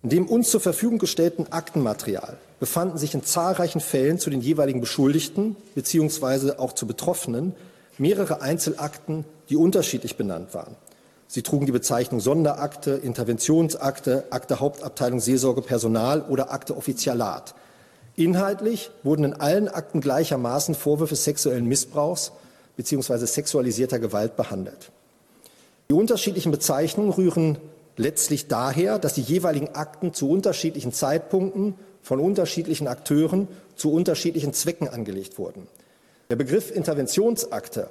In 0.03 0.11
dem 0.11 0.27
uns 0.27 0.51
zur 0.51 0.61
Verfügung 0.61 0.99
gestellten 0.99 1.47
Aktenmaterial 1.51 2.37
befanden 2.61 2.99
sich 2.99 3.15
in 3.15 3.25
zahlreichen 3.25 3.81
Fällen 3.81 4.19
zu 4.19 4.31
den 4.31 4.41
jeweiligen 4.41 4.81
Beschuldigten 4.81 5.57
bzw. 5.75 6.53
auch 6.59 6.73
zu 6.73 6.87
Betroffenen 6.87 7.55
mehrere 7.97 8.43
Einzelakten, 8.43 9.25
die 9.49 9.57
unterschiedlich 9.57 10.17
benannt 10.17 10.53
waren. 10.53 10.77
Sie 11.27 11.43
trugen 11.43 11.67
die 11.67 11.73
Bezeichnung 11.73 12.21
Sonderakte, 12.21 12.93
Interventionsakte, 12.93 14.25
Akte 14.31 14.61
Hauptabteilung 14.61 15.21
Seelsorge 15.21 15.63
Personal 15.63 16.23
oder 16.23 16.53
Akte 16.53 16.77
Offizialat. 16.77 17.55
Inhaltlich 18.17 18.91
wurden 19.03 19.25
in 19.25 19.33
allen 19.35 19.69
Akten 19.69 20.01
gleichermaßen 20.01 20.75
Vorwürfe 20.75 21.17
sexuellen 21.17 21.67
Missbrauchs 21.67 22.33
bzw. 22.77 23.27
sexualisierter 23.27 23.99
Gewalt 23.99 24.37
behandelt. 24.37 24.93
Die 25.91 25.95
unterschiedlichen 25.95 26.53
Bezeichnungen 26.53 27.13
rühren 27.13 27.59
letztlich 27.97 28.49
daher, 28.49 28.99
dass 28.99 29.15
die 29.15 29.23
jeweiligen 29.23 29.75
Akten 29.75 30.15
zu 30.15 30.31
unterschiedlichen 30.31 30.93
Zeitpunkten 30.93 31.75
von 32.03 32.21
unterschiedlichen 32.21 32.87
Akteuren 32.87 33.49
zu 33.77 33.93
unterschiedlichen 33.93 34.53
Zwecken 34.53 34.89
angelegt 34.89 35.39
wurden. 35.39 35.67
Der 36.31 36.37
Begriff 36.37 36.71
Interventionsakte 36.71 37.89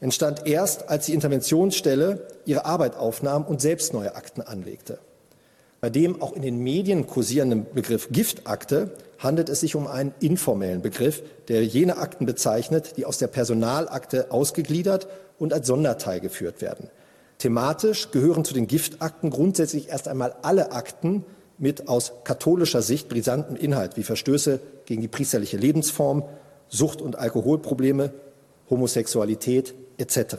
entstand 0.00 0.46
erst, 0.46 0.88
als 0.88 1.06
die 1.06 1.14
Interventionsstelle 1.14 2.26
ihre 2.46 2.64
Arbeit 2.64 2.96
aufnahm 2.96 3.44
und 3.44 3.60
selbst 3.60 3.92
neue 3.92 4.14
Akten 4.16 4.40
anlegte. 4.40 4.98
Bei 5.80 5.88
dem 5.88 6.20
auch 6.20 6.34
in 6.34 6.42
den 6.42 6.58
Medien 6.58 7.06
kursierenden 7.06 7.66
Begriff 7.72 8.08
Giftakte 8.10 8.90
handelt 9.18 9.48
es 9.48 9.60
sich 9.60 9.74
um 9.76 9.86
einen 9.86 10.14
informellen 10.20 10.82
Begriff, 10.82 11.22
der 11.48 11.64
jene 11.64 11.98
Akten 11.98 12.26
bezeichnet, 12.26 12.96
die 12.96 13.06
aus 13.06 13.18
der 13.18 13.28
Personalakte 13.28 14.30
ausgegliedert 14.30 15.08
und 15.38 15.52
als 15.52 15.66
Sonderteil 15.66 16.20
geführt 16.20 16.60
werden. 16.60 16.90
Thematisch 17.38 18.10
gehören 18.10 18.44
zu 18.44 18.52
den 18.52 18.66
Giftakten 18.66 19.30
grundsätzlich 19.30 19.88
erst 19.88 20.08
einmal 20.08 20.34
alle 20.42 20.72
Akten 20.72 21.24
mit 21.56 21.88
aus 21.88 22.12
katholischer 22.24 22.82
Sicht 22.82 23.08
brisantem 23.08 23.56
Inhalt 23.56 23.96
wie 23.96 24.02
Verstöße 24.02 24.60
gegen 24.84 25.00
die 25.00 25.08
priesterliche 25.08 25.56
Lebensform, 25.56 26.24
Sucht- 26.68 27.00
und 27.00 27.16
Alkoholprobleme, 27.16 28.12
Homosexualität 28.68 29.74
etc. 30.00 30.36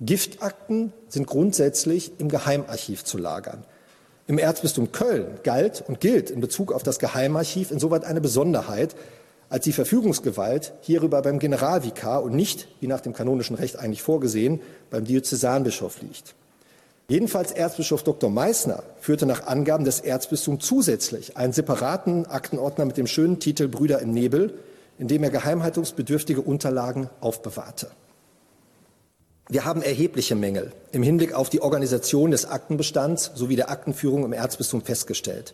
Giftakten 0.00 0.92
sind 1.08 1.26
grundsätzlich 1.26 2.12
im 2.18 2.28
Geheimarchiv 2.28 3.04
zu 3.04 3.18
lagern. 3.18 3.64
Im 4.26 4.38
Erzbistum 4.38 4.92
Köln 4.92 5.38
galt 5.42 5.84
und 5.86 6.00
gilt 6.00 6.30
in 6.30 6.40
Bezug 6.40 6.72
auf 6.72 6.82
das 6.82 6.98
Geheimarchiv 6.98 7.70
insoweit 7.70 8.04
eine 8.04 8.20
Besonderheit, 8.20 8.96
als 9.50 9.64
die 9.64 9.72
Verfügungsgewalt 9.72 10.72
hierüber 10.80 11.20
beim 11.22 11.38
Generalvikar 11.38 12.22
und 12.22 12.34
nicht, 12.34 12.68
wie 12.80 12.86
nach 12.86 13.00
dem 13.00 13.12
kanonischen 13.12 13.56
Recht 13.56 13.78
eigentlich 13.78 14.02
vorgesehen, 14.02 14.60
beim 14.90 15.04
Diözesanbischof 15.04 16.00
liegt. 16.00 16.34
Jedenfalls 17.08 17.52
Erzbischof 17.52 18.02
Dr. 18.02 18.30
Meissner 18.30 18.82
führte 18.98 19.26
nach 19.26 19.46
Angaben 19.46 19.84
des 19.84 20.00
Erzbistums 20.00 20.64
zusätzlich 20.64 21.36
einen 21.36 21.52
separaten 21.52 22.24
Aktenordner 22.26 22.86
mit 22.86 22.96
dem 22.96 23.06
schönen 23.06 23.40
Titel 23.40 23.68
Brüder 23.68 24.00
im 24.00 24.12
Nebel, 24.12 24.54
in 24.98 25.06
dem 25.06 25.22
er 25.22 25.30
geheimhaltungsbedürftige 25.30 26.40
Unterlagen 26.40 27.10
aufbewahrte. 27.20 27.90
Wir 29.48 29.66
haben 29.66 29.82
erhebliche 29.82 30.34
Mängel 30.34 30.72
im 30.92 31.02
Hinblick 31.02 31.34
auf 31.34 31.50
die 31.50 31.60
Organisation 31.60 32.30
des 32.30 32.46
Aktenbestands 32.46 33.32
sowie 33.34 33.56
der 33.56 33.70
Aktenführung 33.70 34.24
im 34.24 34.32
Erzbistum 34.32 34.80
festgestellt. 34.80 35.52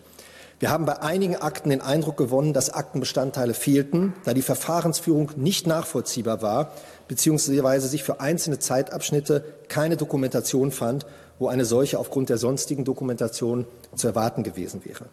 Wir 0.61 0.71
haben 0.71 0.85
bei 0.85 1.01
einigen 1.01 1.35
Akten 1.35 1.71
den 1.71 1.81
Eindruck 1.81 2.17
gewonnen, 2.17 2.53
dass 2.53 2.71
Aktenbestandteile 2.71 3.53
fehlten, 3.53 4.13
da 4.25 4.33
die 4.33 4.43
Verfahrensführung 4.43 5.33
nicht 5.35 5.67
nachvollziehbar 5.67 6.41
war, 6.41 6.71
beziehungsweise 7.09 7.89
sich 7.89 8.05
für 8.05 8.21
einzelne 8.21 8.61
Zeitabschnitte 8.61 9.43
keine 9.69 9.97
Dokumentation 9.97 10.71
fand, 10.71 11.05
wo 11.41 11.49
eine 11.49 11.65
solche 11.65 11.99
aufgrund 11.99 12.29
der 12.29 12.39
sonstigen 12.39 12.85
Dokumentation 12.85 13.67
zu 13.97 14.07
erwarten 14.07 14.45
gewesen 14.45 14.85
wäre. 14.85 15.07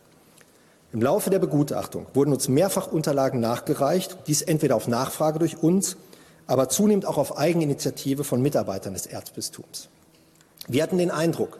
Im 0.93 1.01
Laufe 1.01 1.31
der 1.31 1.39
Begutachtung 1.39 2.05
wurden 2.13 2.31
uns 2.31 2.47
mehrfach 2.47 2.91
Unterlagen 2.91 3.39
nachgereicht, 3.39 4.17
dies 4.27 4.43
entweder 4.43 4.75
auf 4.75 4.87
Nachfrage 4.87 5.39
durch 5.39 5.63
uns 5.63 5.97
aber 6.47 6.69
zunehmend 6.69 7.05
auch 7.05 7.17
auf 7.17 7.37
Eigeninitiative 7.37 8.23
von 8.23 8.41
Mitarbeitern 8.41 8.93
des 8.93 9.05
Erzbistums. 9.05 9.89
Wir 10.67 10.81
hatten 10.81 10.97
den 10.97 11.11
Eindruck, 11.11 11.59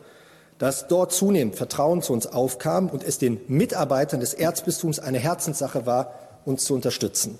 dass 0.58 0.88
dort 0.88 1.12
zunehmend 1.12 1.56
Vertrauen 1.56 2.02
zu 2.02 2.14
uns 2.14 2.26
aufkam 2.26 2.90
und 2.90 3.04
es 3.04 3.20
den 3.20 3.40
Mitarbeitern 3.48 4.20
des 4.20 4.34
Erzbistums 4.34 5.00
eine 5.00 5.20
Herzenssache 5.20 5.86
war, 5.86 6.14
uns 6.46 6.66
zu 6.66 6.74
unterstützen. 6.74 7.38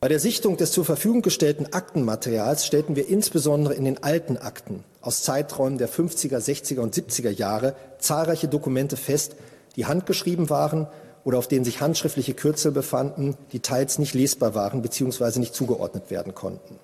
Bei 0.00 0.08
der 0.08 0.20
Sichtung 0.20 0.56
des 0.56 0.72
zur 0.72 0.84
Verfügung 0.84 1.22
gestellten 1.22 1.72
Aktenmaterials 1.72 2.66
stellten 2.66 2.96
wir 2.96 3.08
insbesondere 3.08 3.74
in 3.74 3.84
den 3.84 4.02
alten 4.02 4.36
Akten 4.36 4.84
aus 5.00 5.22
Zeiträumen 5.22 5.78
der 5.78 5.88
50er, 5.88 6.38
60er 6.38 6.80
und 6.80 6.94
70er 6.94 7.30
Jahre 7.30 7.74
zahlreiche 7.98 8.48
Dokumente 8.48 8.96
fest, 8.96 9.36
die 9.76 9.86
handgeschrieben 9.86 10.50
waren 10.50 10.86
oder 11.26 11.38
auf 11.38 11.48
denen 11.48 11.64
sich 11.64 11.80
handschriftliche 11.80 12.34
Kürzel 12.34 12.70
befanden, 12.70 13.36
die 13.50 13.58
teils 13.58 13.98
nicht 13.98 14.14
lesbar 14.14 14.54
waren 14.54 14.80
bzw. 14.80 15.40
nicht 15.40 15.56
zugeordnet 15.56 16.08
werden 16.08 16.36
konnten. 16.36 16.78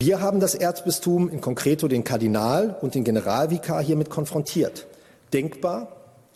Wir 0.00 0.22
haben 0.22 0.40
das 0.40 0.54
Erzbistum 0.54 1.28
in 1.28 1.42
konkreto 1.42 1.86
den 1.86 2.02
Kardinal 2.02 2.78
und 2.80 2.94
den 2.94 3.04
Generalvikar 3.04 3.82
hiermit 3.82 4.08
konfrontiert. 4.08 4.86
Denkbar 5.34 5.88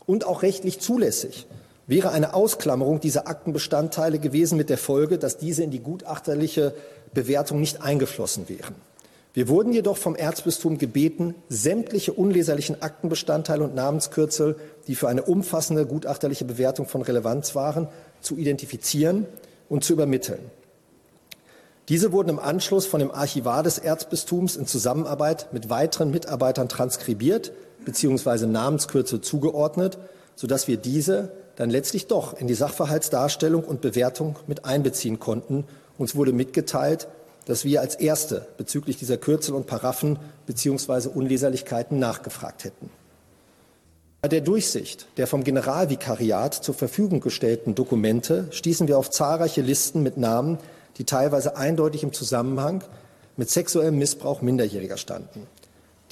und 0.05 0.27
auch 0.27 0.43
rechtlich 0.43 0.79
zulässig 0.81 1.47
wäre 1.87 2.11
eine 2.11 2.35
Ausklammerung 2.35 3.01
dieser 3.01 3.29
Aktenbestandteile 3.29 4.19
gewesen 4.19 4.59
mit 4.59 4.69
der 4.69 4.79
Folge, 4.79 5.17
dass 5.17 5.39
diese 5.39 5.63
in 5.63 5.71
die 5.71 5.81
gutachterliche 5.81 6.75
Bewertung 7.15 7.61
nicht 7.61 7.81
eingeflossen 7.81 8.51
wären. 8.51 8.75
Wir 9.33 9.49
wurden 9.49 9.73
jedoch 9.73 9.97
vom 9.97 10.17
Erzbistum 10.17 10.79
gebeten, 10.79 11.37
sämtliche 11.49 12.13
unleserlichen 12.13 12.83
Aktenbestandteile 12.83 13.63
und 13.63 13.75
Namenskürzel, 13.75 14.57
die 14.89 14.97
für 14.97 15.09
eine 15.09 15.23
umfassende 15.23 15.87
gutachterliche 15.87 16.45
Bewertung 16.45 16.87
von 16.87 17.03
Relevanz 17.03 17.55
waren, 17.55 17.87
zu 18.21 18.37
identifizieren 18.37 19.27
und 19.69 19.85
zu 19.85 19.93
übermitteln. 19.93 20.51
Diese 21.89 22.13
wurden 22.13 22.29
im 22.29 22.39
Anschluss 22.39 22.87
von 22.87 23.01
dem 23.01 23.11
Archivar 23.11 23.63
des 23.63 23.79
Erzbistums 23.79 24.57
in 24.57 24.67
Zusammenarbeit 24.67 25.53
mit 25.53 25.71
weiteren 25.71 26.11
Mitarbeitern 26.11 26.69
transkribiert 26.69 27.53
bzw. 27.85 28.47
Namenskürzel 28.47 29.21
zugeordnet, 29.21 29.99
sodass 30.35 30.69
wir 30.69 30.77
diese 30.77 31.33
dann 31.57 31.71
letztlich 31.71 32.07
doch 32.07 32.39
in 32.39 32.47
die 32.47 32.55
Sachverhaltsdarstellung 32.55 33.65
und 33.65 33.81
Bewertung 33.81 34.37
mit 34.47 34.65
einbeziehen 34.65 35.19
konnten. 35.19 35.65
Uns 35.99 36.15
wurde 36.15 36.33
mitgeteilt, 36.33 37.09
dass 37.51 37.65
wir 37.65 37.81
als 37.81 37.97
Erste 37.97 38.47
bezüglich 38.59 38.97
dieser 38.97 39.17
Kürzel 39.17 39.57
und 39.57 39.67
Paraffen 39.67 40.21
bzw. 40.47 41.09
Unleserlichkeiten 41.09 41.99
nachgefragt 41.99 42.63
hätten. 42.63 42.91
Bei 44.23 44.29
der 44.29 44.41
Durchsicht 44.41 45.09
der 45.17 45.27
vom 45.27 45.43
Generalvikariat 45.43 46.55
zur 46.55 46.77
Verfügung 46.77 47.19
gestellten 47.19 47.75
Dokumente 47.75 48.47
stießen 48.53 48.87
wir 48.87 48.99
auf 48.99 49.11
zahlreiche 49.11 49.63
Listen 49.63 50.05
mit 50.05 50.17
Namen, 50.17 50.59
die 50.97 51.03
teilweise 51.03 51.57
eindeutig 51.57 52.05
im 52.05 52.13
Zusammenhang 52.13 52.85
mit 53.37 53.51
sexuellem 53.51 53.99
Missbrauch 53.99 54.43
Minderjähriger 54.43 54.97
standen. 54.97 55.49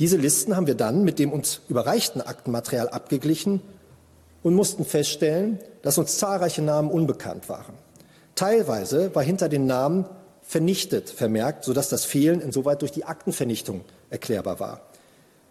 Diese 0.01 0.17
Listen 0.17 0.57
haben 0.57 0.67
wir 0.67 0.75
dann 0.75 1.05
mit 1.05 1.21
dem 1.21 1.33
uns 1.33 1.61
überreichten 1.69 2.21
Aktenmaterial 2.21 2.89
abgeglichen 2.89 3.63
und 4.43 4.55
mussten 4.55 4.85
feststellen, 4.85 5.61
dass 5.83 5.99
uns 5.99 6.19
zahlreiche 6.19 6.63
Namen 6.63 6.91
unbekannt 6.91 7.49
waren. 7.49 7.75
Teilweise 8.35 9.15
war 9.15 9.23
hinter 9.23 9.49
den 9.49 9.67
Namen 9.67 10.05
vernichtet 10.49 11.11
vermerkt, 11.11 11.65
sodass 11.65 11.91
das 11.91 12.07
Fehlen 12.07 12.41
insoweit 12.41 12.81
durch 12.81 12.91
die 12.91 13.05
Aktenvernichtung 13.05 13.83
erklärbar 14.09 14.59
war. 14.59 14.81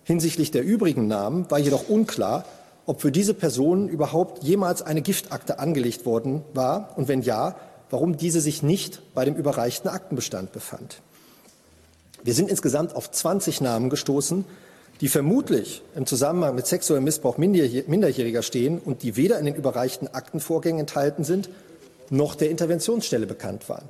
Hinsichtlich 0.04 0.50
der 0.50 0.64
übrigen 0.64 1.06
Namen 1.06 1.50
war 1.52 1.60
jedoch 1.60 1.88
unklar, 1.88 2.46
ob 2.88 3.00
für 3.00 3.12
diese 3.12 3.36
Personen 3.36 3.90
überhaupt 3.90 4.44
jemals 4.44 4.82
eine 4.82 5.04
Giftakte 5.04 5.60
angelegt 5.60 6.08
worden 6.08 6.42
war 6.56 6.98
und 6.98 7.08
wenn 7.08 7.22
ja, 7.22 7.58
warum 7.92 8.18
diese 8.18 8.42
sich 8.42 8.64
nicht 8.64 9.14
bei 9.14 9.24
dem 9.24 9.36
überreichten 9.36 9.88
Aktenbestand 9.88 10.52
befand. 10.52 11.04
Wir 12.24 12.34
sind 12.34 12.50
insgesamt 12.50 12.96
auf 12.96 13.12
20 13.12 13.62
Namen 13.62 13.92
gestoßen, 13.92 14.46
die 15.00 15.10
vermutlich 15.10 15.84
im 15.94 16.08
Zusammenhang 16.08 16.56
mit 16.56 16.66
sexuellem 16.66 17.04
Missbrauch 17.04 17.38
Minderjähriger 17.38 18.42
stehen 18.42 18.80
und 18.80 19.04
die 19.04 19.16
weder 19.16 19.38
in 19.38 19.46
den 19.46 19.54
überreichten 19.54 20.08
Aktenvorgängen 20.08 20.80
enthalten 20.80 21.24
sind, 21.24 21.50
noch 22.10 22.34
der 22.34 22.50
Interventionsstelle 22.50 23.28
bekannt 23.28 23.70
waren. 23.70 23.88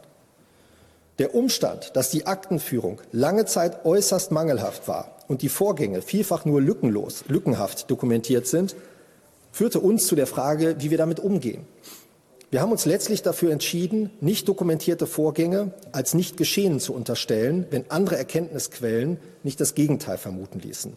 Der 1.19 1.33
Umstand, 1.33 1.95
dass 1.95 2.11
die 2.11 2.27
Aktenführung 2.27 3.01
lange 3.11 3.45
Zeit 3.45 3.85
äußerst 3.85 4.31
mangelhaft 4.31 4.87
war 4.87 5.17
und 5.27 5.41
die 5.41 5.49
Vorgänge 5.49 6.03
vielfach 6.03 6.45
nur 6.45 6.61
lückenlos, 6.61 7.23
lückenhaft 7.27 7.89
dokumentiert 7.89 8.45
sind, 8.45 8.75
führte 9.51 9.79
uns 9.79 10.05
zu 10.05 10.15
der 10.15 10.27
Frage, 10.27 10.75
wie 10.79 10.91
wir 10.91 10.97
damit 10.99 11.19
umgehen. 11.19 11.65
Wir 12.51 12.61
haben 12.61 12.71
uns 12.71 12.85
letztlich 12.85 13.23
dafür 13.23 13.51
entschieden, 13.51 14.11
nicht 14.21 14.47
dokumentierte 14.47 15.07
Vorgänge 15.07 15.71
als 15.91 16.13
nicht 16.13 16.37
geschehen 16.37 16.79
zu 16.79 16.93
unterstellen, 16.93 17.65
wenn 17.71 17.89
andere 17.89 18.17
Erkenntnisquellen 18.17 19.17
nicht 19.43 19.59
das 19.59 19.73
Gegenteil 19.73 20.17
vermuten 20.17 20.59
ließen. 20.59 20.95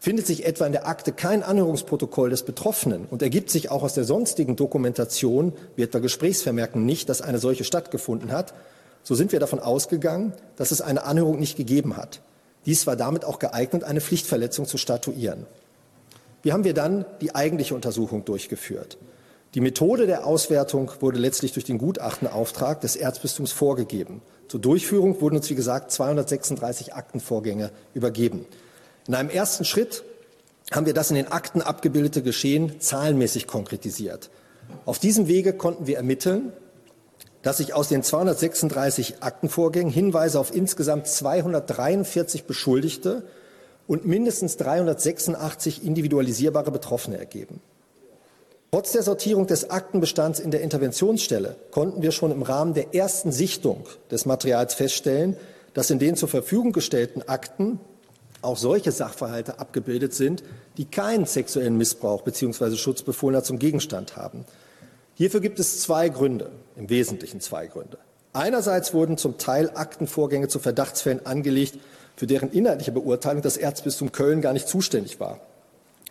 Findet 0.00 0.26
sich 0.26 0.44
etwa 0.46 0.66
in 0.66 0.72
der 0.72 0.88
Akte 0.88 1.12
kein 1.12 1.44
Anhörungsprotokoll 1.44 2.30
des 2.30 2.42
Betroffenen 2.42 3.06
und 3.08 3.22
ergibt 3.22 3.50
sich 3.50 3.70
auch 3.70 3.84
aus 3.84 3.94
der 3.94 4.02
sonstigen 4.02 4.56
Dokumentation, 4.56 5.52
wie 5.76 5.82
etwa 5.82 6.00
Gesprächsvermerken, 6.00 6.84
nicht, 6.84 7.08
dass 7.08 7.22
eine 7.22 7.38
solche 7.38 7.62
stattgefunden 7.62 8.32
hat, 8.32 8.52
so 9.02 9.14
sind 9.14 9.32
wir 9.32 9.40
davon 9.40 9.58
ausgegangen, 9.60 10.32
dass 10.56 10.70
es 10.70 10.80
eine 10.80 11.04
Anhörung 11.04 11.38
nicht 11.38 11.56
gegeben 11.56 11.96
hat. 11.96 12.20
Dies 12.66 12.86
war 12.86 12.96
damit 12.96 13.24
auch 13.24 13.38
geeignet, 13.38 13.84
eine 13.84 14.00
Pflichtverletzung 14.00 14.66
zu 14.66 14.78
statuieren. 14.78 15.46
Wie 16.42 16.52
haben 16.52 16.64
wir 16.64 16.74
dann 16.74 17.04
die 17.20 17.34
eigentliche 17.34 17.74
Untersuchung 17.74 18.24
durchgeführt? 18.24 18.98
Die 19.54 19.60
Methode 19.60 20.06
der 20.06 20.26
Auswertung 20.26 20.90
wurde 21.00 21.18
letztlich 21.18 21.52
durch 21.52 21.64
den 21.64 21.78
Gutachtenauftrag 21.78 22.80
des 22.80 22.96
Erzbistums 22.96 23.52
vorgegeben. 23.52 24.22
Zur 24.48 24.60
Durchführung 24.60 25.20
wurden 25.20 25.36
uns, 25.36 25.50
wie 25.50 25.54
gesagt, 25.54 25.90
236 25.90 26.94
Aktenvorgänge 26.94 27.70
übergeben. 27.94 28.46
In 29.06 29.14
einem 29.14 29.30
ersten 29.30 29.64
Schritt 29.64 30.04
haben 30.72 30.86
wir 30.86 30.94
das 30.94 31.10
in 31.10 31.16
den 31.16 31.30
Akten 31.30 31.60
abgebildete 31.60 32.22
Geschehen 32.22 32.80
zahlenmäßig 32.80 33.46
konkretisiert. 33.46 34.30
Auf 34.86 34.98
diesem 34.98 35.28
Wege 35.28 35.52
konnten 35.52 35.86
wir 35.86 35.96
ermitteln, 35.96 36.52
dass 37.42 37.58
sich 37.58 37.74
aus 37.74 37.88
den 37.88 38.02
236 38.02 39.16
Aktenvorgängen 39.20 39.92
Hinweise 39.92 40.38
auf 40.38 40.54
insgesamt 40.54 41.08
243 41.08 42.44
Beschuldigte 42.44 43.24
und 43.86 44.06
mindestens 44.06 44.56
386 44.56 45.84
individualisierbare 45.84 46.70
Betroffene 46.70 47.18
ergeben. 47.18 47.60
Trotz 48.70 48.92
der 48.92 49.02
Sortierung 49.02 49.46
des 49.46 49.68
Aktenbestands 49.68 50.40
in 50.40 50.50
der 50.50 50.62
Interventionsstelle 50.62 51.56
konnten 51.72 52.00
wir 52.00 52.10
schon 52.10 52.30
im 52.30 52.42
Rahmen 52.42 52.72
der 52.72 52.94
ersten 52.94 53.30
Sichtung 53.30 53.84
des 54.10 54.24
Materials 54.24 54.72
feststellen, 54.72 55.36
dass 55.74 55.90
in 55.90 55.98
den 55.98 56.16
zur 56.16 56.28
Verfügung 56.28 56.72
gestellten 56.72 57.22
Akten 57.22 57.80
auch 58.40 58.56
solche 58.56 58.90
Sachverhalte 58.90 59.58
abgebildet 59.58 60.14
sind, 60.14 60.42
die 60.78 60.86
keinen 60.86 61.26
sexuellen 61.26 61.76
Missbrauch 61.76 62.22
bzw. 62.22 62.76
Schutzbefohlener 62.76 63.42
zum 63.42 63.58
Gegenstand 63.58 64.16
haben. 64.16 64.44
Hierfür 65.22 65.38
gibt 65.38 65.60
es 65.60 65.80
zwei 65.80 66.08
Gründe, 66.08 66.50
im 66.74 66.90
Wesentlichen 66.90 67.40
zwei 67.40 67.68
Gründe. 67.68 67.96
Einerseits 68.32 68.92
wurden 68.92 69.16
zum 69.16 69.38
Teil 69.38 69.70
Aktenvorgänge 69.72 70.48
zu 70.48 70.58
Verdachtsfällen 70.58 71.24
angelegt, 71.24 71.78
für 72.16 72.26
deren 72.26 72.50
inhaltliche 72.50 72.90
Beurteilung 72.90 73.40
das 73.40 73.56
Erzbistum 73.56 74.10
Köln 74.10 74.40
gar 74.40 74.52
nicht 74.52 74.66
zuständig 74.66 75.20
war. 75.20 75.38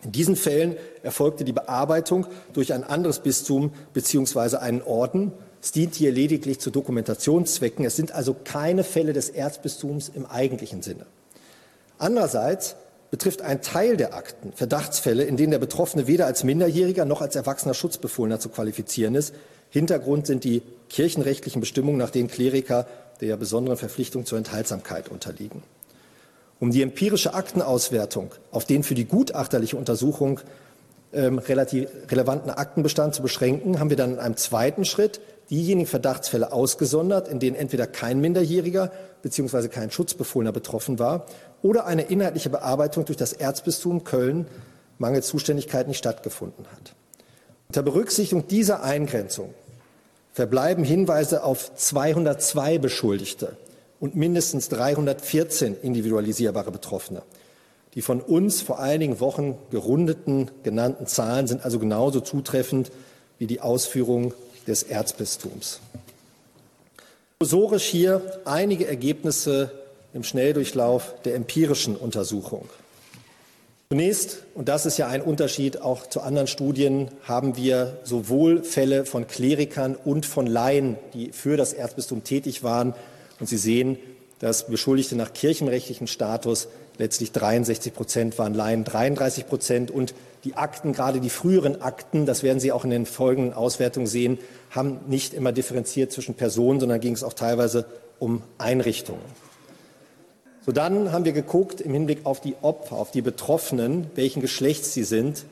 In 0.02 0.12
diesen 0.12 0.34
Fällen 0.34 0.76
erfolgte 1.02 1.44
die 1.44 1.52
Bearbeitung 1.52 2.26
durch 2.54 2.72
ein 2.72 2.84
anderes 2.84 3.18
Bistum 3.18 3.74
bzw. 3.92 4.56
einen 4.56 4.80
Orden. 4.80 5.32
Es 5.60 5.72
dient 5.72 5.94
hier 5.94 6.10
lediglich 6.10 6.58
zu 6.58 6.70
Dokumentationszwecken. 6.70 7.84
Es 7.84 7.96
sind 7.96 8.12
also 8.12 8.34
keine 8.44 8.82
Fälle 8.82 9.12
des 9.12 9.28
Erzbistums 9.28 10.08
im 10.08 10.24
eigentlichen 10.24 10.80
Sinne. 10.80 11.04
Andererseits 11.98 12.76
betrifft 13.12 13.42
ein 13.42 13.60
Teil 13.60 13.98
der 13.98 14.14
Akten 14.14 14.54
Verdachtsfälle, 14.54 15.24
in 15.24 15.36
denen 15.36 15.50
der 15.50 15.58
Betroffene 15.58 16.06
weder 16.06 16.24
als 16.24 16.44
Minderjähriger 16.44 17.04
noch 17.04 17.20
als 17.20 17.36
erwachsener 17.36 17.74
Schutzbefohlener 17.74 18.40
zu 18.40 18.48
qualifizieren 18.48 19.14
ist. 19.14 19.34
Hintergrund 19.68 20.26
sind 20.26 20.44
die 20.44 20.62
kirchenrechtlichen 20.88 21.60
Bestimmungen, 21.60 21.98
nach 21.98 22.08
denen 22.08 22.28
Kleriker 22.28 22.86
der 23.20 23.36
besonderen 23.36 23.76
Verpflichtung 23.76 24.24
zur 24.24 24.38
Enthaltsamkeit 24.38 25.10
unterliegen. 25.10 25.62
Um 26.58 26.70
die 26.70 26.80
empirische 26.80 27.34
Aktenauswertung 27.34 28.32
auf 28.50 28.64
den 28.64 28.82
für 28.82 28.94
die 28.94 29.04
gutachterliche 29.04 29.76
Untersuchung 29.76 30.40
ähm, 31.12 31.38
relativ 31.38 31.90
relevanten 32.10 32.50
Aktenbestand 32.50 33.14
zu 33.14 33.20
beschränken, 33.20 33.78
haben 33.78 33.90
wir 33.90 33.98
dann 33.98 34.12
in 34.14 34.18
einem 34.20 34.36
zweiten 34.38 34.86
Schritt 34.86 35.20
diejenigen 35.50 35.86
Verdachtsfälle 35.86 36.50
ausgesondert, 36.50 37.28
in 37.28 37.40
denen 37.40 37.56
entweder 37.56 37.86
kein 37.86 38.22
Minderjähriger 38.22 38.90
bzw. 39.20 39.68
kein 39.68 39.90
Schutzbefohlener 39.90 40.52
betroffen 40.52 40.98
war 40.98 41.26
oder 41.62 41.86
eine 41.86 42.02
inhaltliche 42.02 42.50
Bearbeitung 42.50 43.04
durch 43.04 43.16
das 43.16 43.32
Erzbistum 43.32 44.04
Köln 44.04 44.46
mangels 44.98 45.26
Zuständigkeit 45.28 45.88
nicht 45.88 45.98
stattgefunden 45.98 46.66
hat. 46.72 46.94
Unter 47.68 47.82
Berücksichtigung 47.82 48.46
dieser 48.48 48.82
Eingrenzung 48.82 49.54
verbleiben 50.32 50.84
Hinweise 50.84 51.44
auf 51.44 51.74
202 51.74 52.78
Beschuldigte 52.78 53.56
und 54.00 54.16
mindestens 54.16 54.68
314 54.68 55.76
individualisierbare 55.80 56.70
Betroffene. 56.70 57.22
Die 57.94 58.02
von 58.02 58.20
uns 58.20 58.62
vor 58.62 58.78
einigen 58.78 59.20
Wochen 59.20 59.58
gerundeten 59.70 60.50
genannten 60.62 61.06
Zahlen 61.06 61.46
sind 61.46 61.64
also 61.64 61.78
genauso 61.78 62.20
zutreffend 62.20 62.90
wie 63.38 63.46
die 63.46 63.60
Ausführungen 63.60 64.32
des 64.66 64.82
Erzbistums. 64.82 65.80
Prosorisch 67.38 67.84
hier 67.84 68.22
einige 68.44 68.86
Ergebnisse 68.86 69.70
im 70.14 70.24
Schnelldurchlauf 70.24 71.14
der 71.24 71.34
empirischen 71.34 71.96
Untersuchung. 71.96 72.68
Zunächst, 73.92 74.44
und 74.54 74.70
das 74.70 74.86
ist 74.86 74.96
ja 74.96 75.08
ein 75.08 75.20
Unterschied 75.20 75.82
auch 75.82 76.06
zu 76.06 76.22
anderen 76.22 76.46
Studien, 76.46 77.10
haben 77.24 77.58
wir 77.58 77.98
sowohl 78.04 78.62
Fälle 78.62 79.04
von 79.04 79.26
Klerikern 79.26 79.96
und 79.96 80.24
von 80.24 80.46
Laien, 80.46 80.96
die 81.12 81.30
für 81.32 81.58
das 81.58 81.74
Erzbistum 81.74 82.24
tätig 82.24 82.62
waren. 82.62 82.94
Und 83.38 83.48
Sie 83.48 83.58
sehen, 83.58 83.98
dass 84.38 84.66
Beschuldigte 84.66 85.14
nach 85.14 85.34
kirchenrechtlichem 85.34 86.06
Status 86.06 86.68
letztlich 86.96 87.32
63 87.32 87.92
Prozent 87.92 88.38
waren, 88.38 88.54
Laien 88.54 88.84
33 88.84 89.46
Prozent. 89.46 89.90
Und 89.90 90.14
die 90.44 90.54
Akten, 90.54 90.94
gerade 90.94 91.20
die 91.20 91.28
früheren 91.28 91.82
Akten, 91.82 92.24
das 92.24 92.42
werden 92.42 92.60
Sie 92.60 92.72
auch 92.72 92.84
in 92.84 92.90
den 92.90 93.04
folgenden 93.04 93.52
Auswertungen 93.52 94.06
sehen, 94.06 94.38
haben 94.70 95.00
nicht 95.06 95.34
immer 95.34 95.52
differenziert 95.52 96.12
zwischen 96.12 96.34
Personen, 96.34 96.80
sondern 96.80 97.00
ging 97.00 97.12
es 97.12 97.22
auch 97.22 97.34
teilweise 97.34 97.84
um 98.18 98.42
Einrichtungen. 98.56 99.20
So 100.64 100.70
dann 100.70 101.10
haben 101.10 101.24
wir 101.24 101.32
geguckt 101.32 101.80
im 101.80 101.92
Hinblick 101.92 102.20
auf 102.24 102.40
die 102.40 102.54
Opfer, 102.62 102.96
auf 102.96 103.10
die 103.10 103.22
Betroffenen, 103.22 104.10
welchen 104.14 104.40
Geschlechts 104.40 104.94
sie 104.94 105.04
sind. 105.04 105.44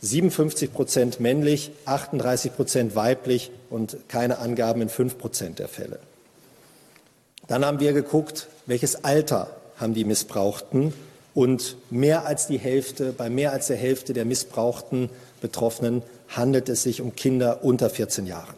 57 0.00 0.72
Prozent 0.72 1.18
männlich, 1.18 1.72
38 1.86 2.54
Prozent 2.54 2.94
weiblich 2.94 3.50
und 3.70 3.96
keine 4.08 4.38
Angaben 4.38 4.82
in 4.82 4.88
5 4.88 5.18
Prozent 5.18 5.58
der 5.58 5.68
Fälle. 5.68 5.98
Dann 7.48 7.64
haben 7.64 7.80
wir 7.80 7.92
geguckt, 7.92 8.48
welches 8.66 9.04
Alter 9.04 9.48
haben 9.76 9.94
die 9.94 10.04
Missbrauchten 10.04 10.92
und 11.34 11.76
mehr 11.90 12.26
als 12.26 12.46
die 12.46 12.58
Hälfte, 12.58 13.12
bei 13.12 13.28
mehr 13.28 13.52
als 13.52 13.66
der 13.66 13.76
Hälfte 13.76 14.12
der 14.12 14.24
missbrauchten 14.24 15.10
Betroffenen 15.40 16.02
handelt 16.28 16.68
es 16.68 16.84
sich 16.84 17.00
um 17.00 17.16
Kinder 17.16 17.64
unter 17.64 17.90
14 17.90 18.26
Jahren. 18.26 18.54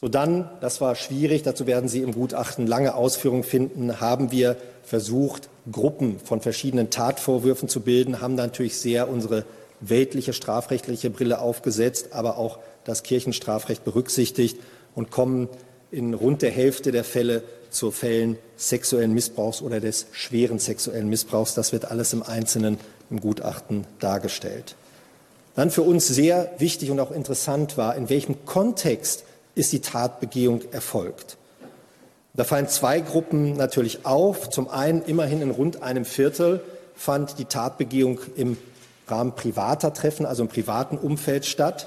So 0.00 0.08
dann, 0.08 0.50
das 0.60 0.80
war 0.80 0.96
schwierig, 0.96 1.42
dazu 1.42 1.66
werden 1.66 1.88
Sie 1.88 2.00
im 2.00 2.12
Gutachten 2.12 2.66
lange 2.66 2.94
Ausführungen 2.94 3.44
finden, 3.44 4.00
haben 4.00 4.32
wir 4.32 4.56
versucht, 4.82 5.48
Gruppen 5.70 6.18
von 6.18 6.40
verschiedenen 6.40 6.90
Tatvorwürfen 6.90 7.68
zu 7.68 7.80
bilden, 7.80 8.20
haben 8.20 8.34
natürlich 8.34 8.76
sehr 8.76 9.08
unsere 9.08 9.44
weltliche 9.80 10.32
strafrechtliche 10.32 11.10
Brille 11.10 11.38
aufgesetzt, 11.38 12.08
aber 12.12 12.38
auch 12.38 12.58
das 12.84 13.02
Kirchenstrafrecht 13.02 13.84
berücksichtigt 13.84 14.58
und 14.94 15.10
kommen 15.10 15.48
in 15.90 16.12
rund 16.12 16.42
der 16.42 16.50
Hälfte 16.50 16.92
der 16.92 17.04
Fälle 17.04 17.42
zu 17.70 17.90
Fällen 17.90 18.36
sexuellen 18.56 19.14
Missbrauchs 19.14 19.62
oder 19.62 19.80
des 19.80 20.06
schweren 20.12 20.58
sexuellen 20.58 21.08
Missbrauchs. 21.08 21.54
Das 21.54 21.72
wird 21.72 21.86
alles 21.86 22.12
im 22.12 22.22
Einzelnen 22.22 22.78
im 23.10 23.20
Gutachten 23.20 23.86
dargestellt. 24.00 24.76
Dann 25.54 25.70
für 25.70 25.82
uns 25.82 26.08
sehr 26.08 26.50
wichtig 26.58 26.90
und 26.90 27.00
auch 27.00 27.10
interessant 27.10 27.76
war, 27.76 27.96
in 27.96 28.08
welchem 28.08 28.44
Kontext 28.44 29.24
ist 29.54 29.72
die 29.72 29.80
Tatbegehung 29.80 30.62
erfolgt. 30.72 31.36
Da 32.34 32.44
fallen 32.44 32.68
zwei 32.68 33.00
Gruppen 33.00 33.56
natürlich 33.56 34.04
auf. 34.04 34.50
Zum 34.50 34.68
einen 34.68 35.02
immerhin 35.02 35.40
in 35.40 35.50
rund 35.50 35.82
einem 35.82 36.04
Viertel 36.04 36.60
fand 36.96 37.38
die 37.38 37.44
Tatbegehung 37.44 38.18
im 38.36 38.56
Rahmen 39.06 39.32
privater 39.32 39.92
Treffen, 39.92 40.26
also 40.26 40.42
im 40.42 40.48
privaten 40.48 40.98
Umfeld 40.98 41.46
statt. 41.46 41.86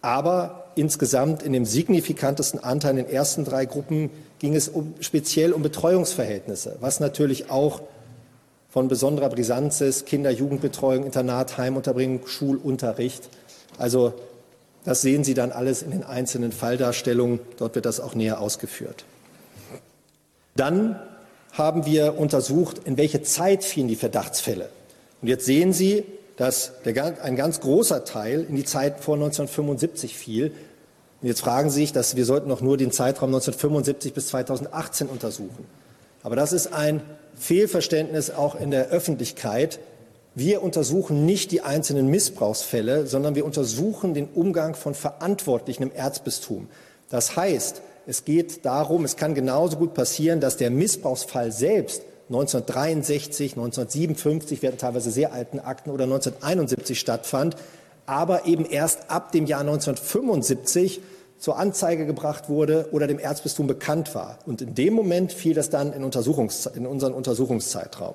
Aber 0.00 0.66
insgesamt 0.76 1.42
in 1.42 1.52
dem 1.52 1.64
signifikantesten 1.64 2.62
Anteil 2.62 2.92
in 2.92 3.04
den 3.04 3.08
ersten 3.08 3.44
drei 3.44 3.64
Gruppen 3.64 4.10
ging 4.38 4.54
es 4.54 4.68
um, 4.68 4.94
speziell 5.00 5.52
um 5.52 5.62
Betreuungsverhältnisse, 5.62 6.76
was 6.80 7.00
natürlich 7.00 7.50
auch 7.50 7.80
von 8.68 8.88
besonderer 8.88 9.30
Brisanz 9.30 9.80
ist. 9.80 10.06
Kinder-, 10.06 10.30
Jugendbetreuung, 10.30 11.04
Internat, 11.04 11.58
Heimunterbringung, 11.58 12.26
Schulunterricht. 12.26 13.28
Also 13.78 14.14
das 14.84 15.00
sehen 15.00 15.24
Sie 15.24 15.34
dann 15.34 15.50
alles 15.50 15.82
in 15.82 15.90
den 15.90 16.04
einzelnen 16.04 16.52
Falldarstellungen. 16.52 17.40
Dort 17.56 17.74
wird 17.74 17.86
das 17.86 18.00
auch 18.00 18.14
näher 18.14 18.40
ausgeführt. 18.40 19.04
Dann 20.56 21.00
haben 21.52 21.86
wir 21.86 22.18
untersucht, 22.18 22.80
in 22.84 22.96
welche 22.96 23.22
Zeit 23.22 23.64
fielen 23.64 23.88
die 23.88 23.96
Verdachtsfälle. 23.96 24.68
Und 25.22 25.28
jetzt 25.28 25.46
sehen 25.46 25.72
Sie, 25.72 26.04
dass 26.36 26.72
der, 26.84 27.22
ein 27.22 27.36
ganz 27.36 27.60
großer 27.60 28.04
Teil 28.04 28.44
in 28.48 28.56
die 28.56 28.64
Zeit 28.64 29.00
vor 29.00 29.14
1975 29.14 30.16
fiel. 30.16 30.52
Und 31.22 31.28
jetzt 31.28 31.40
fragen 31.40 31.70
Sie 31.70 31.80
sich, 31.80 31.92
dass 31.92 32.16
wir 32.16 32.24
sollten 32.24 32.48
noch 32.48 32.60
nur 32.60 32.76
den 32.76 32.90
Zeitraum 32.90 33.28
1975 33.28 34.12
bis 34.12 34.28
2018 34.28 35.06
untersuchen. 35.06 35.64
Aber 36.22 36.36
das 36.36 36.52
ist 36.52 36.72
ein 36.72 37.00
Fehlverständnis 37.36 38.30
auch 38.30 38.54
in 38.54 38.70
der 38.70 38.88
Öffentlichkeit. 38.88 39.78
Wir 40.36 40.62
untersuchen 40.62 41.24
nicht 41.26 41.52
die 41.52 41.60
einzelnen 41.60 42.08
Missbrauchsfälle, 42.08 43.06
sondern 43.06 43.36
wir 43.36 43.44
untersuchen 43.44 44.14
den 44.14 44.28
Umgang 44.34 44.74
von 44.74 44.94
Verantwortlichen 44.94 45.84
im 45.84 45.92
Erzbistum. 45.92 46.68
Das 47.08 47.36
heißt, 47.36 47.82
es 48.06 48.24
geht 48.24 48.64
darum, 48.64 49.04
es 49.04 49.16
kann 49.16 49.34
genauso 49.34 49.76
gut 49.76 49.94
passieren, 49.94 50.40
dass 50.40 50.56
der 50.56 50.70
Missbrauchsfall 50.70 51.52
selbst 51.52 52.02
1963, 52.28 53.52
1957, 53.52 54.62
werden 54.62 54.76
teilweise 54.76 55.12
sehr 55.12 55.32
alten 55.32 55.60
Akten 55.60 55.90
oder 55.90 56.04
1971 56.04 56.98
stattfand, 56.98 57.54
aber 58.06 58.46
eben 58.46 58.64
erst 58.64 59.10
ab 59.10 59.30
dem 59.30 59.46
Jahr 59.46 59.60
1975 59.60 61.00
zur 61.38 61.58
Anzeige 61.58 62.06
gebracht 62.06 62.48
wurde 62.48 62.88
oder 62.90 63.06
dem 63.06 63.18
Erzbistum 63.18 63.66
bekannt 63.66 64.14
war. 64.14 64.38
Und 64.46 64.62
in 64.62 64.74
dem 64.74 64.94
Moment 64.94 65.32
fiel 65.32 65.54
das 65.54 65.70
dann 65.70 65.92
in, 65.92 66.02
Untersuchungs 66.02 66.66
in 66.66 66.86
unseren 66.86 67.12
Untersuchungszeitraum. 67.12 68.14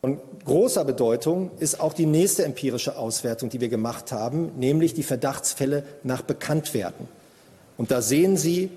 Von 0.00 0.18
großer 0.46 0.86
Bedeutung 0.86 1.50
ist 1.58 1.78
auch 1.78 1.92
die 1.92 2.06
nächste 2.06 2.44
empirische 2.44 2.96
Auswertung, 2.96 3.50
die 3.50 3.60
wir 3.60 3.68
gemacht 3.68 4.12
haben, 4.12 4.52
nämlich 4.58 4.94
die 4.94 5.02
Verdachtsfälle 5.02 5.84
nach 6.04 6.22
Bekanntwerden. 6.22 7.06
Und 7.76 7.90
da 7.90 8.00
sehen 8.00 8.38
Sie, 8.38 8.70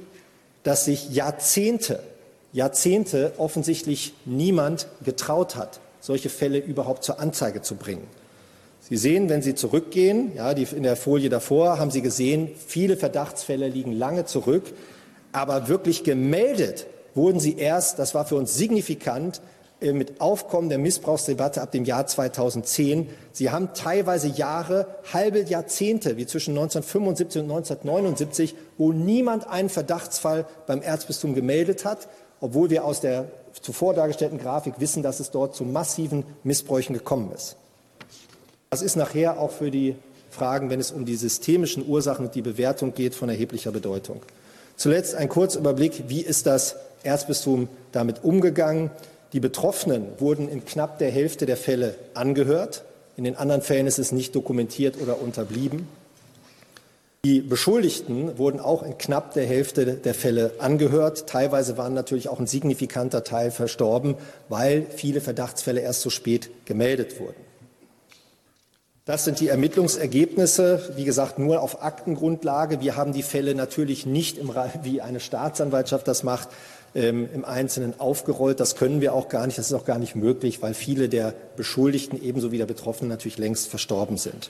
dass 0.64 0.86
sich 0.86 1.12
Jahrzehnte, 1.12 2.04
Jahrzehnte 2.52 3.34
offensichtlich 3.38 4.14
niemand 4.26 4.88
getraut 5.04 5.56
hat, 5.56 5.80
solche 6.02 6.30
Fälle 6.30 6.58
überhaupt 6.58 7.06
zur 7.06 7.22
Anzeige 7.22 7.62
zu 7.62 7.76
bringen. 7.76 8.06
Sie 8.82 8.98
sehen, 8.98 9.30
wenn 9.30 9.42
Sie 9.42 9.56
zurückgehen, 9.56 10.36
ja, 10.36 10.54
die, 10.54 10.64
in 10.64 10.84
der 10.84 10.98
Folie 10.98 11.30
davor 11.30 11.80
haben 11.80 11.92
Sie 11.92 12.02
gesehen, 12.02 12.50
viele 12.68 12.98
Verdachtsfälle 12.98 13.70
liegen 13.70 13.94
lange 13.94 14.26
zurück, 14.26 14.74
aber 15.32 15.70
wirklich 15.70 16.04
gemeldet 16.04 16.86
wurden 17.16 17.40
sie 17.40 17.58
erst, 17.58 18.00
das 18.00 18.16
war 18.16 18.26
für 18.26 18.36
uns 18.36 18.56
signifikant, 18.56 19.42
mit 19.92 20.22
Aufkommen 20.22 20.70
der 20.70 20.78
Missbrauchsdebatte 20.78 21.62
ab 21.62 21.72
dem 21.72 21.84
Jahr 21.84 22.08
2010. 22.08 23.10
Sie 23.34 23.52
haben 23.52 23.74
teilweise 23.74 24.28
Jahre, 24.28 24.88
halbe 25.12 25.42
Jahrzehnte, 25.42 26.16
wie 26.16 26.26
zwischen 26.26 26.52
1975 26.52 27.42
und 27.42 27.52
1979, 27.52 28.56
wo 28.78 28.94
niemand 28.94 29.48
einen 29.48 29.70
Verdachtsfall 29.70 30.46
beim 30.68 30.82
Erzbistum 30.82 31.36
gemeldet 31.36 31.84
hat, 31.84 32.08
obwohl 32.40 32.70
wir 32.70 32.86
aus 32.86 33.02
der 33.02 33.26
zuvor 33.62 33.94
dargestellten 33.94 34.38
Grafik 34.38 34.76
wissen, 34.78 35.04
dass 35.04 35.20
es 35.20 35.32
dort 35.32 35.56
zu 35.56 35.66
massiven 35.66 36.24
Missbräuchen 36.44 36.94
gekommen 36.94 37.32
ist. 37.34 37.58
Das 38.70 38.82
ist 38.82 38.96
nachher 38.96 39.40
auch 39.40 39.52
für 39.52 39.70
die 39.70 39.96
Fragen, 40.30 40.70
wenn 40.70 40.80
es 40.80 40.92
um 40.92 41.06
die 41.06 41.16
systemischen 41.16 41.88
Ursachen 41.88 42.26
und 42.26 42.36
die 42.36 42.42
Bewertung 42.42 42.94
geht, 42.94 43.14
von 43.14 43.30
erheblicher 43.30 43.72
Bedeutung. 43.72 44.22
Zuletzt 44.76 45.16
ein 45.16 45.30
Kurzüberblick, 45.30 46.06
wie 46.08 46.22
ist 46.22 46.48
das 46.48 46.76
Erzbistum 47.04 47.68
damit 47.92 48.24
umgegangen? 48.24 48.90
Die 49.34 49.40
Betroffenen 49.40 50.08
wurden 50.20 50.48
in 50.48 50.64
knapp 50.64 51.00
der 51.00 51.10
Hälfte 51.10 51.48
der 51.48 51.58
Fälle 51.58 51.96
angehört. 52.14 52.84
In 53.18 53.24
den 53.24 53.36
anderen 53.36 53.64
Fällen 53.64 53.88
ist 53.88 53.98
es 53.98 54.12
nicht 54.12 54.36
dokumentiert 54.36 54.96
oder 55.02 55.22
unterblieben. 55.22 55.88
Die 57.26 57.42
Beschuldigten 57.42 58.38
wurden 58.38 58.60
auch 58.60 58.84
in 58.84 58.98
knapp 58.98 59.34
der 59.34 59.46
Hälfte 59.46 59.86
der 59.96 60.14
Fälle 60.14 60.52
angehört. 60.60 61.28
Teilweise 61.28 61.78
waren 61.78 61.94
natürlich 61.94 62.30
auch 62.30 62.40
ein 62.40 62.48
signifikanter 62.48 63.24
Teil 63.24 63.50
verstorben, 63.50 64.16
weil 64.50 64.86
viele 64.96 65.22
Verdachtsfälle 65.22 65.82
erst 65.82 66.02
so 66.02 66.10
spät 66.10 66.50
gemeldet 66.66 67.20
wurden. 67.20 67.42
Das 69.06 69.26
sind 69.26 69.40
die 69.40 69.50
Ermittlungsergebnisse, 69.50 70.94
wie 70.96 71.04
gesagt, 71.04 71.40
nur 71.40 71.62
auf 71.62 71.84
Aktengrundlage. 71.84 72.82
Wir 72.82 72.96
haben 72.96 73.12
die 73.14 73.24
Fälle 73.24 73.54
natürlich 73.56 74.06
nicht, 74.06 74.38
im, 74.38 74.54
wie 74.84 75.02
eine 75.02 75.20
Staatsanwaltschaft 75.20 76.08
das 76.08 76.24
macht, 76.24 76.50
ähm, 76.96 77.28
im 77.34 77.46
Einzelnen 77.46 78.00
aufgerollt. 78.00 78.60
Das 78.60 78.76
können 78.76 79.02
wir 79.02 79.14
auch 79.14 79.30
gar 79.30 79.48
nicht, 79.48 79.58
das 79.58 79.68
ist 79.68 79.74
auch 79.74 79.86
gar 79.86 80.00
nicht 80.00 80.16
möglich, 80.16 80.62
weil 80.62 80.74
viele 80.74 81.10
der 81.10 81.34
Beschuldigten 81.56 82.22
ebenso 82.22 82.52
wie 82.52 82.58
der 82.58 82.66
Betroffenen 82.66 83.10
natürlich 83.10 83.38
längst 83.38 83.68
verstorben 83.68 84.18
sind. 84.18 84.50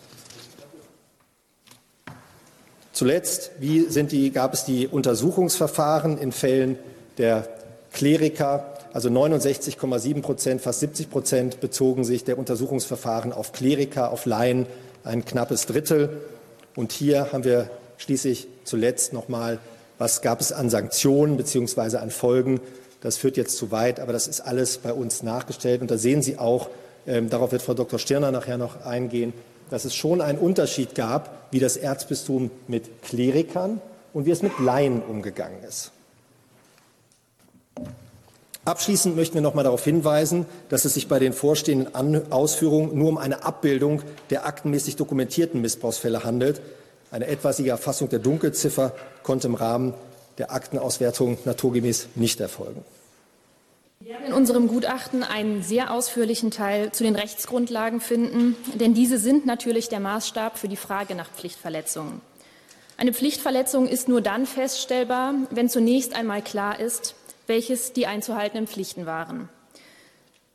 Zuletzt, 2.92 3.52
wie 3.60 3.88
die, 3.90 4.32
gab 4.32 4.54
es 4.54 4.66
die 4.66 4.88
Untersuchungsverfahren 4.88 6.18
in 6.20 6.32
Fällen 6.32 6.78
der 7.18 7.48
Kleriker, 7.92 8.78
also 8.94 9.10
69,7 9.10 10.22
Prozent, 10.22 10.62
fast 10.62 10.82
70 10.82 11.10
Prozent 11.10 11.60
bezogen 11.60 12.04
sich 12.04 12.24
der 12.24 12.38
Untersuchungsverfahren 12.38 13.34
auf 13.34 13.52
Kleriker, 13.52 14.12
auf 14.12 14.26
Laien, 14.28 14.68
ein 15.04 15.26
knappes 15.26 15.66
Drittel. 15.66 16.22
Und 16.76 16.92
hier 16.92 17.32
haben 17.32 17.44
wir 17.44 17.70
schließlich 17.98 18.48
zuletzt 18.64 19.14
noch 19.14 19.30
mal 19.30 19.60
was 19.98 20.22
gab 20.22 20.42
es 20.42 20.52
an 20.52 20.70
Sanktionen 20.70 21.38
bzw. 21.38 21.98
an 21.98 22.12
Folgen. 22.12 22.60
Das 23.02 23.18
führt 23.18 23.38
jetzt 23.38 23.58
zu 23.58 23.72
weit, 23.72 24.00
aber 24.00 24.14
das 24.14 24.28
ist 24.28 24.42
alles 24.42 24.78
bei 24.78 24.94
uns 24.94 25.24
nachgestellt. 25.24 25.82
Und 25.82 25.92
da 25.92 25.98
sehen 25.98 26.22
Sie 26.22 26.38
auch, 26.38 26.70
ähm, 27.06 27.30
darauf 27.30 27.52
wird 27.52 27.62
Frau 27.62 27.74
Dr. 27.74 28.00
Stirner 28.00 28.32
nachher 28.32 28.58
noch 28.58 28.86
eingehen, 28.86 29.34
dass 29.70 29.86
es 29.86 29.96
schon 29.96 30.22
einen 30.22 30.40
Unterschied 30.40 30.96
gab, 30.96 31.48
wie 31.52 31.60
das 31.60 31.78
Erzbistum 31.78 32.52
mit 32.68 33.02
Klerikern 33.02 33.82
und 34.14 34.26
wie 34.26 34.32
es 34.32 34.42
mit 34.42 34.58
Laien 34.60 35.02
umgegangen 35.02 35.64
ist. 35.68 35.92
Abschließend 38.66 39.18
möchten 39.18 39.36
wir 39.36 39.42
noch 39.42 39.52
einmal 39.52 39.66
darauf 39.66 39.84
hinweisen, 39.84 40.46
dass 40.70 40.86
es 40.86 40.94
sich 40.94 41.10
bei 41.10 41.20
den 41.20 41.34
vorstehenden 41.34 42.32
Ausführungen 42.32 42.98
nur 42.98 43.10
um 43.10 43.18
eine 43.18 43.44
Abbildung 43.44 44.02
der 44.30 44.46
aktenmäßig 44.46 44.96
dokumentierten 44.96 45.60
Missbrauchsfälle 45.60 46.24
handelt. 46.24 46.62
Eine 47.12 47.28
etwaige 47.28 47.70
Erfassung 47.70 48.08
der 48.08 48.20
Dunkelziffer 48.20 48.94
konnte 49.24 49.48
im 49.48 49.56
Rahmen 49.56 49.94
der 50.38 50.52
Aktenauswertung 50.52 51.38
naturgemäß 51.46 52.10
nicht 52.16 52.40
erfolgen. 52.40 52.84
Wir 54.00 54.16
werden 54.16 54.28
in 54.28 54.34
unserem 54.34 54.68
Gutachten 54.68 55.24
einen 55.24 55.64
sehr 55.64 55.92
ausführlichen 55.92 56.52
Teil 56.52 56.92
zu 56.92 57.04
den 57.04 57.16
Rechtsgrundlagen 57.16 58.02
finden, 58.02 58.58
denn 58.74 58.94
diese 58.94 59.18
sind 59.18 59.46
natürlich 59.46 59.88
der 59.88 60.02
Maßstab 60.02 60.58
für 60.58 60.68
die 60.68 60.76
Frage 60.76 61.16
nach 61.16 61.30
Pflichtverletzungen. 61.32 62.20
Eine 62.98 63.14
Pflichtverletzung 63.14 63.88
ist 63.88 64.08
nur 64.08 64.22
dann 64.22 64.46
feststellbar, 64.46 65.34
wenn 65.52 65.70
zunächst 65.70 66.16
einmal 66.16 66.42
klar 66.42 66.80
ist, 66.80 67.16
welches 67.48 67.94
die 67.94 68.06
einzuhaltenden 68.06 68.68
Pflichten 68.68 69.06
waren. 69.06 69.50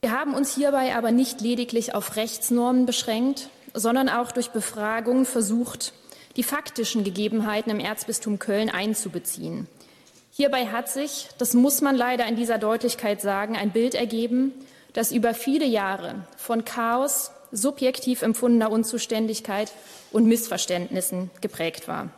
Wir 0.01 0.13
haben 0.13 0.35
uns 0.35 0.55
hierbei 0.55 0.95
aber 0.95 1.11
nicht 1.11 1.41
lediglich 1.41 1.95
auf 1.95 2.17
Rechtsnormen 2.17 2.87
beschränkt, 2.87 3.49
sondern 3.75 4.09
auch 4.09 4.31
durch 4.31 4.51
Befragungen 4.51 5.25
versucht, 5.25 5.93
die 6.39 6.45
faktischen 6.45 7.03
Gegebenheiten 7.03 7.69
im 7.69 7.81
Erzbistum 7.81 8.39
Köln 8.39 8.71
einzubeziehen. 8.71 9.67
Hierbei 10.31 10.67
hat 10.67 10.89
sich, 10.89 11.27
das 11.37 11.53
muss 11.53 11.81
man 11.81 11.97
leider 11.97 12.27
in 12.27 12.37
dieser 12.37 12.59
Deutlichkeit 12.59 13.21
sagen, 13.21 13.57
ein 13.57 13.73
Bild 13.73 13.97
ergeben, 13.97 14.53
das 14.93 15.11
über 15.11 15.35
viele 15.35 15.67
Jahre 15.67 16.27
von 16.37 16.65
Chaos, 16.65 17.33
subjektiv 17.51 18.23
empfundener 18.23 18.71
Unzuständigkeit 18.71 19.73
und 20.13 20.27
Missverständnissen 20.27 21.31
geprägt 21.41 21.89
war. 21.89 22.11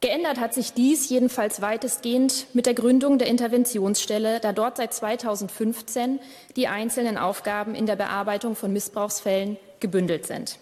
Geändert 0.00 0.40
hat 0.40 0.52
sich 0.52 0.72
dies 0.72 1.08
jedenfalls 1.08 1.60
weitestgehend 1.60 2.46
mit 2.52 2.66
der 2.66 2.74
Gründung 2.74 3.18
der 3.18 3.28
Interventionsstelle, 3.28 4.40
da 4.40 4.52
dort 4.52 4.76
seit 4.76 4.92
2015 4.92 6.18
die 6.56 6.66
einzelnen 6.66 7.16
Aufgaben 7.16 7.76
in 7.76 7.86
der 7.86 7.96
Bearbeitung 7.96 8.56
von 8.56 8.72
Missbrauchsfällen 8.72 9.56
gebündelt 9.78 10.26
sind. 10.26 10.58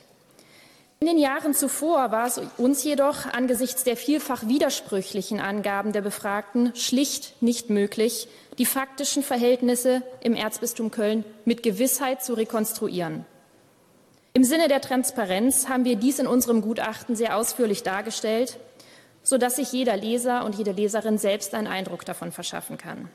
In 0.98 1.08
den 1.08 1.18
Jahren 1.18 1.52
zuvor 1.52 2.10
war 2.10 2.26
es 2.26 2.40
uns 2.56 2.82
jedoch 2.82 3.26
angesichts 3.26 3.84
der 3.84 3.98
vielfach 3.98 4.48
widersprüchlichen 4.48 5.40
Angaben 5.40 5.92
der 5.92 6.00
Befragten 6.00 6.74
schlicht 6.74 7.42
nicht 7.42 7.68
möglich, 7.68 8.28
die 8.56 8.64
faktischen 8.64 9.22
Verhältnisse 9.22 10.00
im 10.22 10.34
Erzbistum 10.34 10.90
Köln 10.90 11.24
mit 11.44 11.62
Gewissheit 11.62 12.24
zu 12.24 12.32
rekonstruieren. 12.32 13.26
Im 14.32 14.42
Sinne 14.42 14.68
der 14.68 14.80
Transparenz 14.80 15.68
haben 15.68 15.84
wir 15.84 15.96
dies 15.96 16.18
in 16.18 16.26
unserem 16.26 16.62
Gutachten 16.62 17.14
sehr 17.14 17.36
ausführlich 17.36 17.82
dargestellt, 17.82 18.58
sodass 19.22 19.56
sich 19.56 19.72
jeder 19.72 19.98
Leser 19.98 20.46
und 20.46 20.54
jede 20.54 20.72
Leserin 20.72 21.18
selbst 21.18 21.52
einen 21.54 21.66
Eindruck 21.66 22.06
davon 22.06 22.32
verschaffen 22.32 22.78
kann. 22.78 23.10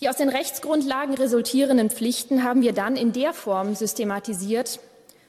Die 0.00 0.08
aus 0.08 0.16
den 0.16 0.30
Rechtsgrundlagen 0.30 1.14
resultierenden 1.14 1.90
Pflichten 1.90 2.42
haben 2.42 2.62
wir 2.62 2.72
dann 2.72 2.96
in 2.96 3.12
der 3.12 3.34
Form 3.34 3.74
systematisiert, 3.74 4.80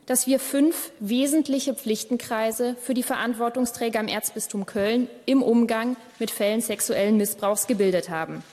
dass 0.05 0.27
wir 0.27 0.39
fünf 0.39 0.91
wesentliche 0.99 1.73
Pflichtenkreise 1.73 2.75
für 2.81 2.93
die 2.93 3.03
Verantwortungsträger 3.03 3.99
im 3.99 4.07
Erzbistum 4.07 4.65
Köln 4.65 5.07
im 5.25 5.43
Umgang 5.43 5.95
mit 6.19 6.31
Fällen 6.31 6.61
sexuellen 6.61 7.17
Missbrauchs 7.17 7.67
gebildet 7.67 8.09
haben. 8.09 8.43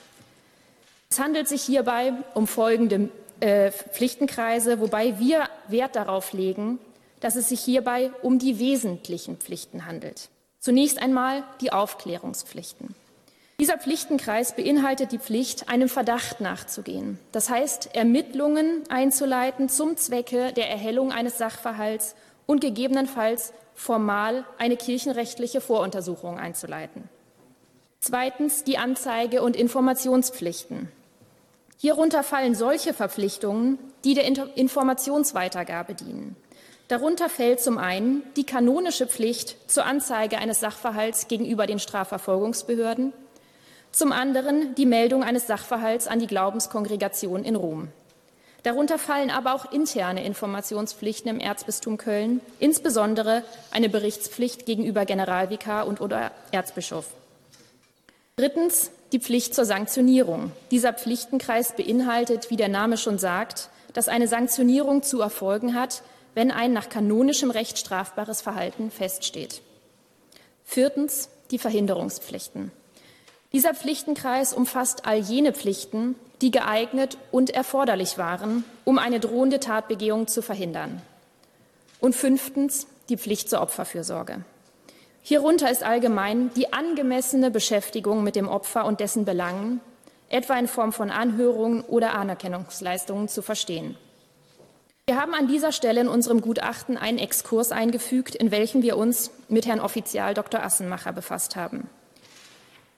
Es 1.09 1.19
handelt 1.19 1.47
sich 1.47 1.63
hierbei 1.63 2.13
um 2.35 2.45
folgende 2.45 3.09
äh, 3.39 3.71
Pflichtenkreise, 3.71 4.79
wobei 4.79 5.19
wir 5.19 5.49
Wert 5.67 5.95
darauf 5.95 6.33
legen, 6.33 6.79
dass 7.19 7.35
es 7.35 7.49
sich 7.49 7.61
hierbei 7.61 8.11
um 8.21 8.39
die 8.39 8.59
wesentlichen 8.59 9.37
Pflichten 9.37 9.85
handelt. 9.85 10.29
Zunächst 10.59 11.01
einmal 11.01 11.43
die 11.61 11.71
Aufklärungspflichten. 11.71 12.95
Dieser 13.59 13.77
Pflichtenkreis 13.77 14.55
beinhaltet 14.55 15.11
die 15.11 15.19
Pflicht, 15.19 15.67
einem 15.67 15.89
Verdacht 15.89 16.39
nachzugehen. 16.39 17.19
Das 17.33 17.49
heißt, 17.49 17.93
Ermittlungen 17.93 18.83
einzuleiten 18.87 19.67
zum 19.67 19.97
Zwecke 19.97 20.53
der 20.53 20.69
Erhellung 20.69 21.11
eines 21.11 21.37
Sachverhalts 21.37 22.15
und 22.45 22.61
gegebenenfalls 22.61 23.51
formal 23.75 24.45
eine 24.57 24.77
kirchenrechtliche 24.77 25.59
Voruntersuchung 25.59 26.39
einzuleiten. 26.39 27.09
Zweitens 27.99 28.63
die 28.63 28.77
Anzeige- 28.77 29.41
und 29.41 29.57
Informationspflichten. 29.57 30.89
Hierunter 31.77 32.23
fallen 32.23 32.55
solche 32.55 32.93
Verpflichtungen, 32.93 33.77
die 34.05 34.13
der 34.13 34.25
Informationsweitergabe 34.55 35.95
dienen. 35.95 36.37
Darunter 36.87 37.27
fällt 37.27 37.59
zum 37.59 37.77
einen 37.77 38.23
die 38.37 38.45
kanonische 38.45 39.05
Pflicht 39.05 39.69
zur 39.69 39.85
Anzeige 39.85 40.37
eines 40.37 40.61
Sachverhalts 40.61 41.27
gegenüber 41.27 41.67
den 41.67 41.79
Strafverfolgungsbehörden, 41.79 43.13
zum 43.91 44.11
anderen 44.11 44.75
die 44.75 44.85
Meldung 44.85 45.23
eines 45.23 45.47
Sachverhalts 45.47 46.07
an 46.07 46.19
die 46.19 46.27
Glaubenskongregation 46.27 47.43
in 47.43 47.55
Rom. 47.55 47.89
Darunter 48.63 48.97
fallen 48.97 49.29
aber 49.29 49.53
auch 49.53 49.71
interne 49.71 50.25
Informationspflichten 50.25 51.29
im 51.29 51.39
Erzbistum 51.39 51.97
Köln, 51.97 52.41
insbesondere 52.59 53.43
eine 53.71 53.89
Berichtspflicht 53.89 54.65
gegenüber 54.65 55.05
Generalvikar 55.05 55.87
und 55.87 56.01
oder 56.01 56.31
Erzbischof. 56.51 57.05
Drittens 58.35 58.91
die 59.11 59.19
Pflicht 59.19 59.55
zur 59.55 59.65
Sanktionierung. 59.65 60.51
Dieser 60.71 60.93
Pflichtenkreis 60.93 61.75
beinhaltet, 61.75 62.49
wie 62.49 62.57
der 62.57 62.69
Name 62.69 62.97
schon 62.97 63.17
sagt, 63.17 63.69
dass 63.93 64.07
eine 64.07 64.27
Sanktionierung 64.27 65.03
zu 65.03 65.21
erfolgen 65.21 65.73
hat, 65.73 66.03
wenn 66.35 66.51
ein 66.51 66.73
nach 66.73 66.89
kanonischem 66.89 67.51
Recht 67.51 67.77
strafbares 67.77 68.41
Verhalten 68.41 68.91
feststeht. 68.91 69.61
Viertens 70.63 71.29
die 71.51 71.57
Verhinderungspflichten. 71.57 72.71
Dieser 73.51 73.73
Pflichtenkreis 73.73 74.53
umfasst 74.53 75.07
all 75.07 75.17
jene 75.17 75.53
Pflichten, 75.53 76.15
die 76.41 76.51
geeignet 76.51 77.17
und 77.31 77.49
erforderlich 77.49 78.19
waren, 78.19 78.63
um 78.85 78.99
eine 78.99 79.19
drohende 79.19 79.59
Tatbegehung 79.59 80.27
zu 80.27 80.43
verhindern. 80.43 81.01
Und 81.99 82.15
fünftens 82.15 82.85
die 83.09 83.17
Pflicht 83.17 83.49
zur 83.49 83.61
Opferfürsorge. 83.61 84.43
Hierunter 85.23 85.69
ist 85.69 85.83
allgemein 85.83 86.51
die 86.53 86.73
angemessene 86.73 87.51
Beschäftigung 87.51 88.23
mit 88.23 88.35
dem 88.35 88.47
Opfer 88.47 88.85
und 88.85 88.99
dessen 88.99 89.25
Belangen, 89.25 89.81
etwa 90.29 90.57
in 90.57 90.67
Form 90.67 90.93
von 90.93 91.09
Anhörungen 91.09 91.81
oder 91.81 92.13
Anerkennungsleistungen, 92.13 93.27
zu 93.27 93.41
verstehen. 93.41 93.97
Wir 95.07 95.19
haben 95.19 95.33
an 95.33 95.47
dieser 95.47 95.71
Stelle 95.71 96.01
in 96.01 96.07
unserem 96.07 96.39
Gutachten 96.39 96.95
einen 96.95 97.17
Exkurs 97.17 97.71
eingefügt, 97.71 98.35
in 98.35 98.51
welchem 98.51 98.83
wir 98.83 98.95
uns 98.95 99.31
mit 99.49 99.65
Herrn 99.65 99.79
Offizial 99.79 100.35
Dr. 100.35 100.61
Assenmacher 100.63 101.13
befasst 101.13 101.55
haben. 101.55 101.89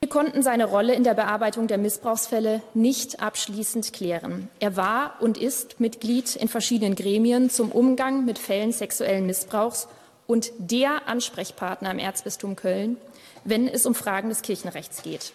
Wir 0.03 0.09
konnten 0.09 0.41
seine 0.41 0.65
Rolle 0.65 0.95
in 0.95 1.03
der 1.03 1.13
Bearbeitung 1.13 1.67
der 1.67 1.77
Missbrauchsfälle 1.77 2.63
nicht 2.73 3.21
abschließend 3.21 3.93
klären. 3.93 4.49
Er 4.59 4.75
war 4.75 5.13
und 5.19 5.37
ist 5.37 5.79
Mitglied 5.79 6.35
in 6.35 6.47
verschiedenen 6.47 6.95
Gremien 6.95 7.51
zum 7.51 7.71
Umgang 7.71 8.25
mit 8.25 8.39
Fällen 8.39 8.71
sexuellen 8.71 9.27
Missbrauchs 9.27 9.87
und 10.25 10.51
der 10.57 11.07
Ansprechpartner 11.07 11.91
im 11.91 11.99
Erzbistum 11.99 12.55
Köln, 12.55 12.97
wenn 13.43 13.67
es 13.67 13.85
um 13.85 13.93
Fragen 13.93 14.29
des 14.29 14.41
Kirchenrechts 14.41 15.03
geht. 15.03 15.33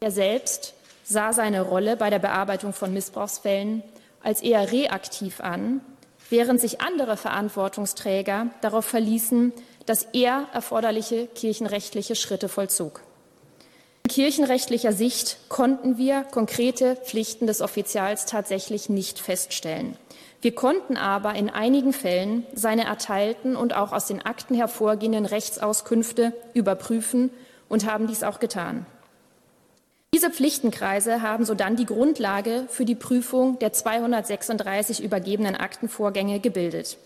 Er 0.00 0.10
selbst 0.10 0.74
sah 1.02 1.32
seine 1.32 1.62
Rolle 1.62 1.96
bei 1.96 2.10
der 2.10 2.18
Bearbeitung 2.18 2.74
von 2.74 2.92
Missbrauchsfällen 2.92 3.82
als 4.22 4.42
eher 4.42 4.70
reaktiv 4.70 5.40
an, 5.40 5.80
während 6.28 6.60
sich 6.60 6.82
andere 6.82 7.16
Verantwortungsträger 7.16 8.48
darauf 8.60 8.84
verließen, 8.84 9.54
dass 9.86 10.02
er 10.12 10.46
erforderliche 10.52 11.26
kirchenrechtliche 11.26 12.16
Schritte 12.16 12.50
vollzog. 12.50 13.00
In 14.06 14.10
kirchenrechtlicher 14.10 14.92
Sicht 14.92 15.38
konnten 15.48 15.96
wir 15.96 16.24
konkrete 16.24 16.94
Pflichten 16.94 17.46
des 17.46 17.62
Offizials 17.62 18.26
tatsächlich 18.26 18.90
nicht 18.90 19.18
feststellen. 19.18 19.96
Wir 20.42 20.54
konnten 20.54 20.98
aber 20.98 21.34
in 21.36 21.48
einigen 21.48 21.94
Fällen 21.94 22.44
seine 22.52 22.84
erteilten 22.84 23.56
und 23.56 23.74
auch 23.74 23.92
aus 23.92 24.06
den 24.06 24.20
Akten 24.20 24.54
hervorgehenden 24.54 25.24
Rechtsauskünfte 25.24 26.34
überprüfen 26.52 27.30
und 27.70 27.86
haben 27.86 28.06
dies 28.06 28.22
auch 28.22 28.40
getan. 28.40 28.84
Diese 30.12 30.30
Pflichtenkreise 30.30 31.22
haben 31.22 31.46
sodann 31.46 31.74
die 31.74 31.86
Grundlage 31.86 32.66
für 32.68 32.84
die 32.84 32.94
Prüfung 32.94 33.58
der 33.58 33.72
236 33.72 35.02
übergebenen 35.02 35.56
Aktenvorgänge 35.56 36.40
gebildet. 36.40 36.98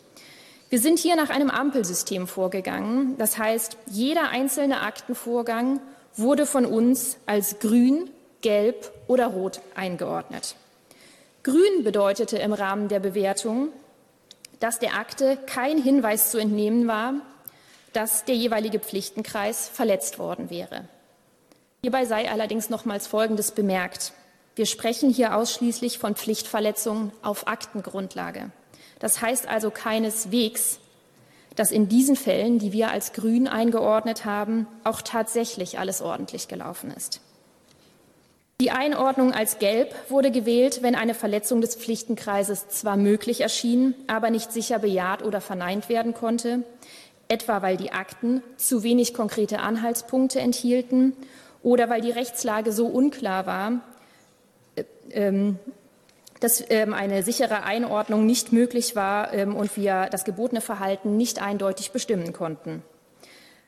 Wir 0.68 0.80
sind 0.80 0.98
hier 0.98 1.14
nach 1.14 1.30
einem 1.30 1.48
Ampelsystem 1.48 2.26
vorgegangen. 2.26 3.16
Das 3.18 3.38
heißt, 3.38 3.76
jeder 3.86 4.30
einzelne 4.30 4.82
Aktenvorgang 4.82 5.80
wurde 6.16 6.46
von 6.46 6.66
uns 6.66 7.16
als 7.26 7.58
grün, 7.58 8.10
gelb 8.40 8.90
oder 9.06 9.26
rot 9.28 9.60
eingeordnet. 9.74 10.56
Grün 11.42 11.84
bedeutete 11.84 12.38
im 12.38 12.52
Rahmen 12.52 12.88
der 12.88 13.00
Bewertung, 13.00 13.68
dass 14.60 14.78
der 14.78 14.94
Akte 14.94 15.38
kein 15.46 15.80
Hinweis 15.80 16.30
zu 16.30 16.38
entnehmen 16.38 16.88
war, 16.88 17.14
dass 17.92 18.24
der 18.24 18.34
jeweilige 18.34 18.80
Pflichtenkreis 18.80 19.68
verletzt 19.68 20.18
worden 20.18 20.50
wäre. 20.50 20.84
Hierbei 21.82 22.04
sei 22.04 22.30
allerdings 22.30 22.70
nochmals 22.70 23.06
Folgendes 23.06 23.52
bemerkt. 23.52 24.12
Wir 24.56 24.66
sprechen 24.66 25.10
hier 25.10 25.36
ausschließlich 25.36 25.98
von 25.98 26.16
Pflichtverletzungen 26.16 27.12
auf 27.22 27.46
Aktengrundlage. 27.46 28.50
Das 28.98 29.22
heißt 29.22 29.46
also 29.46 29.70
keineswegs, 29.70 30.80
dass 31.58 31.72
in 31.72 31.88
diesen 31.88 32.14
Fällen, 32.14 32.60
die 32.60 32.72
wir 32.72 32.92
als 32.92 33.12
grün 33.12 33.48
eingeordnet 33.48 34.24
haben, 34.24 34.68
auch 34.84 35.02
tatsächlich 35.02 35.80
alles 35.80 36.00
ordentlich 36.00 36.46
gelaufen 36.46 36.92
ist. 36.96 37.20
Die 38.60 38.70
Einordnung 38.70 39.32
als 39.32 39.58
gelb 39.58 39.92
wurde 40.08 40.30
gewählt, 40.30 40.82
wenn 40.82 40.94
eine 40.94 41.14
Verletzung 41.14 41.60
des 41.60 41.74
Pflichtenkreises 41.74 42.68
zwar 42.68 42.96
möglich 42.96 43.40
erschien, 43.40 43.94
aber 44.06 44.30
nicht 44.30 44.52
sicher 44.52 44.78
bejaht 44.78 45.24
oder 45.24 45.40
verneint 45.40 45.88
werden 45.88 46.14
konnte, 46.14 46.62
etwa 47.26 47.60
weil 47.62 47.76
die 47.76 47.92
Akten 47.92 48.42
zu 48.56 48.84
wenig 48.84 49.12
konkrete 49.12 49.58
Anhaltspunkte 49.58 50.38
enthielten 50.40 51.12
oder 51.64 51.88
weil 51.88 52.00
die 52.00 52.10
Rechtslage 52.10 52.70
so 52.70 52.86
unklar 52.86 53.46
war, 53.46 53.80
äh, 54.76 54.84
ähm, 55.10 55.58
dass 56.40 56.62
ähm, 56.70 56.94
eine 56.94 57.22
sichere 57.22 57.64
Einordnung 57.64 58.26
nicht 58.26 58.52
möglich 58.52 58.96
war 58.96 59.32
ähm, 59.32 59.56
und 59.56 59.76
wir 59.76 60.08
das 60.10 60.24
gebotene 60.24 60.60
Verhalten 60.60 61.16
nicht 61.16 61.42
eindeutig 61.42 61.90
bestimmen 61.90 62.32
konnten. 62.32 62.82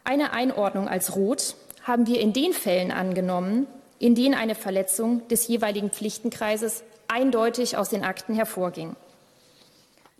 Eine 0.04 0.32
Einordnung 0.32 0.88
als 0.88 1.16
rot 1.16 1.56
haben 1.82 2.06
wir 2.06 2.20
in 2.20 2.32
den 2.32 2.52
Fällen 2.52 2.90
angenommen, 2.90 3.66
in 3.98 4.14
denen 4.14 4.34
eine 4.34 4.54
Verletzung 4.54 5.26
des 5.28 5.46
jeweiligen 5.48 5.90
Pflichtenkreises 5.90 6.82
eindeutig 7.08 7.76
aus 7.76 7.88
den 7.88 8.04
Akten 8.04 8.34
hervorging. 8.34 8.96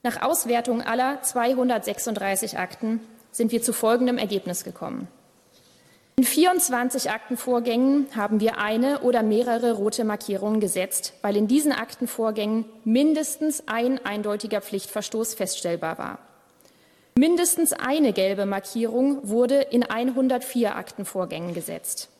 Nach 0.02 0.22
Auswertung 0.22 0.82
aller 0.82 1.22
236 1.22 2.58
Akten 2.58 3.00
sind 3.32 3.52
wir 3.52 3.62
zu 3.62 3.72
folgendem 3.72 4.18
Ergebnis 4.18 4.64
gekommen. 4.64 5.08
In 6.20 6.26
24 6.26 7.10
Aktenvorgängen 7.10 8.06
haben 8.14 8.40
wir 8.40 8.58
eine 8.58 9.00
oder 9.00 9.22
mehrere 9.22 9.72
rote 9.72 10.04
Markierungen 10.04 10.60
gesetzt, 10.60 11.14
weil 11.22 11.34
in 11.34 11.48
diesen 11.48 11.72
Aktenvorgängen 11.72 12.66
mindestens 12.84 13.66
ein 13.68 14.04
eindeutiger 14.04 14.60
Pflichtverstoß 14.60 15.32
feststellbar 15.32 15.96
war. 15.96 16.18
Mindestens 17.14 17.72
eine 17.72 18.12
gelbe 18.12 18.44
Markierung 18.44 19.30
wurde 19.30 19.62
in 19.62 19.82
104 19.82 20.76
Aktenvorgängen 20.76 21.54
gesetzt. 21.54 22.10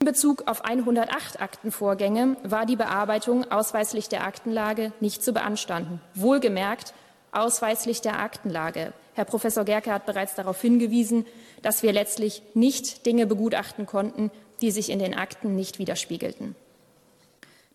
In 0.00 0.06
Bezug 0.06 0.42
auf 0.48 0.64
108 0.64 1.40
Aktenvorgänge 1.40 2.36
war 2.42 2.66
die 2.66 2.74
Bearbeitung 2.74 3.48
ausweislich 3.48 4.08
der 4.08 4.24
Aktenlage 4.24 4.90
nicht 4.98 5.22
zu 5.22 5.32
beanstanden. 5.32 6.00
Wohlgemerkt 6.16 6.94
ausweislich 7.30 8.00
der 8.00 8.18
Aktenlage. 8.18 8.92
Herr 9.16 9.24
Professor 9.24 9.64
Gerke 9.64 9.94
hat 9.94 10.04
bereits 10.04 10.34
darauf 10.34 10.60
hingewiesen, 10.60 11.24
dass 11.62 11.82
wir 11.82 11.94
letztlich 11.94 12.42
nicht 12.52 13.06
Dinge 13.06 13.26
begutachten 13.26 13.86
konnten, 13.86 14.30
die 14.60 14.70
sich 14.70 14.90
in 14.90 14.98
den 14.98 15.14
Akten 15.14 15.56
nicht 15.56 15.78
widerspiegelten. 15.78 16.54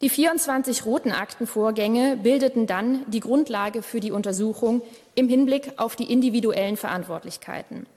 Die 0.01 0.09
24 0.09 0.85
roten 0.85 1.11
Aktenvorgänge 1.11 2.15
bildeten 2.17 2.67
dann 2.67 3.09
die 3.09 3.21
Grundlage 3.21 3.81
für 3.81 3.99
die 3.99 4.11
Untersuchung 4.11 4.83
im 5.15 5.29
Hinblick 5.29 5.73
auf 5.77 5.95
die 5.95 6.11
individuellen 6.13 6.77
Verantwortlichkeiten. 6.77 7.87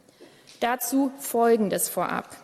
Dazu 0.61 1.13
Folgendes 1.19 1.91
vorab. 1.91 2.35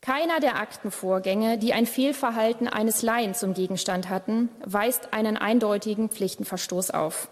Keiner 0.00 0.40
der 0.40 0.56
Aktenvorgänge, 0.56 1.56
die 1.56 1.72
ein 1.72 1.86
Fehlverhalten 1.86 2.66
eines 2.66 3.02
Laien 3.02 3.34
zum 3.34 3.54
Gegenstand 3.54 4.08
hatten, 4.08 4.48
weist 4.64 5.12
einen 5.12 5.36
eindeutigen 5.36 6.08
Pflichtenverstoß 6.08 6.90
auf. 6.90 7.28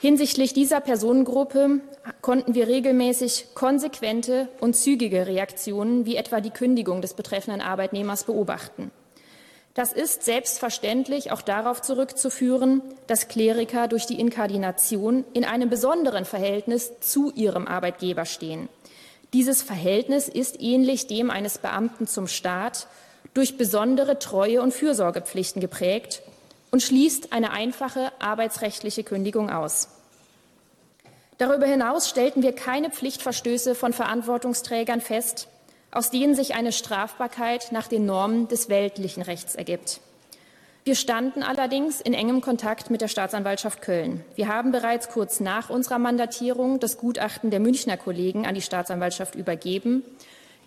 Hinsichtlich 0.00 0.54
dieser 0.54 0.80
Personengruppe 0.80 1.80
konnten 2.22 2.54
wir 2.54 2.68
regelmäßig 2.68 3.48
konsequente 3.52 4.48
und 4.58 4.74
zügige 4.74 5.26
Reaktionen 5.26 6.06
wie 6.06 6.16
etwa 6.16 6.40
die 6.40 6.48
Kündigung 6.48 7.02
des 7.02 7.12
betreffenden 7.12 7.60
Arbeitnehmers 7.60 8.24
beobachten. 8.24 8.90
Das 9.74 9.92
ist 9.92 10.22
selbstverständlich 10.22 11.32
auch 11.32 11.42
darauf 11.42 11.82
zurückzuführen, 11.82 12.80
dass 13.08 13.28
Kleriker 13.28 13.88
durch 13.88 14.06
die 14.06 14.18
Inkardination 14.18 15.26
in 15.34 15.44
einem 15.44 15.68
besonderen 15.68 16.24
Verhältnis 16.24 16.98
zu 17.00 17.30
ihrem 17.32 17.68
Arbeitgeber 17.68 18.24
stehen. 18.24 18.70
Dieses 19.34 19.62
Verhältnis 19.62 20.28
ist 20.28 20.62
ähnlich 20.62 21.08
dem 21.08 21.28
eines 21.30 21.58
Beamten 21.58 22.06
zum 22.06 22.26
Staat, 22.26 22.86
durch 23.34 23.58
besondere 23.58 24.18
Treue- 24.18 24.62
und 24.62 24.72
Fürsorgepflichten 24.72 25.60
geprägt 25.60 26.22
und 26.70 26.82
schließt 26.82 27.32
eine 27.32 27.50
einfache 27.50 28.12
arbeitsrechtliche 28.20 29.04
Kündigung 29.04 29.50
aus. 29.50 29.88
Darüber 31.38 31.66
hinaus 31.66 32.08
stellten 32.08 32.42
wir 32.42 32.52
keine 32.52 32.90
Pflichtverstöße 32.90 33.74
von 33.74 33.92
Verantwortungsträgern 33.92 35.00
fest, 35.00 35.48
aus 35.90 36.10
denen 36.10 36.34
sich 36.34 36.54
eine 36.54 36.72
Strafbarkeit 36.72 37.72
nach 37.72 37.88
den 37.88 38.06
Normen 38.06 38.46
des 38.48 38.68
weltlichen 38.68 39.22
Rechts 39.22 39.54
ergibt. 39.54 40.00
Wir 40.84 40.94
standen 40.94 41.42
allerdings 41.42 42.00
in 42.00 42.14
engem 42.14 42.40
Kontakt 42.40 42.90
mit 42.90 43.00
der 43.00 43.08
Staatsanwaltschaft 43.08 43.82
Köln. 43.82 44.24
Wir 44.34 44.48
haben 44.48 44.72
bereits 44.72 45.08
kurz 45.08 45.40
nach 45.40 45.68
unserer 45.68 45.98
Mandatierung 45.98 46.80
das 46.80 46.96
Gutachten 46.96 47.50
der 47.50 47.60
Münchner 47.60 47.96
Kollegen 47.96 48.46
an 48.46 48.54
die 48.54 48.62
Staatsanwaltschaft 48.62 49.34
übergeben, 49.34 50.02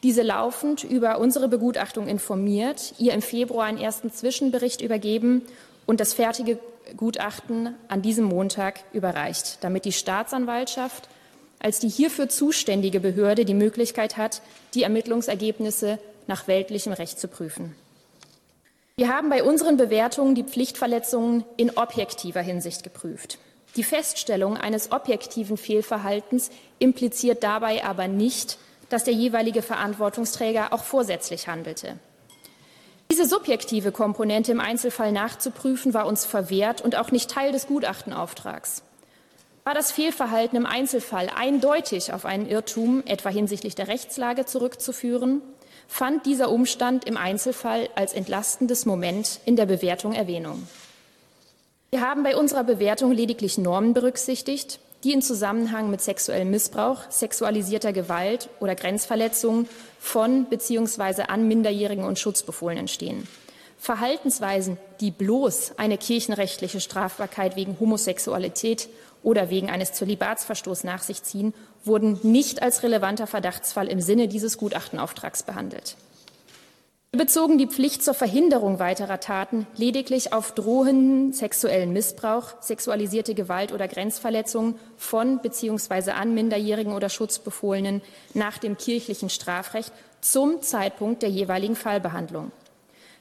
diese 0.03 0.21
laufend 0.21 0.83
über 0.83 1.19
unsere 1.19 1.47
Begutachtung 1.47 2.07
informiert, 2.07 2.93
ihr 2.99 3.13
im 3.13 3.21
Februar 3.21 3.65
einen 3.65 3.79
ersten 3.79 4.11
Zwischenbericht 4.11 4.81
übergeben 4.81 5.43
und 5.85 5.99
das 5.99 6.13
fertige 6.13 6.59
Gutachten 6.97 7.75
an 7.87 8.01
diesem 8.01 8.25
Montag 8.25 8.81
überreicht, 8.93 9.57
damit 9.61 9.85
die 9.85 9.91
Staatsanwaltschaft 9.91 11.07
als 11.59 11.79
die 11.79 11.89
hierfür 11.89 12.27
zuständige 12.27 12.99
Behörde 12.99 13.45
die 13.45 13.53
Möglichkeit 13.53 14.17
hat, 14.17 14.41
die 14.73 14.83
Ermittlungsergebnisse 14.83 15.97
nach 16.27 16.47
weltlichem 16.47 16.93
Recht 16.93 17.19
zu 17.19 17.27
prüfen. 17.27 17.73
Wir 18.95 19.07
haben 19.07 19.29
bei 19.29 19.43
unseren 19.43 19.77
Bewertungen 19.77 20.35
die 20.35 20.43
Pflichtverletzungen 20.43 21.45
in 21.57 21.71
objektiver 21.71 22.41
Hinsicht 22.41 22.83
geprüft. 22.83 23.39
Die 23.75 23.83
Feststellung 23.83 24.55
eines 24.55 24.91
objektiven 24.91 25.57
Fehlverhaltens 25.57 26.51
impliziert 26.77 27.43
dabei 27.43 27.83
aber 27.83 28.07
nicht, 28.07 28.59
dass 28.89 29.03
der 29.03 29.13
jeweilige 29.13 29.63
Verantwortungsträger 29.63 30.73
auch 30.73 30.83
vorsätzlich 30.83 31.47
handelte. 31.47 31.97
Diese 33.13 33.27
subjektive 33.27 33.91
Komponente 33.91 34.51
im 34.51 34.59
Einzelfall 34.59 35.11
nachzuprüfen, 35.11 35.93
war 35.93 36.07
uns 36.07 36.25
verwehrt 36.25 36.81
und 36.81 36.95
auch 36.95 37.11
nicht 37.11 37.29
Teil 37.29 37.51
des 37.51 37.67
Gutachtenauftrags. 37.67 38.81
War 39.63 39.75
das 39.75 39.91
Fehlverhalten 39.91 40.57
im 40.57 40.65
Einzelfall 40.65 41.29
eindeutig 41.29 42.11
auf 42.11 42.25
einen 42.25 42.49
Irrtum, 42.49 43.03
etwa 43.05 43.29
hinsichtlich 43.29 43.75
der 43.75 43.87
Rechtslage, 43.87 44.47
zurückzuführen, 44.47 45.43
fand 45.87 46.25
dieser 46.25 46.49
Umstand 46.49 47.05
im 47.05 47.15
Einzelfall 47.15 47.87
als 47.93 48.13
entlastendes 48.13 48.87
Moment 48.87 49.41
in 49.45 49.57
der 49.57 49.67
Bewertung 49.67 50.13
Erwähnung. 50.13 50.67
Wir 51.91 52.01
haben 52.01 52.23
bei 52.23 52.35
unserer 52.35 52.63
Bewertung 52.63 53.11
lediglich 53.11 53.59
Normen 53.59 53.93
berücksichtigt, 53.93 54.79
die 55.03 55.11
in 55.11 55.21
Zusammenhang 55.21 55.89
mit 55.89 56.01
sexuellem 56.01 56.49
Missbrauch, 56.49 57.09
sexualisierter 57.09 57.91
Gewalt 57.91 58.49
oder 58.59 58.75
Grenzverletzungen 58.75 59.67
von 59.99 60.45
bzw. 60.45 61.23
an 61.23 61.47
Minderjährigen 61.47 62.05
und 62.05 62.19
Schutzbefohlenen 62.19 62.87
stehen. 62.87 63.27
Verhaltensweisen, 63.77 64.77
die 65.01 65.11
bloß 65.11 65.73
eine 65.77 65.97
kirchenrechtliche 65.97 66.79
Strafbarkeit 66.79 67.57
wegen 67.57 67.77
Homosexualität 67.81 68.87
oder 69.23 69.49
wegen 69.49 69.69
eines 69.69 69.91
Zölibatsverstoßes 69.91 70.85
nach 70.85 71.03
sich 71.03 71.21
ziehen, 71.23 71.53
wurden 71.83 72.17
nicht 72.23 72.61
als 72.61 72.83
relevanter 72.83 73.27
Verdachtsfall 73.27 73.89
im 73.89 73.99
Sinne 73.99 74.29
dieses 74.29 74.57
Gutachtenauftrags 74.57 75.43
behandelt. 75.43 75.97
Wir 77.15 77.25
bezogen 77.25 77.59
die 77.59 77.67
Pflicht 77.67 78.03
zur 78.03 78.15
Verhinderung 78.15 78.79
weiterer 78.79 79.19
Taten 79.19 79.67
lediglich 79.75 80.33
auf 80.33 80.51
drohenden 80.51 81.31
sexuellen 81.31 81.93
Missbrauch, 81.93 82.59
sexualisierte 82.59 83.35
Gewalt 83.35 83.71
oder 83.71 83.87
Grenzverletzungen 83.87 84.79
von 84.97 85.37
bzw. 85.37 86.09
an 86.09 86.33
Minderjährigen 86.33 86.91
oder 86.91 87.09
Schutzbefohlenen 87.09 88.01
nach 88.33 88.57
dem 88.57 88.77
kirchlichen 88.77 89.29
Strafrecht 89.29 89.93
zum 90.21 90.63
Zeitpunkt 90.63 91.21
der 91.21 91.29
jeweiligen 91.29 91.75
Fallbehandlung. 91.75 92.51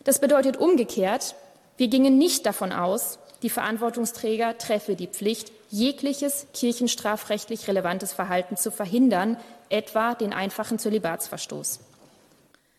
Das 0.05 0.20
bedeutet 0.20 0.57
umgekehrt, 0.57 1.34
wir 1.76 1.88
gingen 1.88 2.16
nicht 2.16 2.47
davon 2.47 2.72
aus, 2.72 3.18
die 3.43 3.51
Verantwortungsträger 3.51 4.57
treffe 4.57 4.97
die 4.97 5.07
Pflicht, 5.09 5.53
jegliches 5.68 6.47
kirchenstrafrechtlich 6.55 7.68
relevantes 7.68 8.14
Verhalten 8.14 8.57
zu 8.57 8.70
verhindern, 8.70 9.36
etwa 9.68 10.14
den 10.14 10.32
einfachen 10.32 10.78
Zölibatsverstoß. 10.78 11.91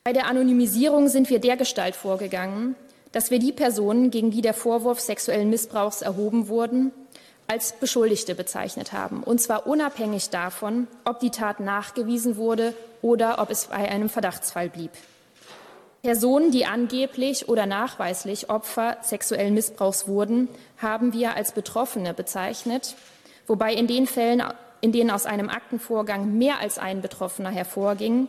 Bei 0.06 0.12
der 0.12 0.28
Anonymisierung 0.28 1.08
sind 1.08 1.30
wir 1.30 1.40
dergestalt 1.40 1.96
vorgegangen, 1.96 2.76
dass 3.14 3.32
wir 3.32 3.40
die 3.40 3.54
Personen, 3.54 4.12
gegen 4.12 4.32
die 4.32 4.42
der 4.42 4.54
Vorwurf 4.54 5.00
sexuellen 5.00 5.50
Missbrauchs 5.50 6.02
erhoben 6.02 6.50
wurden, 6.50 6.92
als 7.48 7.72
Beschuldigte 7.72 8.36
bezeichnet 8.36 8.92
haben, 8.92 9.24
und 9.24 9.40
zwar 9.40 9.66
unabhängig 9.66 10.30
davon, 10.30 10.88
ob 11.06 11.22
die 11.22 11.30
Tat 11.30 11.62
nachgewiesen 11.62 12.36
wurde 12.36 12.74
oder 13.02 13.42
ob 13.42 13.50
es 13.50 13.68
bei 13.68 13.76
einem 13.90 14.10
Verdachtsfall 14.10 14.68
blieb. 14.68 14.92
Personen, 16.02 16.52
die 16.52 16.66
angeblich 16.66 17.48
oder 17.48 17.66
nachweislich 17.66 18.50
Opfer 18.50 18.98
sexuellen 19.04 19.54
Missbrauchs 19.54 20.06
wurden, 20.06 20.50
haben 20.80 21.14
wir 21.14 21.36
als 21.36 21.54
Betroffene 21.54 22.14
bezeichnet, 22.14 22.96
wobei 23.48 23.74
in 23.74 23.88
den 23.88 24.06
Fällen, 24.08 24.44
in 24.82 24.92
denen 24.92 25.12
aus 25.12 25.26
einem 25.26 25.48
Aktenvorgang 25.48 26.38
mehr 26.38 26.60
als 26.60 26.78
ein 26.78 27.02
Betroffener 27.02 27.52
hervorging, 27.52 28.28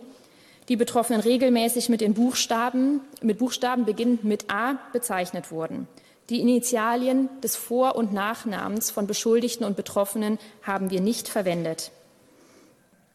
die 0.68 0.76
Betroffenen 0.76 1.20
regelmäßig 1.20 1.88
mit 1.88 2.00
den 2.00 2.14
Buchstaben, 2.14 3.00
mit 3.20 3.38
Buchstaben 3.38 3.84
beginnend 3.84 4.24
mit 4.24 4.50
A 4.50 4.78
bezeichnet 4.92 5.50
wurden. 5.50 5.86
Die 6.30 6.40
Initialien 6.40 7.28
des 7.42 7.54
Vor- 7.54 7.96
und 7.96 8.14
Nachnamens 8.14 8.90
von 8.90 9.06
Beschuldigten 9.06 9.66
und 9.66 9.76
Betroffenen 9.76 10.38
haben 10.62 10.90
wir 10.90 11.02
nicht 11.02 11.28
verwendet. 11.28 11.90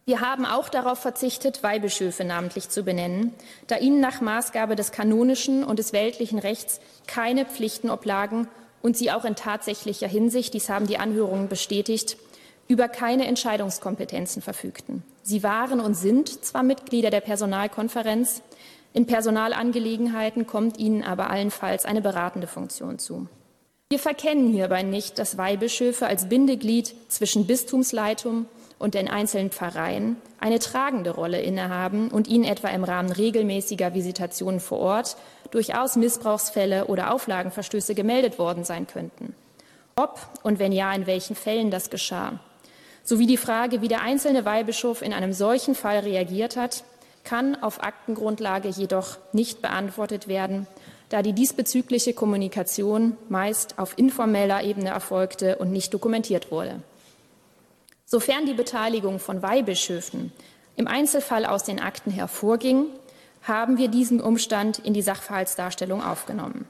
Wir 0.06 0.22
haben 0.22 0.46
auch 0.46 0.70
darauf 0.70 1.00
verzichtet, 1.00 1.62
Weihbischöfe 1.62 2.24
namentlich 2.24 2.70
zu 2.70 2.84
benennen, 2.84 3.34
da 3.68 3.78
ihnen 3.78 4.00
nach 4.00 4.22
Maßgabe 4.22 4.76
des 4.76 4.92
kanonischen 4.92 5.64
und 5.64 5.78
des 5.78 5.94
weltlichen 5.94 6.40
Rechts 6.40 6.80
keine 7.06 7.46
Pflichten 7.46 7.90
oblagen 7.90 8.48
und 8.82 8.98
sie 8.98 9.12
auch 9.12 9.26
in 9.26 9.36
tatsächlicher 9.36 10.08
Hinsicht, 10.08 10.54
dies 10.54 10.70
haben 10.70 10.88
die 10.88 10.98
Anhörungen 10.98 11.48
bestätigt, 11.48 12.18
über 12.68 12.88
keine 12.88 13.28
Entscheidungskompetenzen 13.28 14.42
verfügten. 14.42 15.04
Sie 15.30 15.44
waren 15.44 15.80
und 15.80 15.94
sind 15.94 16.44
zwar 16.44 16.64
Mitglieder 16.64 17.12
der 17.12 17.22
Personalkonferenz, 17.22 18.42
in 18.94 19.06
Personalangelegenheiten 19.06 20.48
kommt 20.48 20.80
ihnen 20.80 21.04
aber 21.04 21.30
allenfalls 21.30 21.86
eine 21.86 22.02
beratende 22.02 22.48
Funktion 22.48 22.98
zu. 22.98 23.28
Wir 23.90 24.00
verkennen 24.00 24.52
hierbei 24.52 24.82
nicht, 24.82 25.20
dass 25.20 25.38
Weihbischöfe 25.38 26.08
als 26.08 26.30
Bindeglied 26.30 26.96
zwischen 27.10 27.46
Bistumsleitung 27.46 28.48
und 28.80 28.96
den 28.96 29.08
einzelnen 29.08 29.52
Pfarreien 29.52 30.18
eine 30.40 30.58
tragende 30.58 31.12
Rolle 31.12 31.40
innehaben 31.40 32.08
und 32.08 32.28
ihnen 32.28 32.46
etwa 32.46 32.70
im 32.70 32.84
Rahmen 32.84 33.12
regelmäßiger 33.12 33.94
Visitationen 33.94 34.60
vor 34.60 34.80
Ort 34.80 35.16
durchaus 35.52 35.96
Missbrauchsfälle 35.96 36.88
oder 36.88 37.14
Auflagenverstöße 37.14 37.94
gemeldet 37.94 38.40
worden 38.40 38.64
sein 38.64 38.88
könnten. 38.88 39.36
Ob 39.96 40.20
und 40.42 40.58
wenn 40.58 40.72
ja, 40.72 40.92
in 40.92 41.06
welchen 41.06 41.36
Fällen 41.36 41.70
das 41.70 41.92
geschah, 41.92 42.40
sowie 43.10 43.26
die 43.26 43.38
Frage, 43.38 43.82
wie 43.82 43.88
der 43.88 44.04
einzelne 44.04 44.46
Weihbischof 44.46 45.02
in 45.02 45.14
einem 45.14 45.34
solchen 45.34 45.74
Fall 45.74 46.00
reagiert 46.00 46.56
hat, 46.56 46.84
kann 47.24 47.56
auf 47.62 47.84
Aktengrundlage 47.84 48.70
jedoch 48.70 49.18
nicht 49.34 49.64
beantwortet 49.64 50.28
werden, 50.28 50.68
da 51.10 51.24
die 51.24 51.34
diesbezügliche 51.34 52.14
Kommunikation 52.14 53.18
meist 53.28 53.80
auf 53.80 53.98
informeller 53.98 54.64
Ebene 54.64 54.90
erfolgte 54.90 55.58
und 55.58 55.72
nicht 55.72 55.92
dokumentiert 55.92 56.52
wurde. 56.52 56.84
Sofern 58.06 58.46
die 58.46 58.54
Beteiligung 58.54 59.18
von 59.18 59.42
Weihbischöfen 59.42 60.32
im 60.76 60.88
Einzelfall 60.88 61.46
aus 61.46 61.64
den 61.64 61.80
Akten 61.80 62.12
hervorging, 62.12 62.86
haben 63.42 63.80
wir 63.80 63.88
diesen 63.88 64.22
Umstand 64.22 64.78
in 64.78 64.94
die 64.94 65.02
Sachverhaltsdarstellung 65.02 66.04
aufgenommen. 66.04 66.68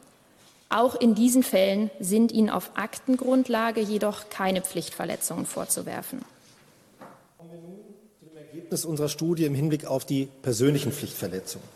Auch 0.70 0.96
in 0.96 1.16
diesen 1.16 1.42
Fällen 1.42 1.90
sind 2.00 2.32
ihnen 2.32 2.52
auf 2.52 2.72
Aktengrundlage 2.76 3.82
jedoch 3.82 4.30
keine 4.30 4.62
Pflichtverletzungen 4.62 5.48
vorzuwerfen. 5.48 6.22
Kommen 7.40 7.52
wir 7.52 7.60
nun 7.60 7.78
zu 8.20 8.26
dem 8.28 8.38
Ergebnis 8.38 8.86
unserer 8.86 9.10
Studie 9.10 9.46
im 9.46 9.56
Hinblick 9.56 9.86
auf 9.86 10.06
die 10.06 10.28
persönlichen 10.44 10.92
Pflichtverletzungen. 10.92 11.68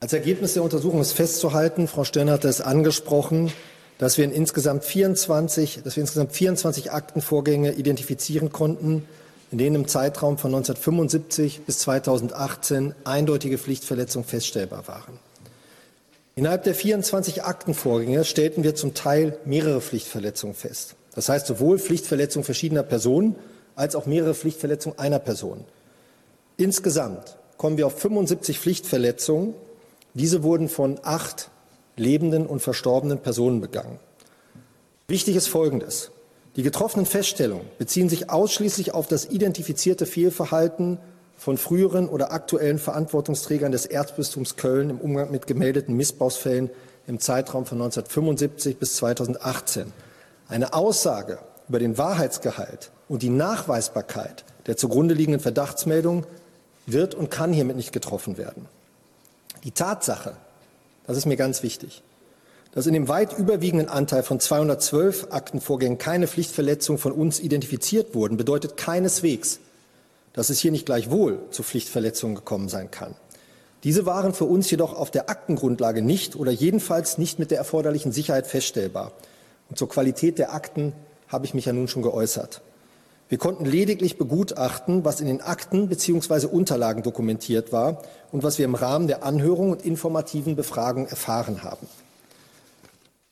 Als 0.00 0.14
Ergebnis 0.14 0.54
der 0.54 0.62
Untersuchung 0.62 1.02
ist 1.02 1.12
festzuhalten, 1.12 1.86
Frau 1.86 2.04
Stern 2.04 2.30
hat 2.30 2.46
es 2.46 2.62
angesprochen, 2.62 3.52
dass 3.98 4.16
wir 4.16 4.24
in 4.24 4.32
insgesamt 4.32 4.84
24, 4.84 5.82
dass 5.84 5.96
wir 5.96 6.02
insgesamt 6.02 6.32
24 6.32 6.90
Aktenvorgänge 6.90 7.72
identifizieren 7.72 8.50
konnten, 8.50 9.06
in 9.50 9.58
denen 9.58 9.76
im 9.76 9.88
Zeitraum 9.88 10.38
von 10.38 10.54
1975 10.54 11.60
bis 11.66 11.78
2018 11.80 12.94
eindeutige 13.04 13.58
Pflichtverletzungen 13.58 14.26
feststellbar 14.26 14.88
waren. 14.88 15.18
Innerhalb 16.36 16.64
der 16.64 16.74
24 16.74 17.44
Aktenvorgänge 17.44 18.24
stellten 18.24 18.64
wir 18.64 18.74
zum 18.74 18.92
Teil 18.92 19.38
mehrere 19.44 19.80
Pflichtverletzungen 19.80 20.56
fest. 20.56 20.96
Das 21.14 21.28
heißt 21.28 21.46
sowohl 21.46 21.78
Pflichtverletzungen 21.78 22.44
verschiedener 22.44 22.82
Personen 22.82 23.36
als 23.76 23.94
auch 23.94 24.06
mehrere 24.06 24.34
Pflichtverletzungen 24.34 24.98
einer 24.98 25.20
Person. 25.20 25.64
Insgesamt 26.56 27.36
kommen 27.56 27.76
wir 27.76 27.86
auf 27.86 28.00
75 28.00 28.58
Pflichtverletzungen. 28.58 29.54
Diese 30.14 30.42
wurden 30.42 30.68
von 30.68 30.98
acht 31.04 31.50
lebenden 31.96 32.46
und 32.46 32.60
verstorbenen 32.60 33.18
Personen 33.18 33.60
begangen. 33.60 34.00
Wichtig 35.06 35.36
ist 35.36 35.46
Folgendes. 35.46 36.10
Die 36.56 36.62
getroffenen 36.64 37.06
Feststellungen 37.06 37.66
beziehen 37.78 38.08
sich 38.08 38.30
ausschließlich 38.30 38.92
auf 38.92 39.06
das 39.06 39.26
identifizierte 39.26 40.06
Fehlverhalten 40.06 40.98
von 41.44 41.58
früheren 41.58 42.08
oder 42.08 42.32
aktuellen 42.32 42.78
Verantwortungsträgern 42.78 43.70
des 43.70 43.84
Erzbistums 43.84 44.56
Köln 44.56 44.88
im 44.88 44.98
Umgang 44.98 45.30
mit 45.30 45.46
gemeldeten 45.46 45.94
Missbrauchsfällen 45.94 46.70
im 47.06 47.20
Zeitraum 47.20 47.66
von 47.66 47.76
1975 47.82 48.78
bis 48.78 48.96
2018. 48.96 49.92
Eine 50.48 50.72
Aussage 50.72 51.38
über 51.68 51.78
den 51.78 51.98
Wahrheitsgehalt 51.98 52.90
und 53.10 53.20
die 53.22 53.28
Nachweisbarkeit 53.28 54.46
der 54.66 54.78
zugrunde 54.78 55.12
liegenden 55.12 55.42
Verdachtsmeldung 55.42 56.24
wird 56.86 57.14
und 57.14 57.30
kann 57.30 57.52
hiermit 57.52 57.76
nicht 57.76 57.92
getroffen 57.92 58.38
werden. 58.38 58.64
Die 59.64 59.72
Tatsache, 59.72 60.32
das 61.06 61.18
ist 61.18 61.26
mir 61.26 61.36
ganz 61.36 61.62
wichtig, 61.62 62.02
dass 62.72 62.86
in 62.86 62.94
dem 62.94 63.08
weit 63.08 63.36
überwiegenden 63.36 63.90
Anteil 63.90 64.22
von 64.22 64.40
212 64.40 65.26
Aktenvorgängen 65.28 65.98
keine 65.98 66.26
Pflichtverletzungen 66.26 66.98
von 66.98 67.12
uns 67.12 67.38
identifiziert 67.38 68.14
wurden, 68.14 68.38
bedeutet 68.38 68.78
keineswegs, 68.78 69.60
dass 70.34 70.50
es 70.50 70.58
hier 70.58 70.70
nicht 70.70 70.84
gleichwohl 70.84 71.38
zu 71.50 71.62
Pflichtverletzungen 71.62 72.34
gekommen 72.34 72.68
sein 72.68 72.90
kann. 72.90 73.14
Diese 73.84 74.04
waren 74.04 74.34
für 74.34 74.44
uns 74.44 74.70
jedoch 74.70 74.94
auf 74.94 75.10
der 75.10 75.30
Aktengrundlage 75.30 76.02
nicht 76.02 76.36
oder 76.36 76.50
jedenfalls 76.50 77.18
nicht 77.18 77.38
mit 77.38 77.50
der 77.50 77.58
erforderlichen 77.58 78.12
Sicherheit 78.12 78.46
feststellbar. 78.46 79.12
Und 79.70 79.78
zur 79.78 79.88
Qualität 79.88 80.38
der 80.38 80.52
Akten 80.52 80.92
habe 81.28 81.46
ich 81.46 81.54
mich 81.54 81.64
ja 81.64 81.72
nun 81.72 81.88
schon 81.88 82.02
geäußert. 82.02 82.62
Wir 83.28 83.38
konnten 83.38 83.64
lediglich 83.64 84.18
begutachten, 84.18 85.04
was 85.04 85.20
in 85.20 85.26
den 85.26 85.40
Akten 85.40 85.88
bzw. 85.88 86.46
Unterlagen 86.46 87.02
dokumentiert 87.02 87.72
war 87.72 88.02
und 88.32 88.42
was 88.42 88.58
wir 88.58 88.64
im 88.64 88.74
Rahmen 88.74 89.06
der 89.06 89.24
Anhörung 89.24 89.70
und 89.70 89.84
informativen 89.84 90.56
Befragung 90.56 91.06
erfahren 91.06 91.62
haben. 91.62 91.86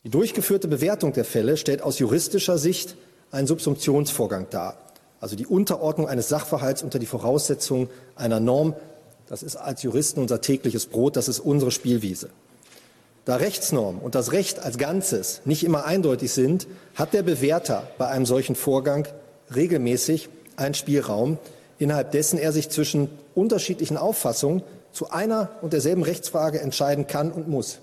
Die 0.04 0.10
durchgeführte 0.10 0.68
Bewertung 0.68 1.12
der 1.12 1.24
Fälle 1.24 1.56
stellt 1.56 1.82
aus 1.82 1.98
juristischer 1.98 2.58
Sicht 2.58 2.96
einen 3.30 3.46
Subsumptionsvorgang 3.46 4.48
dar, 4.50 4.76
also 5.22 5.36
die 5.36 5.46
Unterordnung 5.46 6.08
eines 6.08 6.28
Sachverhalts 6.28 6.82
unter 6.82 6.98
die 6.98 7.06
Voraussetzungen 7.06 7.88
einer 8.16 8.40
Norm. 8.40 8.74
Das 9.28 9.44
ist 9.44 9.54
als 9.54 9.84
Juristen 9.84 10.20
unser 10.20 10.40
tägliches 10.40 10.86
Brot, 10.86 11.14
das 11.14 11.28
ist 11.28 11.38
unsere 11.38 11.70
Spielwiese. 11.70 12.28
Da 13.24 13.36
Rechtsnormen 13.36 14.02
und 14.02 14.16
das 14.16 14.32
Recht 14.32 14.58
als 14.58 14.78
Ganzes 14.78 15.40
nicht 15.44 15.62
immer 15.62 15.84
eindeutig 15.84 16.32
sind, 16.32 16.66
hat 16.96 17.14
der 17.14 17.22
Bewerter 17.22 17.86
bei 17.98 18.08
einem 18.08 18.26
solchen 18.26 18.56
Vorgang 18.56 19.06
regelmäßig 19.54 20.28
einen 20.56 20.74
Spielraum, 20.74 21.38
innerhalb 21.78 22.10
dessen 22.10 22.36
er 22.36 22.50
sich 22.50 22.68
zwischen 22.68 23.08
unterschiedlichen 23.36 23.96
Auffassungen 23.96 24.64
zu 24.92 25.10
einer 25.10 25.50
und 25.62 25.72
derselben 25.72 26.02
Rechtsfrage 26.02 26.60
entscheiden 26.60 27.06
kann 27.06 27.30
und 27.30 27.46
muss. 27.46 27.78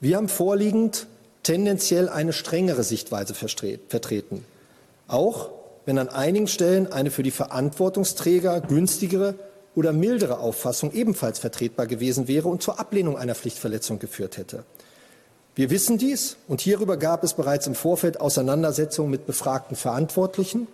Wir 0.00 0.18
haben 0.18 0.28
vorliegend 0.28 1.06
tendenziell 1.44 2.10
eine 2.10 2.34
strengere 2.34 2.82
Sichtweise 2.82 3.32
vertreten, 3.32 4.44
auch 5.08 5.59
wenn 5.86 5.98
an 5.98 6.08
einigen 6.08 6.46
Stellen 6.46 6.92
eine 6.92 7.10
für 7.10 7.22
die 7.22 7.30
Verantwortungsträger 7.30 8.60
günstigere 8.60 9.34
oder 9.74 9.92
mildere 9.92 10.38
Auffassung 10.38 10.92
ebenfalls 10.92 11.38
vertretbar 11.38 11.86
gewesen 11.86 12.28
wäre 12.28 12.48
und 12.48 12.62
zur 12.62 12.78
Ablehnung 12.80 13.16
einer 13.16 13.34
Pflichtverletzung 13.34 13.98
geführt 13.98 14.36
hätte. 14.36 14.64
Wir 15.54 15.70
wissen 15.70 15.98
dies 15.98 16.36
und 16.48 16.60
hierüber 16.60 16.96
gab 16.96 17.24
es 17.24 17.34
bereits 17.34 17.66
im 17.66 17.74
Vorfeld 17.74 18.20
Auseinandersetzungen 18.20 19.10
mit 19.10 19.26
befragten 19.26 19.76
Verantwortlichen, 19.76 20.68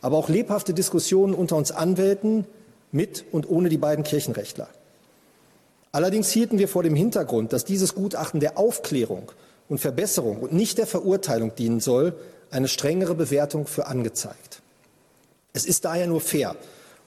aber 0.00 0.16
auch 0.16 0.28
lebhafte 0.28 0.74
Diskussionen 0.74 1.34
unter 1.34 1.56
uns 1.56 1.70
Anwälten 1.70 2.46
mit 2.92 3.24
und 3.32 3.48
ohne 3.48 3.68
die 3.68 3.78
beiden 3.78 4.04
Kirchenrechtler. 4.04 4.68
Allerdings 5.92 6.30
hielten 6.30 6.58
wir 6.58 6.68
vor 6.68 6.82
dem 6.82 6.94
Hintergrund, 6.94 7.52
dass 7.52 7.64
dieses 7.64 7.94
Gutachten 7.94 8.40
der 8.40 8.58
Aufklärung 8.58 9.32
und 9.68 9.78
Verbesserung 9.78 10.38
und 10.38 10.52
nicht 10.52 10.78
der 10.78 10.86
Verurteilung 10.86 11.54
dienen 11.54 11.80
soll, 11.80 12.14
eine 12.50 12.68
strengere 12.68 13.14
Bewertung 13.14 13.66
für 13.66 13.86
angezeigt. 13.86 14.60
Es 15.52 15.64
ist 15.64 15.84
daher 15.84 16.06
nur 16.06 16.20
fair, 16.20 16.56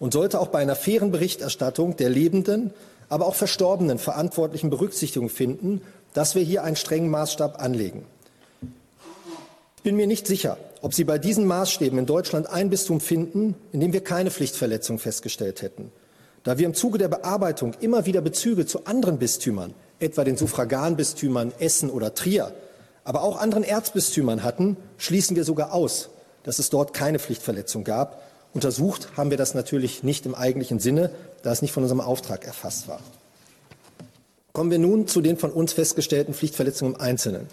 und 0.01 0.13
sollte 0.13 0.39
auch 0.39 0.47
bei 0.47 0.59
einer 0.59 0.75
fairen 0.75 1.11
Berichterstattung 1.11 1.95
der 1.95 2.09
lebenden, 2.09 2.73
aber 3.07 3.27
auch 3.27 3.35
verstorbenen 3.35 3.99
Verantwortlichen 3.99 4.71
Berücksichtigung 4.71 5.29
finden, 5.29 5.81
dass 6.13 6.33
wir 6.33 6.41
hier 6.41 6.63
einen 6.63 6.75
strengen 6.75 7.09
Maßstab 7.09 7.61
anlegen. 7.61 8.03
Ich 9.77 9.83
bin 9.83 9.95
mir 9.95 10.07
nicht 10.07 10.25
sicher, 10.25 10.57
ob 10.81 10.95
Sie 10.95 11.03
bei 11.03 11.19
diesen 11.19 11.45
Maßstäben 11.45 11.99
in 11.99 12.07
Deutschland 12.07 12.49
ein 12.49 12.71
Bistum 12.71 12.99
finden, 12.99 13.53
in 13.71 13.79
dem 13.79 13.93
wir 13.93 14.03
keine 14.03 14.31
Pflichtverletzung 14.31 14.97
festgestellt 14.97 15.61
hätten. 15.61 15.91
Da 16.43 16.57
wir 16.57 16.65
im 16.65 16.73
Zuge 16.73 16.97
der 16.97 17.07
Bearbeitung 17.07 17.75
immer 17.79 18.07
wieder 18.07 18.21
Bezüge 18.21 18.65
zu 18.65 18.85
anderen 18.85 19.19
Bistümern, 19.19 19.75
etwa 19.99 20.23
den 20.23 20.35
Suffraganbistümern 20.35 21.53
Essen 21.59 21.91
oder 21.91 22.15
Trier, 22.15 22.51
aber 23.03 23.23
auch 23.23 23.39
anderen 23.39 23.63
Erzbistümern 23.63 24.43
hatten, 24.43 24.77
schließen 24.97 25.35
wir 25.35 25.43
sogar 25.43 25.73
aus, 25.73 26.09
dass 26.43 26.59
es 26.59 26.69
dort 26.69 26.93
keine 26.93 27.19
Pflichtverletzung 27.19 27.83
gab 27.83 28.21
Untersucht 28.53 29.09
haben 29.15 29.29
wir 29.29 29.37
das 29.37 29.53
natürlich 29.53 30.03
nicht 30.03 30.25
im 30.25 30.35
eigentlichen 30.35 30.79
Sinne, 30.79 31.11
da 31.41 31.51
es 31.51 31.61
nicht 31.61 31.71
von 31.71 31.83
unserem 31.83 32.01
Auftrag 32.01 32.45
erfasst 32.45 32.87
war. 32.87 32.99
Kommen 34.51 34.71
wir 34.71 34.79
nun 34.79 35.07
zu 35.07 35.21
den 35.21 35.37
von 35.37 35.51
uns 35.51 35.71
festgestellten 35.71 36.33
Pflichtverletzungen 36.33 36.95
im 36.95 37.01
Einzelnen. 37.01 37.47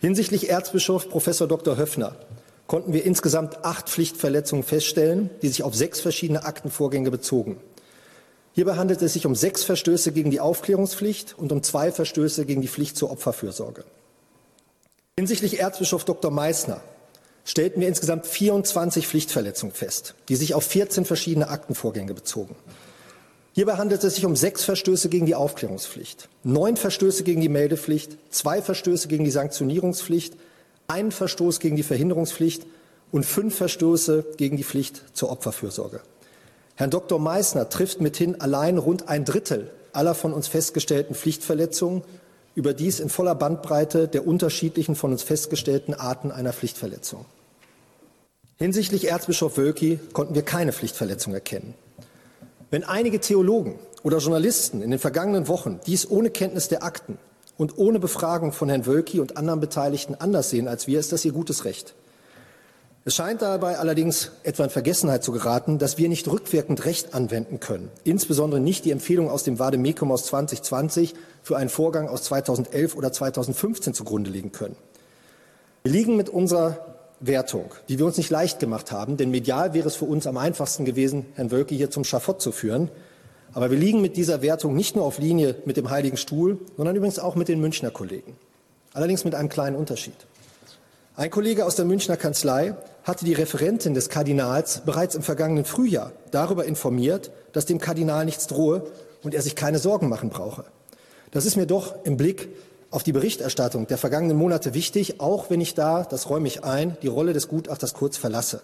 Hinsichtlich 0.00 0.48
Erzbischof 0.48 1.08
Professor 1.08 1.48
Dr. 1.48 1.76
Höffner 1.76 2.14
konnten 2.68 2.92
wir 2.92 3.04
insgesamt 3.04 3.64
acht 3.64 3.88
Pflichtverletzungen 3.88 4.62
feststellen, 4.62 5.30
die 5.42 5.48
sich 5.48 5.64
auf 5.64 5.74
sechs 5.74 6.00
verschiedene 6.00 6.44
Aktenvorgänge 6.44 7.10
bezogen. 7.10 7.56
Hierbei 8.52 8.76
handelt 8.76 9.02
es 9.02 9.14
sich 9.14 9.26
um 9.26 9.34
sechs 9.34 9.64
Verstöße 9.64 10.12
gegen 10.12 10.30
die 10.30 10.40
Aufklärungspflicht 10.40 11.36
und 11.36 11.50
um 11.50 11.64
zwei 11.64 11.90
Verstöße 11.90 12.44
gegen 12.44 12.60
die 12.60 12.68
Pflicht 12.68 12.96
zur 12.96 13.10
Opferfürsorge. 13.10 13.84
Hinsichtlich 15.18 15.58
Erzbischof 15.58 16.04
Dr. 16.04 16.30
Meissner 16.30 16.80
stellten 17.44 17.80
wir 17.80 17.88
insgesamt 17.88 18.24
24 18.24 19.08
Pflichtverletzungen 19.08 19.74
fest, 19.74 20.14
die 20.28 20.36
sich 20.36 20.54
auf 20.54 20.62
14 20.62 21.04
verschiedene 21.04 21.48
Aktenvorgänge 21.48 22.14
bezogen. 22.14 22.54
Hierbei 23.52 23.72
handelt 23.78 24.04
es 24.04 24.14
sich 24.14 24.24
um 24.24 24.36
sechs 24.36 24.62
Verstöße 24.62 25.08
gegen 25.08 25.26
die 25.26 25.34
Aufklärungspflicht, 25.34 26.28
neun 26.44 26.76
Verstöße 26.76 27.24
gegen 27.24 27.40
die 27.40 27.48
Meldepflicht, 27.48 28.16
zwei 28.30 28.62
Verstöße 28.62 29.08
gegen 29.08 29.24
die 29.24 29.32
Sanktionierungspflicht, 29.32 30.36
einen 30.86 31.10
Verstoß 31.10 31.58
gegen 31.58 31.74
die 31.74 31.82
Verhinderungspflicht 31.82 32.64
und 33.10 33.26
fünf 33.26 33.56
Verstöße 33.56 34.24
gegen 34.36 34.56
die 34.56 34.62
Pflicht 34.62 35.02
zur 35.14 35.32
Opferfürsorge. 35.32 36.00
Herrn 36.76 36.90
Dr. 36.90 37.18
Meissner 37.18 37.68
trifft 37.68 38.00
mithin 38.00 38.40
allein 38.40 38.78
rund 38.78 39.08
ein 39.08 39.24
Drittel 39.24 39.72
aller 39.92 40.14
von 40.14 40.32
uns 40.32 40.46
festgestellten 40.46 41.16
Pflichtverletzungen 41.16 42.04
überdies 42.58 42.98
in 42.98 43.08
voller 43.08 43.36
Bandbreite 43.36 44.08
der 44.08 44.26
unterschiedlichen 44.26 44.96
von 44.96 45.12
uns 45.12 45.22
festgestellten 45.22 45.94
Arten 45.94 46.32
einer 46.32 46.52
Pflichtverletzung. 46.52 47.24
Hinsichtlich 48.56 49.08
Erzbischof 49.08 49.56
Wölki 49.56 50.00
konnten 50.12 50.34
wir 50.34 50.42
keine 50.42 50.72
Pflichtverletzung 50.72 51.32
erkennen. 51.32 51.74
Wenn 52.72 52.82
einige 52.82 53.20
Theologen 53.20 53.78
oder 54.02 54.18
Journalisten 54.18 54.82
in 54.82 54.90
den 54.90 54.98
vergangenen 54.98 55.46
Wochen 55.46 55.78
dies 55.86 56.10
ohne 56.10 56.30
Kenntnis 56.30 56.66
der 56.66 56.82
Akten 56.82 57.16
und 57.56 57.78
ohne 57.78 58.00
Befragung 58.00 58.50
von 58.50 58.68
Herrn 58.68 58.86
Wölki 58.86 59.20
und 59.20 59.36
anderen 59.36 59.60
Beteiligten 59.60 60.16
anders 60.16 60.50
sehen 60.50 60.66
als 60.66 60.88
wir, 60.88 60.98
ist 60.98 61.12
das 61.12 61.24
ihr 61.24 61.32
gutes 61.32 61.64
Recht. 61.64 61.94
Es 63.04 63.14
scheint 63.14 63.40
dabei 63.40 63.78
allerdings 63.78 64.32
etwa 64.42 64.64
in 64.64 64.70
Vergessenheit 64.70 65.24
zu 65.24 65.32
geraten, 65.32 65.78
dass 65.78 65.96
wir 65.96 66.08
nicht 66.08 66.28
rückwirkend 66.28 66.84
Recht 66.84 67.14
anwenden 67.14 67.58
können, 67.60 67.90
insbesondere 68.04 68.60
nicht 68.60 68.84
die 68.84 68.90
Empfehlung 68.90 69.30
aus 69.30 69.44
dem 69.44 69.58
Vademekum 69.58 70.12
aus 70.12 70.26
2020 70.26 71.14
für 71.42 71.56
einen 71.56 71.70
Vorgang 71.70 72.08
aus 72.08 72.24
2011 72.24 72.96
oder 72.96 73.12
2015 73.12 73.94
zugrunde 73.94 74.30
legen 74.30 74.52
können. 74.52 74.76
Wir 75.84 75.92
liegen 75.92 76.16
mit 76.16 76.28
unserer 76.28 76.84
Wertung, 77.20 77.72
die 77.88 77.98
wir 77.98 78.06
uns 78.06 78.16
nicht 78.16 78.30
leicht 78.30 78.60
gemacht 78.60 78.92
haben, 78.92 79.16
denn 79.16 79.30
medial 79.30 79.74
wäre 79.74 79.88
es 79.88 79.96
für 79.96 80.04
uns 80.04 80.26
am 80.26 80.36
einfachsten 80.36 80.84
gewesen, 80.84 81.26
Herrn 81.34 81.50
Wölke 81.50 81.74
hier 81.74 81.90
zum 81.90 82.04
Schafott 82.04 82.42
zu 82.42 82.52
führen. 82.52 82.90
Aber 83.54 83.70
wir 83.70 83.78
liegen 83.78 84.02
mit 84.02 84.16
dieser 84.16 84.42
Wertung 84.42 84.74
nicht 84.76 84.94
nur 84.94 85.04
auf 85.04 85.18
Linie 85.18 85.56
mit 85.64 85.76
dem 85.76 85.90
Heiligen 85.90 86.16
Stuhl, 86.16 86.58
sondern 86.76 86.94
übrigens 86.94 87.18
auch 87.18 87.34
mit 87.34 87.48
den 87.48 87.60
Münchner 87.60 87.90
Kollegen. 87.90 88.36
Allerdings 88.92 89.24
mit 89.24 89.34
einem 89.34 89.48
kleinen 89.48 89.76
Unterschied. 89.76 90.14
Ein 91.18 91.30
Kollege 91.30 91.66
aus 91.66 91.74
der 91.74 91.84
Münchner 91.84 92.16
Kanzlei 92.16 92.76
hatte 93.02 93.24
die 93.24 93.32
Referentin 93.32 93.92
des 93.92 94.08
Kardinals 94.08 94.82
bereits 94.86 95.16
im 95.16 95.22
vergangenen 95.22 95.64
Frühjahr 95.64 96.12
darüber 96.30 96.64
informiert, 96.64 97.32
dass 97.52 97.66
dem 97.66 97.80
Kardinal 97.80 98.24
nichts 98.24 98.46
drohe 98.46 98.86
und 99.24 99.34
er 99.34 99.42
sich 99.42 99.56
keine 99.56 99.80
Sorgen 99.80 100.08
machen 100.08 100.30
brauche. 100.30 100.64
Das 101.32 101.44
ist 101.44 101.56
mir 101.56 101.66
doch 101.66 102.04
im 102.04 102.16
Blick 102.16 102.50
auf 102.92 103.02
die 103.02 103.10
Berichterstattung 103.10 103.88
der 103.88 103.98
vergangenen 103.98 104.36
Monate 104.36 104.74
wichtig, 104.74 105.20
auch 105.20 105.50
wenn 105.50 105.60
ich 105.60 105.74
da, 105.74 106.04
das 106.04 106.30
räume 106.30 106.46
ich 106.46 106.62
ein, 106.62 106.96
die 107.02 107.08
Rolle 107.08 107.32
des 107.32 107.48
Gutachters 107.48 107.94
kurz 107.94 108.16
verlasse. 108.16 108.60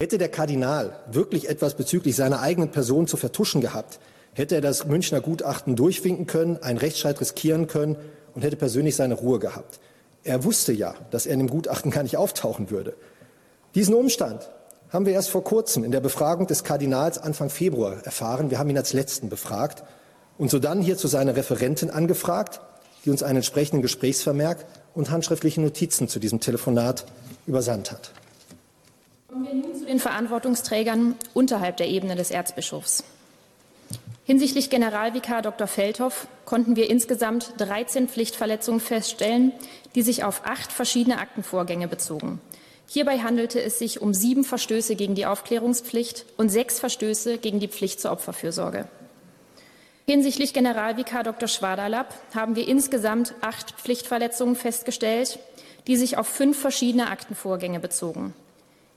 Hätte 0.00 0.18
der 0.18 0.30
Kardinal 0.30 0.98
wirklich 1.12 1.48
etwas 1.48 1.74
bezüglich 1.74 2.16
seiner 2.16 2.40
eigenen 2.40 2.72
Person 2.72 3.06
zu 3.06 3.16
vertuschen 3.16 3.60
gehabt, 3.60 4.00
hätte 4.32 4.56
er 4.56 4.62
das 4.62 4.86
Münchner 4.86 5.20
Gutachten 5.20 5.76
durchwinken 5.76 6.26
können, 6.26 6.60
einen 6.60 6.78
Rechtsstreit 6.78 7.20
riskieren 7.20 7.68
können 7.68 7.94
und 8.34 8.42
hätte 8.42 8.56
persönlich 8.56 8.96
seine 8.96 9.14
Ruhe 9.14 9.38
gehabt. 9.38 9.78
Er 10.26 10.44
wusste 10.44 10.72
ja, 10.72 10.94
dass 11.10 11.26
er 11.26 11.34
in 11.34 11.38
dem 11.38 11.48
Gutachten 11.48 11.90
gar 11.90 12.02
nicht 12.02 12.16
auftauchen 12.16 12.70
würde. 12.70 12.94
Diesen 13.74 13.94
Umstand 13.94 14.50
haben 14.90 15.06
wir 15.06 15.12
erst 15.12 15.30
vor 15.30 15.44
kurzem 15.44 15.84
in 15.84 15.92
der 15.92 16.00
Befragung 16.00 16.46
des 16.46 16.64
Kardinals 16.64 17.18
Anfang 17.18 17.48
Februar 17.48 18.04
erfahren. 18.04 18.50
Wir 18.50 18.58
haben 18.58 18.70
ihn 18.70 18.78
als 18.78 18.92
letzten 18.92 19.28
befragt 19.28 19.84
und 20.36 20.50
sodann 20.50 20.82
hierzu 20.82 21.08
seine 21.08 21.36
Referentin 21.36 21.90
angefragt 21.90 22.60
die 23.06 23.10
uns 23.10 23.22
einen 23.22 23.36
entsprechenden 23.36 23.82
Gesprächsvermerk 23.82 24.66
und 24.94 25.10
handschriftliche 25.10 25.60
Notizen 25.60 26.08
zu 26.08 26.18
diesem 26.18 26.40
Telefonat 26.40 27.06
übersandt 27.46 27.92
hat. 27.92 28.10
Kommen 29.28 29.46
wir 29.46 29.54
nun 29.54 29.74
zu 29.78 29.86
den 29.86 30.00
Verantwortungsträgern 30.00 31.14
unterhalb 31.32 31.76
der 31.76 31.86
Ebene 31.86 32.16
des 32.16 32.32
Erzbischofs. 32.32 33.04
Hinsichtlich 34.26 34.70
Generalvikar 34.70 35.40
Dr. 35.40 35.68
Feldhoff 35.68 36.26
konnten 36.46 36.74
wir 36.74 36.90
insgesamt 36.90 37.52
13 37.58 38.08
Pflichtverletzungen 38.08 38.80
feststellen, 38.80 39.52
die 39.94 40.02
sich 40.02 40.24
auf 40.24 40.42
acht 40.44 40.72
verschiedene 40.72 41.18
Aktenvorgänge 41.18 41.86
bezogen. 41.86 42.40
Hierbei 42.88 43.20
handelte 43.20 43.62
es 43.62 43.78
sich 43.78 44.02
um 44.02 44.12
sieben 44.14 44.42
Verstöße 44.42 44.96
gegen 44.96 45.14
die 45.14 45.26
Aufklärungspflicht 45.26 46.26
und 46.36 46.48
sechs 46.48 46.80
Verstöße 46.80 47.38
gegen 47.38 47.60
die 47.60 47.68
Pflicht 47.68 48.00
zur 48.00 48.10
Opferfürsorge. 48.10 48.88
Hinsichtlich 50.06 50.52
Generalvikar 50.52 51.22
Dr. 51.22 51.48
Schwaderlapp 51.48 52.12
haben 52.34 52.56
wir 52.56 52.66
insgesamt 52.66 53.32
acht 53.42 53.72
Pflichtverletzungen 53.72 54.56
festgestellt, 54.56 55.38
die 55.86 55.96
sich 55.96 56.18
auf 56.18 56.26
fünf 56.26 56.58
verschiedene 56.58 57.10
Aktenvorgänge 57.10 57.78
bezogen. 57.78 58.34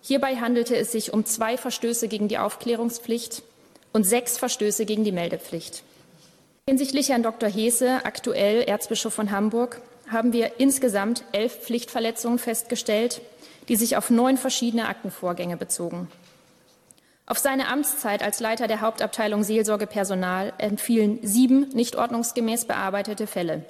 Hierbei 0.02 0.38
handelte 0.38 0.76
es 0.76 0.92
sich 0.92 1.14
um 1.14 1.24
zwei 1.26 1.56
Verstöße 1.56 2.08
gegen 2.08 2.30
die 2.30 2.40
Aufklärungspflicht 2.40 3.44
und 3.94 4.04
sechs 4.04 4.38
Verstöße 4.38 4.86
gegen 4.86 5.04
die 5.04 5.12
Meldepflicht. 5.12 5.84
Hinsichtlich 6.68 7.10
Herrn 7.10 7.24
Dr. 7.24 7.50
Hese, 7.50 8.06
aktuell 8.06 8.62
Erzbischof 8.62 9.14
von 9.14 9.32
Hamburg, 9.32 9.82
haben 10.10 10.34
wir 10.34 10.60
insgesamt 10.60 11.24
elf 11.32 11.62
Pflichtverletzungen 11.62 12.40
festgestellt, 12.40 13.22
die 13.68 13.76
sich 13.76 13.98
auf 13.98 14.10
neun 14.10 14.38
verschiedene 14.38 14.88
Aktenvorgänge 14.88 15.58
bezogen. 15.58 16.08
Auf 17.26 17.38
seine 17.38 17.68
Amtszeit 17.68 18.24
als 18.24 18.40
Leiter 18.40 18.68
der 18.68 18.82
Hauptabteilung 18.82 19.44
Seelsorge 19.44 19.86
Personal 19.86 20.52
entfielen 20.58 21.20
sieben 21.22 21.70
nicht 21.70 21.96
ordnungsgemäß 21.96 22.66
bearbeitete 22.66 23.28
Fälle. 23.28 23.64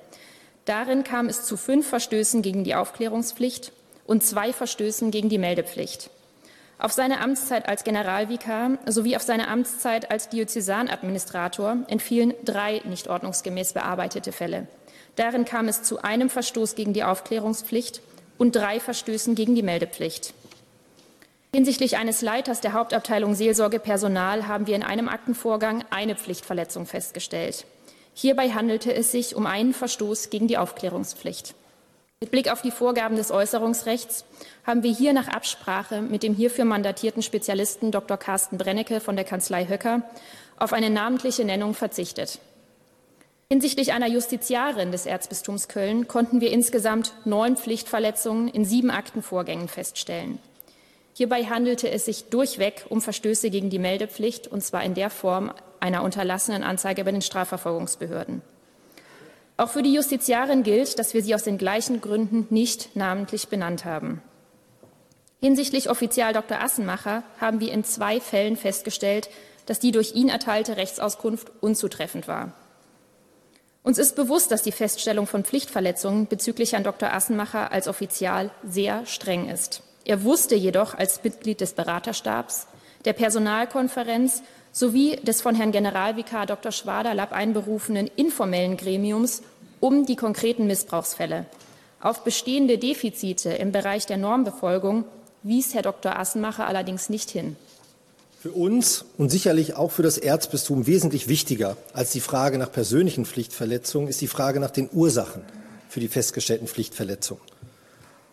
Darin 0.64 1.04
kam 1.04 1.28
es 1.28 1.44
zu 1.44 1.58
fünf 1.58 1.88
Verstößen 1.88 2.42
gegen 2.42 2.64
die 2.64 2.76
Aufklärungspflicht 2.76 3.74
und 4.06 4.24
zwei 4.24 4.54
Verstößen 4.54 5.12
gegen 5.12 5.28
die 5.28 5.38
Meldepflicht. 5.38 6.10
Auf 6.82 6.94
seine 6.94 7.20
Amtszeit 7.20 7.68
als 7.68 7.84
Generalvikar 7.84 8.78
sowie 8.86 9.18
auf 9.18 9.22
seine 9.22 9.50
Amtszeit 9.50 10.12
als 10.12 10.30
Diözesanadministrator 10.30 11.80
entfielen 11.88 12.34
drei 12.46 12.82
nicht 12.86 13.10
ordnungsgemäß 13.10 13.74
bearbeitete 13.74 14.32
Fälle. 14.32 14.66
Darin 15.18 15.44
kam 15.44 15.68
es 15.68 15.84
zu 15.84 16.02
einem 16.02 16.30
Verstoß 16.30 16.76
gegen 16.76 16.94
die 16.94 17.04
Aufklärungspflicht 17.04 18.02
und 18.38 18.56
drei 18.56 18.80
Verstößen 18.80 19.36
gegen 19.36 19.56
die 19.56 19.62
Meldepflicht. 19.62 20.34
Hinsichtlich 21.54 21.98
eines 21.98 22.22
Leiters 22.22 22.62
der 22.62 22.72
Hauptabteilung 22.72 23.36
Seelsorge 23.36 23.80
Personal 23.80 24.48
haben 24.48 24.66
wir 24.66 24.78
in 24.78 24.84
einem 24.84 25.10
Aktenvorgang 25.10 25.84
eine 25.90 26.16
Pflichtverletzung 26.16 26.86
festgestellt. 26.86 27.66
Hierbei 28.14 28.52
handelte 28.52 28.94
es 28.94 29.12
sich 29.12 29.36
um 29.36 29.48
einen 29.48 29.74
Verstoß 29.74 30.30
gegen 30.30 30.48
die 30.48 30.58
Aufklärungspflicht. 30.58 31.56
Mit 32.22 32.32
Blick 32.32 32.52
auf 32.52 32.62
die 32.62 32.72
Vorgaben 32.72 33.16
des 33.16 33.32
Äußerungsrechts 33.32 34.26
haben 34.66 34.84
wir 34.84 34.92
hier 34.92 35.14
nach 35.14 35.30
Absprache 35.30 36.02
mit 36.02 36.22
dem 36.22 36.34
hierfür 36.34 36.66
mandatierten 36.66 37.22
Spezialisten 37.22 37.92
Dr. 37.92 38.18
Carsten 38.18 38.58
Brennecke 38.58 39.00
von 39.00 39.16
der 39.16 39.24
Kanzlei 39.24 39.70
Höcker 39.70 40.02
auf 40.58 40.74
eine 40.74 40.90
namentliche 40.90 41.46
Nennung 41.46 41.74
verzichtet. 41.74 42.40
Hinsichtlich 43.50 43.94
einer 43.94 44.10
Justiziarin 44.10 44.92
des 44.92 45.06
Erzbistums 45.06 45.70
Köln 45.70 46.10
konnten 46.10 46.42
wir 46.42 46.52
insgesamt 46.52 47.14
neun 47.24 47.56
Pflichtverletzungen 47.56 48.50
in 48.50 48.66
sieben 48.66 48.92
Aktenvorgängen 48.92 49.70
feststellen. 49.70 50.40
Hierbei 51.14 51.46
handelte 51.46 51.90
es 51.90 52.04
sich 52.04 52.26
durchweg 52.26 52.86
um 52.90 53.02
Verstöße 53.02 53.50
gegen 53.50 53.70
die 53.70 53.80
Meldepflicht, 53.80 54.46
und 54.46 54.62
zwar 54.62 54.84
in 54.84 54.94
der 54.94 55.10
Form 55.10 55.54
einer 55.80 56.04
unterlassenen 56.04 56.64
Anzeige 56.64 57.06
bei 57.06 57.14
den 57.14 57.22
Strafverfolgungsbehörden. 57.22 58.42
Auch 59.60 59.68
für 59.70 59.84
die 59.84 59.94
Justiziarin 59.94 60.64
gilt, 60.64 61.00
dass 61.00 61.14
wir 61.14 61.22
sie 61.22 61.36
aus 61.36 61.44
den 61.44 61.58
gleichen 61.58 62.00
Gründen 62.00 62.48
nicht 62.50 62.96
namentlich 62.96 63.50
benannt 63.50 63.84
haben. 63.84 64.22
Hinsichtlich 65.42 65.90
Offizial 65.90 66.32
Dr. 66.32 66.62
Assenmacher 66.62 67.24
haben 67.42 67.60
wir 67.60 67.74
in 67.74 67.84
zwei 67.84 68.22
Fällen 68.22 68.56
festgestellt, 68.56 69.30
dass 69.66 69.82
die 69.82 69.92
durch 69.92 70.16
ihn 70.16 70.30
erteilte 70.30 70.78
Rechtsauskunft 70.78 71.52
unzutreffend 71.60 72.30
war. 72.30 72.54
Uns 73.84 73.98
ist 73.98 74.16
bewusst, 74.16 74.50
dass 74.50 74.62
die 74.62 74.72
Feststellung 74.72 75.28
von 75.28 75.44
Pflichtverletzungen 75.44 76.28
bezüglich 76.28 76.72
Herrn 76.72 76.86
Dr. 76.86 77.12
Assenmacher 77.12 77.74
als 77.74 77.90
Offizial 77.90 78.52
sehr 78.66 79.06
streng 79.06 79.50
ist. 79.50 79.84
Er 80.06 80.24
wusste 80.24 80.56
jedoch 80.56 80.94
als 80.94 81.22
Mitglied 81.22 81.60
des 81.60 81.74
Beraterstabs, 81.74 82.68
der 83.04 83.12
Personalkonferenz 83.12 84.42
sowie 84.72 85.18
des 85.18 85.42
von 85.42 85.56
Herrn 85.56 85.72
Generalvikar 85.72 86.46
Dr. 86.46 86.72
Schwaderlapp 86.72 87.34
einberufenen 87.34 88.10
informellen 88.16 88.78
Gremiums 88.78 89.42
um 89.80 90.06
die 90.06 90.16
konkreten 90.16 90.68
Missbrauchsfälle. 90.68 91.46
Auf 92.02 92.24
bestehende 92.24 92.78
Defizite 92.78 93.50
im 93.52 93.72
Bereich 93.72 94.06
der 94.06 94.18
Normbefolgung 94.18 95.06
wies 95.44 95.74
Herr 95.74 95.82
Dr. 95.82 96.18
Assenmacher 96.18 96.68
allerdings 96.68 97.10
nicht 97.10 97.30
hin. 97.30 97.56
Für 98.42 98.52
uns 98.52 99.04
und 99.18 99.30
sicherlich 99.30 99.76
auch 99.76 99.92
für 99.92 100.04
das 100.04 100.18
Erzbistum 100.18 100.88
wesentlich 100.88 101.28
wichtiger 101.28 101.76
als 101.94 102.12
die 102.12 102.22
Frage 102.22 102.58
nach 102.58 102.72
persönlichen 102.72 103.26
Pflichtverletzungen 103.26 104.08
ist 104.08 104.22
die 104.22 104.28
Frage 104.28 104.62
nach 104.62 104.72
den 104.72 104.90
Ursachen 104.94 105.42
für 105.90 106.00
die 106.00 106.08
festgestellten 106.08 106.68
Pflichtverletzungen. 106.68 107.44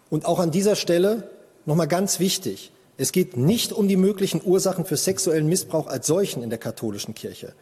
Und 0.09 0.27
auch 0.27 0.39
an 0.39 0.53
dieser 0.53 0.77
Stelle 0.77 1.29
noch 1.65 1.75
mal 1.75 1.87
ganz 1.87 2.21
wichtig. 2.21 2.71
Es 2.99 3.13
geht 3.13 3.37
nicht 3.37 3.73
um 3.73 3.89
die 3.89 3.97
möglichen 3.97 4.41
Ursachen 4.43 4.87
für 4.87 4.97
sexuellen 4.97 5.47
Missbrauch 5.47 5.87
als 5.87 6.07
solchen 6.07 6.43
in 6.43 6.51
der 6.51 6.59
katholischen 6.59 7.15
Kirche. 7.15 7.53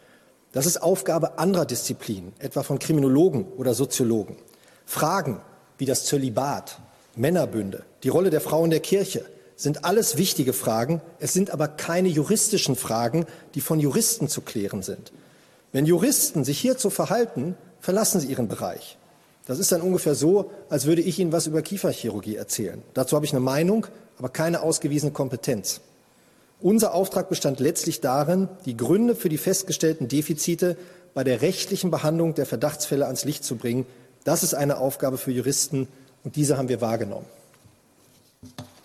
Das 0.53 0.65
ist 0.65 0.81
Aufgabe 0.81 1.37
anderer 1.37 1.65
Disziplinen, 1.65 2.31
etwa 2.39 2.63
von 2.63 2.79
Kriminologen 2.79 3.45
oder 3.57 3.73
Soziologen. 3.73 4.37
Fragen 4.85 5.41
wie 5.77 5.85
das 5.85 6.05
Zölibat, 6.05 6.79
Männerbünde, 7.17 7.83
die 8.03 8.09
Rolle 8.09 8.29
der 8.29 8.39
Frau 8.39 8.63
in 8.63 8.69
der 8.69 8.79
Kirche 8.79 9.25
sind 9.57 9.83
alles 9.83 10.17
wichtige 10.17 10.53
Fragen. 10.53 11.01
Es 11.19 11.33
sind 11.33 11.51
aber 11.51 11.67
keine 11.67 12.07
juristischen 12.07 12.75
Fragen, 12.77 13.25
die 13.55 13.61
von 13.61 13.79
Juristen 13.79 14.29
zu 14.29 14.41
klären 14.41 14.83
sind. 14.83 15.11
Wenn 15.73 15.85
Juristen 15.85 16.45
sich 16.45 16.59
hierzu 16.59 16.89
verhalten, 16.89 17.57
verlassen 17.81 18.21
sie 18.21 18.27
ihren 18.27 18.47
Bereich. 18.47 18.97
Das 19.45 19.59
ist 19.59 19.71
dann 19.71 19.81
ungefähr 19.81 20.15
so, 20.15 20.51
als 20.69 20.85
würde 20.85 21.01
ich 21.01 21.19
Ihnen 21.19 21.31
was 21.31 21.47
über 21.47 21.61
Kieferchirurgie 21.61 22.35
erzählen. 22.35 22.81
Dazu 22.93 23.15
habe 23.15 23.25
ich 23.25 23.31
eine 23.31 23.41
Meinung, 23.41 23.85
aber 24.17 24.29
keine 24.29 24.61
ausgewiesene 24.61 25.11
Kompetenz. 25.11 25.81
Unser 26.61 26.93
Auftrag 26.93 27.29
bestand 27.29 27.59
letztlich 27.59 28.01
darin, 28.01 28.47
die 28.65 28.77
Gründe 28.77 29.15
für 29.15 29.29
die 29.29 29.37
festgestellten 29.37 30.07
Defizite 30.07 30.77
bei 31.13 31.23
der 31.23 31.41
rechtlichen 31.41 31.91
Behandlung 31.91 32.33
der 32.33 32.45
Verdachtsfälle 32.45 33.05
ans 33.05 33.25
Licht 33.25 33.43
zu 33.43 33.55
bringen. 33.55 33.85
Das 34.23 34.43
ist 34.43 34.53
eine 34.53 34.77
Aufgabe 34.77 35.17
für 35.17 35.31
Juristen 35.31 35.87
und 36.23 36.35
diese 36.35 36.57
haben 36.57 36.69
wir 36.69 36.81
wahrgenommen. 36.81 37.25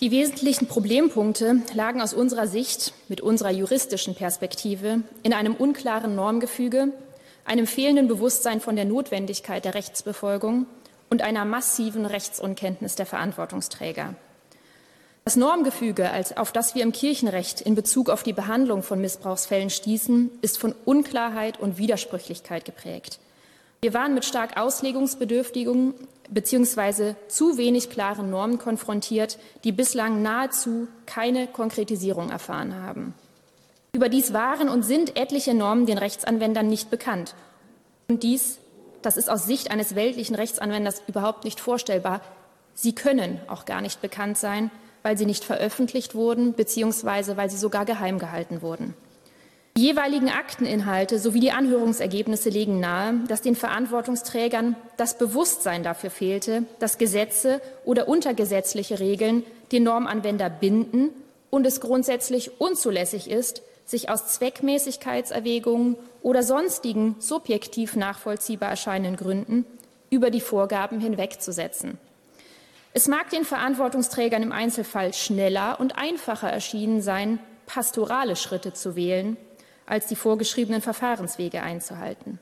Die 0.01 0.11
wesentlichen 0.11 0.67
Problempunkte 0.67 1.57
lagen 1.75 2.01
aus 2.01 2.15
unserer 2.15 2.47
Sicht 2.47 2.95
mit 3.09 3.21
unserer 3.21 3.51
juristischen 3.51 4.15
Perspektive 4.15 5.03
in 5.23 5.35
einem 5.35 5.55
unklaren 5.55 6.15
Normgefüge, 6.15 6.89
einem 7.45 7.67
fehlenden 7.67 8.09
Bewusstsein 8.09 8.61
von 8.61 8.77
der 8.77 8.87
Notwendigkeit 8.87 9.65
der 9.65 9.75
Rechtsbefolgung 9.75 10.67
und 11.11 11.21
einer 11.21 11.45
massiven 11.45 12.07
Rechtsunkenntnis 12.07 12.95
der 12.95 13.07
Verantwortungsträger. 13.07 14.15
Das 15.25 15.37
Normgefüge, 15.37 16.11
auf 16.37 16.51
das 16.51 16.75
wir 16.75 16.83
im 16.83 16.93
Kirchenrecht 16.93 17.61
in 17.61 17.75
Bezug 17.75 18.09
auf 18.09 18.23
die 18.23 18.33
Behandlung 18.33 18.83
von 18.83 19.01
Missbrauchsfällen 19.01 19.71
stießen, 19.71 20.31
ist 20.41 20.59
von 20.59 20.75
Unklarheit 20.85 21.61
und 21.61 21.79
Widersprüchlichkeit 21.79 22.65
geprägt. 22.65 23.21
Wir 23.83 23.95
waren 23.95 24.15
mit 24.15 24.25
stark 24.25 24.59
auslegungsbedürftigen 24.59 25.95
bzw. 26.31 27.15
zu 27.29 27.57
wenig 27.57 27.91
klaren 27.91 28.31
Normen 28.31 28.59
konfrontiert, 28.59 29.39
die 29.65 29.73
bislang 29.73 30.23
nahezu 30.23 30.89
keine 31.07 31.47
Konkretisierung 31.47 32.31
erfahren 32.31 32.75
haben. 32.83 33.15
Überdies 33.93 34.33
waren 34.33 34.69
und 34.69 34.85
sind 34.85 35.17
etliche 35.17 35.55
Normen 35.55 35.87
den 35.87 35.99
Rechtsanwendern 35.99 36.69
nicht 36.69 36.91
bekannt. 36.91 37.35
Und 38.09 38.23
dies, 38.23 38.59
das 39.03 39.17
ist 39.17 39.31
aus 39.31 39.47
Sicht 39.47 39.71
eines 39.71 39.95
weltlichen 39.95 40.37
Rechtsanwenders 40.37 41.03
überhaupt 41.07 41.45
nicht 41.45 41.59
vorstellbar. 41.59 42.21
Sie 42.75 42.95
können 42.95 43.41
auch 43.49 43.65
gar 43.65 43.81
nicht 43.81 44.01
bekannt 44.01 44.39
sein, 44.39 44.71
weil 45.03 45.17
sie 45.17 45.27
nicht 45.27 45.45
veröffentlicht 45.45 46.15
wurden 46.15 46.53
bzw. 46.53 47.37
weil 47.37 47.51
sie 47.51 47.57
sogar 47.57 47.85
geheim 47.85 48.19
gehalten 48.19 48.63
wurden. 48.63 48.95
Die 49.77 49.83
jeweiligen 49.83 50.29
Akteninhalte 50.29 51.19
sowie 51.19 51.41
die 51.41 51.53
Anhörungsergebnisse 51.53 52.51
legen 52.51 52.81
nahe, 52.81 53.15
dass 53.29 53.41
den 53.41 53.55
Verantwortungsträgern 53.55 54.77
das 54.97 55.17
Bewusstsein 55.17 55.83
dafür 55.83 56.11
fehlte, 56.11 56.65
dass 56.81 56.99
Gesetze 56.99 57.61
oder 57.85 58.09
untergesetzliche 58.09 58.99
Regeln 58.99 59.45
den 59.71 59.85
Normanwender 59.85 60.51
binden 60.51 61.11
und 61.51 61.67
es 61.67 61.81
grundsätzlich 61.81 62.61
unzulässig 62.61 63.31
ist, 63.31 63.63
sich 63.85 64.09
aus 64.11 64.27
Zweckmäßigkeitserwägungen 64.29 65.97
oder 66.23 66.43
sonstigen 66.43 67.17
subjektiv 67.19 67.97
nachvollziehbar 67.97 68.71
erscheinenden 68.71 69.17
Gründen 69.17 69.65
über 70.11 70.31
die 70.31 70.41
Vorgaben 70.41 71.01
hinwegzusetzen. 71.01 71.99
Es 72.93 73.07
mag 73.07 73.31
den 73.31 73.45
Verantwortungsträgern 73.45 74.43
im 74.43 74.53
Einzelfall 74.53 75.15
schneller 75.15 75.79
und 75.79 75.97
einfacher 75.97 76.51
erschienen 76.51 77.03
sein, 77.03 77.39
pastorale 77.67 78.35
Schritte 78.35 78.73
zu 78.73 78.97
wählen, 78.97 79.37
als 79.87 80.07
die 80.07 80.17
vorgeschriebenen 80.17 80.83
Verfahrenswege 80.83 81.63
einzuhalten. 81.63 82.41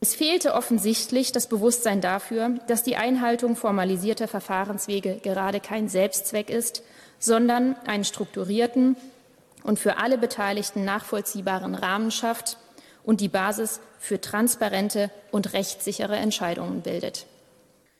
Es 0.00 0.14
fehlte 0.14 0.54
offensichtlich 0.54 1.32
das 1.32 1.46
Bewusstsein 1.46 2.00
dafür, 2.00 2.56
dass 2.66 2.82
die 2.82 2.96
Einhaltung 2.96 3.54
formalisierter 3.54 4.26
Verfahrenswege 4.26 5.20
gerade 5.22 5.60
kein 5.60 5.88
Selbstzweck 5.88 6.50
ist, 6.50 6.82
sondern 7.18 7.76
einen 7.86 8.04
strukturierten 8.04 8.96
und 9.62 9.78
für 9.78 9.98
alle 9.98 10.18
Beteiligten 10.18 10.84
nachvollziehbaren 10.84 11.74
Rahmen 11.74 12.10
schafft 12.10 12.56
und 13.04 13.20
die 13.20 13.28
Basis 13.28 13.80
für 14.00 14.20
transparente 14.20 15.10
und 15.30 15.52
rechtssichere 15.52 16.16
Entscheidungen 16.16 16.80
bildet. 16.80 17.26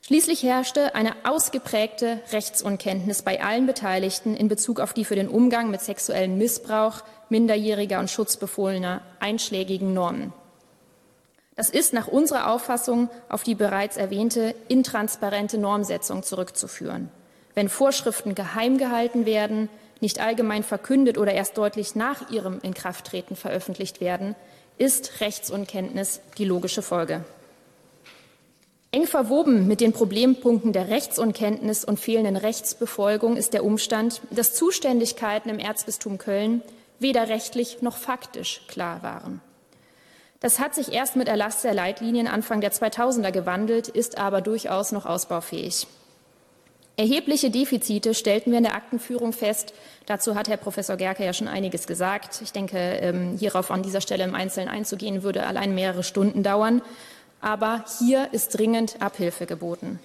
Schließlich 0.05 0.43
herrschte 0.43 0.97
eine 0.97 1.15
ausgeprägte 1.23 2.21
Rechtsunkenntnis 2.33 3.23
bei 3.23 3.41
allen 3.41 3.67
Beteiligten 3.67 4.35
in 4.35 4.49
Bezug 4.49 4.81
auf 4.81 4.93
die 4.93 5.05
für 5.05 5.15
den 5.15 5.29
Umgang 5.29 5.71
mit 5.71 5.81
sexuellem 5.81 6.37
Missbrauch 6.39 7.05
Minderjähriger 7.29 8.01
und 8.01 8.11
Schutzbefohlener 8.11 9.01
einschlägigen 9.21 9.95
Normen. 9.95 10.33
Das 11.55 11.71
ist 11.71 11.93
nach 11.93 12.09
unserer 12.09 12.51
Auffassung 12.51 13.11
auf 13.29 13.45
die 13.45 13.55
bereits 13.55 13.97
erwähnte 13.97 14.57
intransparente 14.67 15.57
Normsetzung 15.57 16.25
zurückzuführen. 16.25 17.09
Wenn 17.55 17.69
Vorschriften 17.69 18.35
geheim 18.35 18.79
gehalten 18.79 19.25
werden, 19.25 19.69
nicht 20.01 20.21
allgemein 20.21 20.65
verkündet 20.65 21.17
oder 21.17 21.33
erst 21.33 21.57
deutlich 21.59 21.95
nach 21.95 22.29
ihrem 22.29 22.59
Inkrafttreten 22.63 23.37
veröffentlicht 23.37 24.01
werden, 24.01 24.35
ist 24.79 25.21
Rechtsunkenntnis 25.21 26.21
die 26.39 26.45
logische 26.45 26.83
Folge. 26.83 27.25
Eng 28.95 29.07
verwoben 29.07 29.67
mit 29.67 29.81
den 29.81 29.95
Problempunkten 29.95 30.75
der 30.75 30.89
Rechtsunkenntnis 30.89 31.83
und 31.83 31.99
fehlenden 31.99 32.37
Rechtsbefolgung 32.37 33.39
ist 33.39 33.55
der 33.55 33.65
Umstand, 33.65 34.21
dass 34.31 34.55
Zuständigkeiten 34.55 35.49
im 35.49 35.59
Erzbistum 35.59 36.19
Köln 36.19 36.61
weder 36.99 37.31
rechtlich 37.31 37.81
noch 37.81 37.97
faktisch 37.97 38.61
klar 38.69 39.03
waren. 39.03 39.41
Das 40.41 40.59
hat 40.59 40.75
sich 40.75 40.93
erst 40.93 41.17
mit 41.17 41.27
Erlass 41.27 41.63
der 41.63 41.73
Leitlinien 41.73 42.27
Anfang 42.27 42.61
der 42.61 42.71
2000er 42.71 43.31
gewandelt, 43.31 43.89
ist 43.89 44.19
aber 44.19 44.43
durchaus 44.43 44.93
noch 44.93 45.07
ausbaufähig. 45.07 45.87
Erhebliche 46.99 47.49
Defizite 47.51 48.13
stellten 48.13 48.51
wir 48.51 48.59
in 48.59 48.65
der 48.65 48.75
Aktenführung 48.75 49.33
fest. 49.33 49.73
Dazu 50.05 50.35
hat 50.35 50.51
Herr 50.51 50.59
Professor 50.59 50.97
Gerke 50.99 51.25
ja 51.25 51.33
schon 51.33 51.49
einiges 51.49 51.87
gesagt. 51.87 52.43
Ich 52.43 52.53
denke, 52.53 52.77
ähm, 52.77 53.39
hierauf 53.39 53.71
an 53.71 53.83
dieser 53.83 54.03
Stelle 54.03 54.25
im 54.25 54.35
Einzelnen 54.35 54.69
einzugehen, 54.69 55.23
würde 55.23 55.47
allein 55.47 55.75
mehrere 55.75 56.03
Stunden 56.03 56.43
dauern. 56.43 56.83
Aber 57.43 57.85
hier 57.99 58.33
ist 58.33 58.57
dringend 58.57 59.03
Abhilfe 59.03 59.47
geboten. 59.47 59.99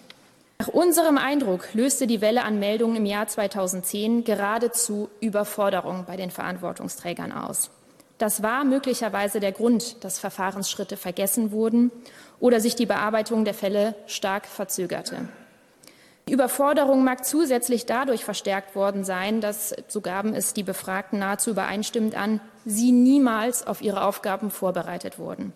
Nach 0.59 0.69
unserem 0.69 1.19
Eindruck 1.19 1.71
löste 1.75 2.07
die 2.07 2.19
Welle 2.19 2.43
an 2.43 2.57
Meldungen 2.57 2.95
im 2.95 3.05
Jahr 3.05 3.27
2010 3.27 4.23
geradezu 4.23 5.09
Überforderung 5.19 6.05
bei 6.07 6.17
den 6.17 6.31
Verantwortungsträgern 6.31 7.31
aus. 7.31 7.69
Das 8.17 8.41
war 8.41 8.63
möglicherweise 8.63 9.39
der 9.39 9.51
Grund, 9.51 10.03
dass 10.03 10.17
Verfahrensschritte 10.17 10.97
vergessen 10.97 11.51
wurden 11.51 11.91
oder 12.39 12.59
sich 12.59 12.73
die 12.73 12.87
Bearbeitung 12.87 13.45
der 13.45 13.53
Fälle 13.53 13.93
stark 14.07 14.47
verzögerte. 14.47 15.29
Die 16.27 16.33
Überforderung 16.33 17.03
mag 17.03 17.23
zusätzlich 17.23 17.85
dadurch 17.85 18.25
verstärkt 18.25 18.75
worden 18.75 19.03
sein, 19.03 19.41
dass, 19.41 19.75
so 19.87 20.01
gaben 20.01 20.33
es 20.33 20.53
die 20.53 20.63
Befragten 20.63 21.19
nahezu 21.19 21.51
übereinstimmend 21.51 22.15
an, 22.15 22.41
sie 22.65 22.91
niemals 22.91 23.65
auf 23.65 23.83
ihre 23.83 24.03
Aufgaben 24.03 24.49
vorbereitet 24.49 25.19
wurden 25.19 25.53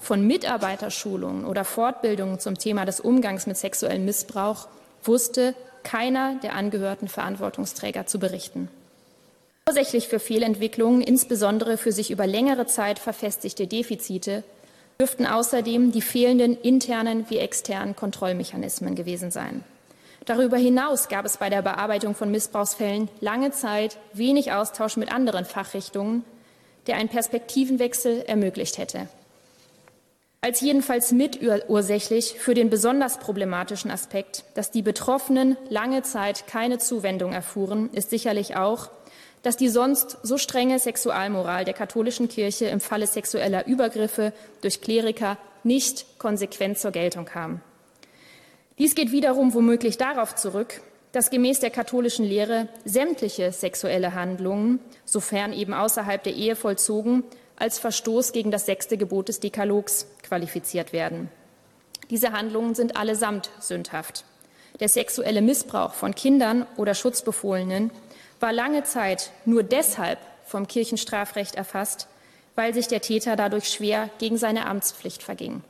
von 0.00 0.26
Mitarbeiterschulungen 0.26 1.44
oder 1.44 1.64
Fortbildungen 1.64 2.38
zum 2.38 2.58
Thema 2.58 2.84
des 2.84 3.00
Umgangs 3.00 3.46
mit 3.46 3.56
sexuellem 3.56 4.04
Missbrauch 4.04 4.68
wusste 5.04 5.54
keiner 5.82 6.36
der 6.42 6.54
angehörten 6.54 7.08
Verantwortungsträger 7.08 8.06
zu 8.06 8.18
berichten. 8.18 8.68
Ursächlich 9.68 10.08
für 10.08 10.18
Fehlentwicklungen, 10.18 11.02
insbesondere 11.02 11.76
für 11.76 11.92
sich 11.92 12.10
über 12.10 12.26
längere 12.26 12.66
Zeit 12.66 12.98
verfestigte 12.98 13.66
Defizite, 13.66 14.42
dürften 15.00 15.26
außerdem 15.26 15.92
die 15.92 16.02
fehlenden 16.02 16.56
internen 16.60 17.26
wie 17.28 17.38
externen 17.38 17.96
Kontrollmechanismen 17.96 18.94
gewesen 18.94 19.30
sein. 19.30 19.64
Darüber 20.24 20.56
hinaus 20.56 21.08
gab 21.08 21.24
es 21.24 21.36
bei 21.36 21.50
der 21.50 21.62
Bearbeitung 21.62 22.14
von 22.14 22.30
Missbrauchsfällen 22.30 23.08
lange 23.20 23.50
Zeit 23.50 23.98
wenig 24.12 24.52
Austausch 24.52 24.96
mit 24.96 25.12
anderen 25.12 25.44
Fachrichtungen, 25.44 26.24
der 26.86 26.96
einen 26.96 27.08
Perspektivenwechsel 27.08 28.22
ermöglicht 28.22 28.78
hätte. 28.78 29.08
Als 30.44 30.60
jedenfalls 30.60 31.12
mitursächlich 31.12 32.34
für 32.36 32.54
den 32.54 32.68
besonders 32.68 33.18
problematischen 33.18 33.92
Aspekt, 33.92 34.42
dass 34.54 34.72
die 34.72 34.82
Betroffenen 34.82 35.56
lange 35.68 36.02
Zeit 36.02 36.48
keine 36.48 36.78
Zuwendung 36.78 37.32
erfuhren, 37.32 37.90
ist 37.92 38.10
sicherlich 38.10 38.56
auch, 38.56 38.90
dass 39.44 39.56
die 39.56 39.68
sonst 39.68 40.18
so 40.24 40.38
strenge 40.38 40.80
Sexualmoral 40.80 41.64
der 41.64 41.74
katholischen 41.74 42.28
Kirche 42.28 42.64
im 42.64 42.80
Falle 42.80 43.06
sexueller 43.06 43.68
Übergriffe 43.68 44.32
durch 44.62 44.80
Kleriker 44.80 45.38
nicht 45.62 46.18
konsequent 46.18 46.76
zur 46.76 46.90
Geltung 46.90 47.24
kam. 47.24 47.60
Dies 48.78 48.96
geht 48.96 49.12
wiederum 49.12 49.54
womöglich 49.54 49.96
darauf 49.96 50.34
zurück, 50.34 50.80
dass 51.12 51.30
gemäß 51.30 51.60
der 51.60 51.70
katholischen 51.70 52.24
Lehre 52.24 52.68
sämtliche 52.84 53.52
sexuelle 53.52 54.14
Handlungen, 54.14 54.80
sofern 55.04 55.52
eben 55.52 55.72
außerhalb 55.72 56.20
der 56.20 56.34
Ehe 56.34 56.56
vollzogen, 56.56 57.22
als 57.62 57.78
Verstoß 57.78 58.32
gegen 58.32 58.50
das 58.50 58.66
sechste 58.66 58.96
Gebot 58.98 59.28
des 59.28 59.38
Dekalogs 59.38 60.08
qualifiziert 60.24 60.92
werden. 60.92 61.30
Diese 62.10 62.32
Handlungen 62.32 62.74
sind 62.74 62.96
allesamt 62.96 63.50
sündhaft. 63.60 64.24
Der 64.80 64.88
sexuelle 64.88 65.42
Missbrauch 65.42 65.94
von 65.94 66.12
Kindern 66.12 66.66
oder 66.76 66.94
Schutzbefohlenen 66.94 67.92
war 68.40 68.52
lange 68.52 68.82
Zeit 68.82 69.30
nur 69.44 69.62
deshalb 69.62 70.18
vom 70.44 70.66
Kirchenstrafrecht 70.66 71.54
erfasst, 71.54 72.08
weil 72.56 72.74
sich 72.74 72.88
der 72.88 73.00
Täter 73.00 73.36
dadurch 73.36 73.68
schwer 73.68 74.10
gegen 74.18 74.38
seine 74.38 74.66
Amtspflicht 74.66 75.22
verging. 75.22 75.62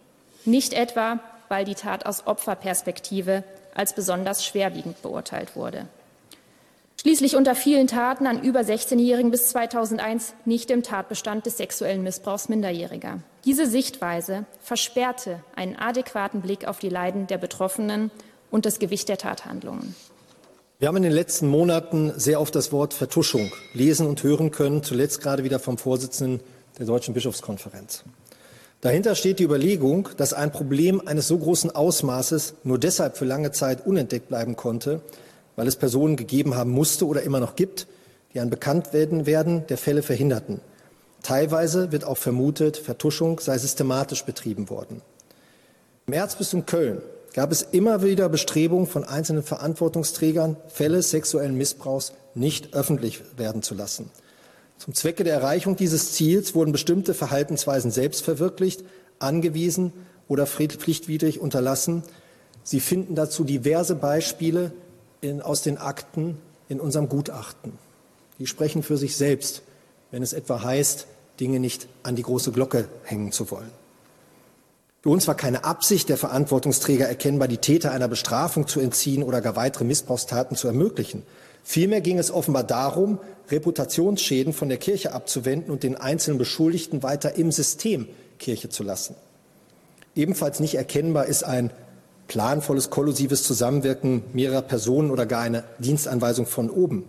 Nicht 0.46 0.72
etwa, 0.72 1.20
weil 1.50 1.66
die 1.66 1.74
Tat 1.74 2.06
aus 2.06 2.26
Opferperspektive 2.26 3.44
als 3.74 3.92
besonders 3.92 4.46
schwerwiegend 4.46 5.02
beurteilt 5.02 5.56
wurde. 5.56 5.88
Schließlich 7.02 7.34
unter 7.34 7.56
vielen 7.56 7.88
Taten 7.88 8.28
an 8.28 8.44
über 8.44 8.60
16-Jährigen 8.60 9.32
bis 9.32 9.48
2001 9.48 10.34
nicht 10.44 10.70
im 10.70 10.84
Tatbestand 10.84 11.46
des 11.46 11.56
sexuellen 11.56 12.04
Missbrauchs 12.04 12.48
Minderjähriger. 12.48 13.18
Diese 13.44 13.66
Sichtweise 13.66 14.44
versperrte 14.60 15.42
einen 15.56 15.74
adäquaten 15.74 16.42
Blick 16.42 16.68
auf 16.68 16.78
die 16.78 16.88
Leiden 16.88 17.26
der 17.26 17.38
Betroffenen 17.38 18.12
und 18.52 18.66
das 18.66 18.78
Gewicht 18.78 19.08
der 19.08 19.18
Tathandlungen. 19.18 19.96
Wir 20.78 20.86
haben 20.86 20.96
in 20.96 21.02
den 21.02 21.10
letzten 21.10 21.48
Monaten 21.48 22.12
sehr 22.14 22.40
oft 22.40 22.54
das 22.54 22.70
Wort 22.70 22.94
Vertuschung 22.94 23.50
lesen 23.74 24.06
und 24.06 24.22
hören 24.22 24.52
können, 24.52 24.84
zuletzt 24.84 25.20
gerade 25.20 25.42
wieder 25.42 25.58
vom 25.58 25.78
Vorsitzenden 25.78 26.38
der 26.78 26.86
Deutschen 26.86 27.14
Bischofskonferenz. 27.14 28.04
Dahinter 28.80 29.16
steht 29.16 29.40
die 29.40 29.44
Überlegung, 29.44 30.08
dass 30.18 30.34
ein 30.34 30.52
Problem 30.52 31.02
eines 31.04 31.26
so 31.26 31.36
großen 31.36 31.74
Ausmaßes 31.74 32.54
nur 32.62 32.78
deshalb 32.78 33.16
für 33.16 33.24
lange 33.24 33.50
Zeit 33.50 33.84
unentdeckt 33.84 34.28
bleiben 34.28 34.54
konnte, 34.54 35.00
weil 35.56 35.66
es 35.66 35.76
Personen 35.76 36.16
gegeben 36.16 36.54
haben 36.54 36.70
musste 36.70 37.06
oder 37.06 37.22
immer 37.22 37.40
noch 37.40 37.56
gibt, 37.56 37.86
die 38.34 38.40
ein 38.40 38.50
Bekanntwerden 38.50 39.26
werden 39.26 39.66
der 39.66 39.78
Fälle 39.78 40.02
verhinderten. 40.02 40.60
Teilweise 41.22 41.92
wird 41.92 42.04
auch 42.04 42.18
vermutet, 42.18 42.76
Vertuschung 42.76 43.38
sei 43.38 43.56
systematisch 43.58 44.24
betrieben 44.24 44.70
worden. 44.70 45.02
Im 46.06 46.14
Erzbistum 46.14 46.66
Köln 46.66 47.00
gab 47.34 47.52
es 47.52 47.62
immer 47.62 48.02
wieder 48.02 48.28
Bestrebungen 48.28 48.86
von 48.86 49.04
einzelnen 49.04 49.42
Verantwortungsträgern, 49.42 50.56
Fälle 50.68 51.02
sexuellen 51.02 51.56
Missbrauchs 51.56 52.12
nicht 52.34 52.74
öffentlich 52.74 53.22
werden 53.36 53.62
zu 53.62 53.74
lassen. 53.74 54.10
Zum 54.78 54.94
Zwecke 54.94 55.22
der 55.22 55.34
Erreichung 55.34 55.76
dieses 55.76 56.12
Ziels 56.12 56.54
wurden 56.56 56.72
bestimmte 56.72 57.14
Verhaltensweisen 57.14 57.92
selbst 57.92 58.24
verwirklicht, 58.24 58.84
angewiesen 59.20 59.92
oder 60.26 60.46
pflichtwidrig 60.46 61.40
unterlassen. 61.40 62.02
Sie 62.64 62.80
finden 62.80 63.14
dazu 63.14 63.44
diverse 63.44 63.94
Beispiele 63.94 64.72
in, 65.22 65.40
aus 65.40 65.62
den 65.62 65.78
Akten 65.78 66.36
in 66.68 66.80
unserem 66.80 67.08
Gutachten. 67.08 67.78
Die 68.38 68.46
sprechen 68.46 68.82
für 68.82 68.98
sich 68.98 69.16
selbst, 69.16 69.62
wenn 70.10 70.22
es 70.22 70.34
etwa 70.34 70.62
heißt, 70.62 71.06
Dinge 71.40 71.60
nicht 71.60 71.88
an 72.02 72.16
die 72.16 72.22
große 72.22 72.52
Glocke 72.52 72.88
hängen 73.04 73.32
zu 73.32 73.50
wollen. 73.50 73.70
Für 75.00 75.08
uns 75.08 75.26
war 75.26 75.34
keine 75.34 75.64
Absicht 75.64 76.08
der 76.08 76.16
Verantwortungsträger 76.16 77.08
erkennbar, 77.08 77.48
die 77.48 77.56
Täter 77.56 77.90
einer 77.90 78.08
Bestrafung 78.08 78.68
zu 78.68 78.78
entziehen 78.78 79.22
oder 79.22 79.40
gar 79.40 79.56
weitere 79.56 79.84
Missbrauchstaten 79.84 80.56
zu 80.56 80.68
ermöglichen. 80.68 81.24
Vielmehr 81.64 82.00
ging 82.00 82.18
es 82.18 82.30
offenbar 82.30 82.64
darum, 82.64 83.18
Reputationsschäden 83.50 84.52
von 84.52 84.68
der 84.68 84.78
Kirche 84.78 85.12
abzuwenden 85.12 85.72
und 85.72 85.82
den 85.82 85.96
einzelnen 85.96 86.38
Beschuldigten 86.38 87.02
weiter 87.02 87.34
im 87.34 87.50
System 87.50 88.08
Kirche 88.38 88.68
zu 88.68 88.82
lassen. 88.82 89.16
Ebenfalls 90.14 90.60
nicht 90.60 90.74
erkennbar 90.74 91.26
ist 91.26 91.44
ein 91.44 91.70
planvolles, 92.32 92.88
kollusives 92.88 93.42
Zusammenwirken 93.42 94.22
mehrerer 94.32 94.62
Personen 94.62 95.10
oder 95.10 95.26
gar 95.26 95.42
eine 95.42 95.64
Dienstanweisung 95.78 96.46
von 96.46 96.70
oben. 96.70 97.04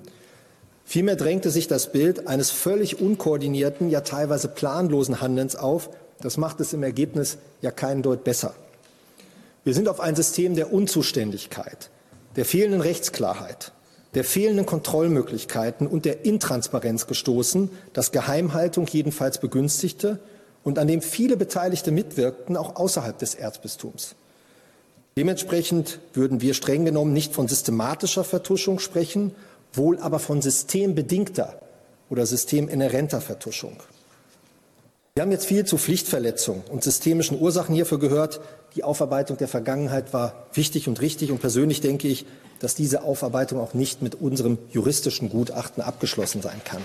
Vielmehr 0.83 1.15
drängte 1.15 1.49
sich 1.49 1.69
das 1.69 1.93
Bild 1.93 2.27
eines 2.27 2.51
völlig 2.51 2.99
unkoordinierten, 2.99 3.89
ja 3.89 4.01
teilweise 4.01 4.49
planlosen 4.49 5.21
Handelns 5.21 5.55
auf. 5.55 5.89
Das 6.19 6.35
macht 6.35 6.59
es 6.59 6.73
im 6.73 6.83
Ergebnis 6.83 7.37
ja 7.61 7.71
keinen 7.71 8.01
Deut 8.01 8.25
besser. 8.25 8.53
Wir 9.63 9.73
sind 9.73 9.87
auf 9.87 10.01
ein 10.01 10.17
System 10.17 10.55
der 10.55 10.73
Unzuständigkeit, 10.73 11.89
der 12.35 12.43
fehlenden 12.43 12.81
Rechtsklarheit, 12.81 13.71
der 14.15 14.25
fehlenden 14.25 14.65
Kontrollmöglichkeiten 14.65 15.87
und 15.87 16.03
der 16.03 16.25
Intransparenz 16.25 17.07
gestoßen, 17.07 17.69
das 17.93 18.11
Geheimhaltung 18.11 18.87
jedenfalls 18.87 19.37
begünstigte 19.37 20.19
und 20.65 20.79
an 20.79 20.89
dem 20.89 21.01
viele 21.01 21.37
Beteiligte 21.37 21.91
mitwirkten, 21.91 22.57
auch 22.57 22.75
außerhalb 22.75 23.17
des 23.17 23.35
Erzbistums. 23.35 24.15
Dementsprechend 25.15 25.99
würden 26.13 26.41
wir 26.41 26.53
streng 26.53 26.85
genommen 26.85 27.13
nicht 27.13 27.33
von 27.33 27.47
systematischer 27.47 28.23
Vertuschung 28.23 28.79
sprechen, 28.79 29.35
wohl 29.73 29.99
aber 29.99 30.19
von 30.19 30.41
systembedingter 30.41 31.59
oder 32.09 32.25
systeminhärenter 32.25 33.21
Vertuschung. 33.21 33.77
Wir 35.15 35.21
haben 35.21 35.31
jetzt 35.31 35.45
viel 35.45 35.63
zu 35.65 35.77
Pflichtverletzungen 35.77 36.63
und 36.71 36.83
systemischen 36.83 37.39
Ursachen 37.39 37.75
hierfür 37.75 37.99
gehört. 37.99 38.41
Die 38.75 38.83
Aufarbeitung 38.83 39.37
der 39.37 39.47
Vergangenheit 39.47 40.11
war 40.11 40.47
wichtig 40.53 40.87
und 40.87 41.01
richtig. 41.01 41.31
Und 41.31 41.39
persönlich 41.39 41.81
denke 41.81 42.07
ich, 42.07 42.25
dass 42.59 42.73
diese 42.73 43.03
Aufarbeitung 43.03 43.59
auch 43.59 43.75
nicht 43.75 44.01
mit 44.01 44.15
unserem 44.15 44.57
juristischen 44.71 45.29
Gutachten 45.29 45.83
abgeschlossen 45.83 46.41
sein 46.41 46.61
kann. 46.65 46.81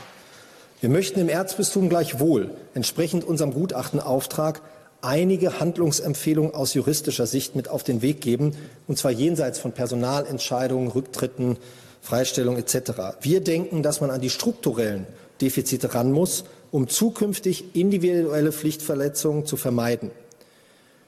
Wir 0.81 0.91
möchten 0.91 1.20
im 1.20 1.31
Erzbistum 1.31 1.89
gleichwohl 1.89 2.51
entsprechend 2.74 3.24
unserem 3.24 3.55
Gutachtenauftrag 3.55 4.61
einige 5.01 5.61
Handlungsempfehlungen 5.61 6.55
aus 6.55 6.74
juristischer 6.74 7.26
Sicht 7.26 7.55
mit 7.57 7.68
auf 7.68 7.82
den 7.82 8.03
Weg 8.03 8.20
geben, 8.20 8.57
und 8.86 8.99
zwar 8.99 9.11
jenseits 9.11 9.59
von 9.59 9.72
Personalentscheidungen, 9.72 10.88
Rücktritten, 10.88 11.57
Freistellung 12.01 12.57
etc. 12.57 12.92
Wir 13.20 13.40
denken, 13.40 13.82
dass 13.82 14.01
man 14.01 14.11
an 14.11 14.20
die 14.20 14.30
strukturellen 14.30 15.07
Defizite 15.40 15.94
ran 15.94 16.12
muss 16.12 16.44
um 16.70 16.88
zukünftig 16.88 17.74
individuelle 17.74 18.53
Pflichtverletzungen 18.53 19.46
zu 19.46 19.57
vermeiden. 19.57 20.11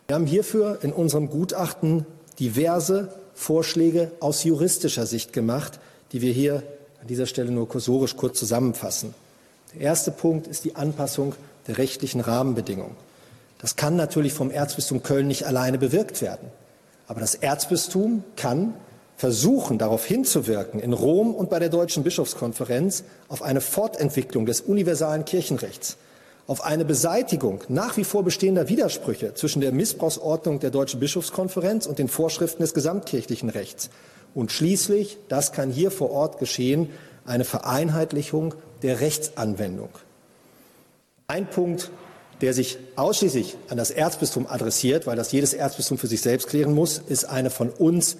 Wir 0.07 0.17
haben 0.17 0.27
hierfür 0.27 0.79
in 0.83 0.93
unserem 0.93 1.31
Gutachten 1.31 2.07
diverse 2.39 3.13
Vorschläge 3.35 4.11
aus 4.21 4.45
juristischer 4.45 5.07
Sicht 5.07 5.33
gemacht, 5.33 5.79
die 6.13 6.21
wir 6.21 6.33
hier 6.33 6.63
an 7.01 7.07
dieser 7.07 7.27
Stelle 7.27 7.51
nur 7.51 7.69
kursorisch 7.69 8.17
kurz 8.17 8.39
zusammenfassen. 8.39 9.15
Der 9.75 9.83
erste 9.83 10.11
Punkt 10.11 10.47
ist 10.47 10.65
die 10.65 10.77
Anpassung 10.77 11.35
der 11.67 11.79
rechtlichen 11.79 12.21
Rahmenbedingungen. 12.21 12.97
Das 13.61 13.77
kann 13.77 13.97
natürlich 13.97 14.33
vom 14.33 14.51
Erzbistum 14.51 15.03
Köln 15.03 15.29
nicht 15.29 15.47
alleine 15.47 15.79
bewirkt 15.79 16.23
werden. 16.23 16.49
Aber 17.07 17.21
das 17.21 17.35
Erzbistum 17.35 18.25
kann 18.37 18.75
versuchen, 19.17 19.77
darauf 19.77 20.07
hinzuwirken, 20.07 20.81
in 20.81 20.95
Rom 20.95 21.35
und 21.35 21.51
bei 21.51 21.59
der 21.59 21.69
Deutschen 21.69 22.05
Bischofskonferenz 22.05 23.05
auf 23.29 23.43
eine 23.43 23.61
Fortentwicklung 23.61 24.47
des 24.47 24.63
universalen 24.63 25.27
Kirchenrechts, 25.27 25.99
auf 26.47 26.65
eine 26.65 26.87
Beseitigung 26.87 27.61
nach 27.69 27.99
wie 27.99 28.05
vor 28.05 28.25
bestehender 28.25 28.71
Widersprüche 28.71 29.35
zwischen 29.35 29.61
der 29.61 29.73
Missbrauchsordnung 29.73 30.59
der 30.61 30.71
Deutschen 30.71 31.01
Bischofskonferenz 31.01 31.87
und 31.87 31.99
den 31.99 32.09
Vorschriften 32.09 32.63
des 32.63 32.73
gesamtkirchlichen 32.73 33.51
Rechts. 33.51 33.91
Und 34.35 34.53
schließlich, 34.53 35.19
das 35.29 35.53
kann 35.53 35.71
hier 35.71 35.91
vor 35.91 36.11
Ort 36.11 36.39
geschehen, 36.39 36.89
eine 37.27 37.45
Vereinheitlichung 37.45 38.55
der 38.83 39.01
Rechtsanwendung. 39.01 39.91
Ein 41.27 41.51
Punkt, 41.51 41.91
der 42.41 42.55
sich 42.55 42.79
ausschließlich 42.97 43.57
an 43.69 43.77
das 43.77 43.91
Erzbistum 43.91 44.47
adressiert, 44.47 45.07
weil 45.07 45.17
das 45.17 45.33
jedes 45.33 45.53
Erzbistum 45.53 45.99
für 45.99 46.07
sich 46.07 46.23
selbst 46.23 46.49
klären 46.49 46.75
muss, 46.75 46.99
ist 46.99 47.25
eine 47.25 47.51
von 47.51 47.71
uns 47.71 48.17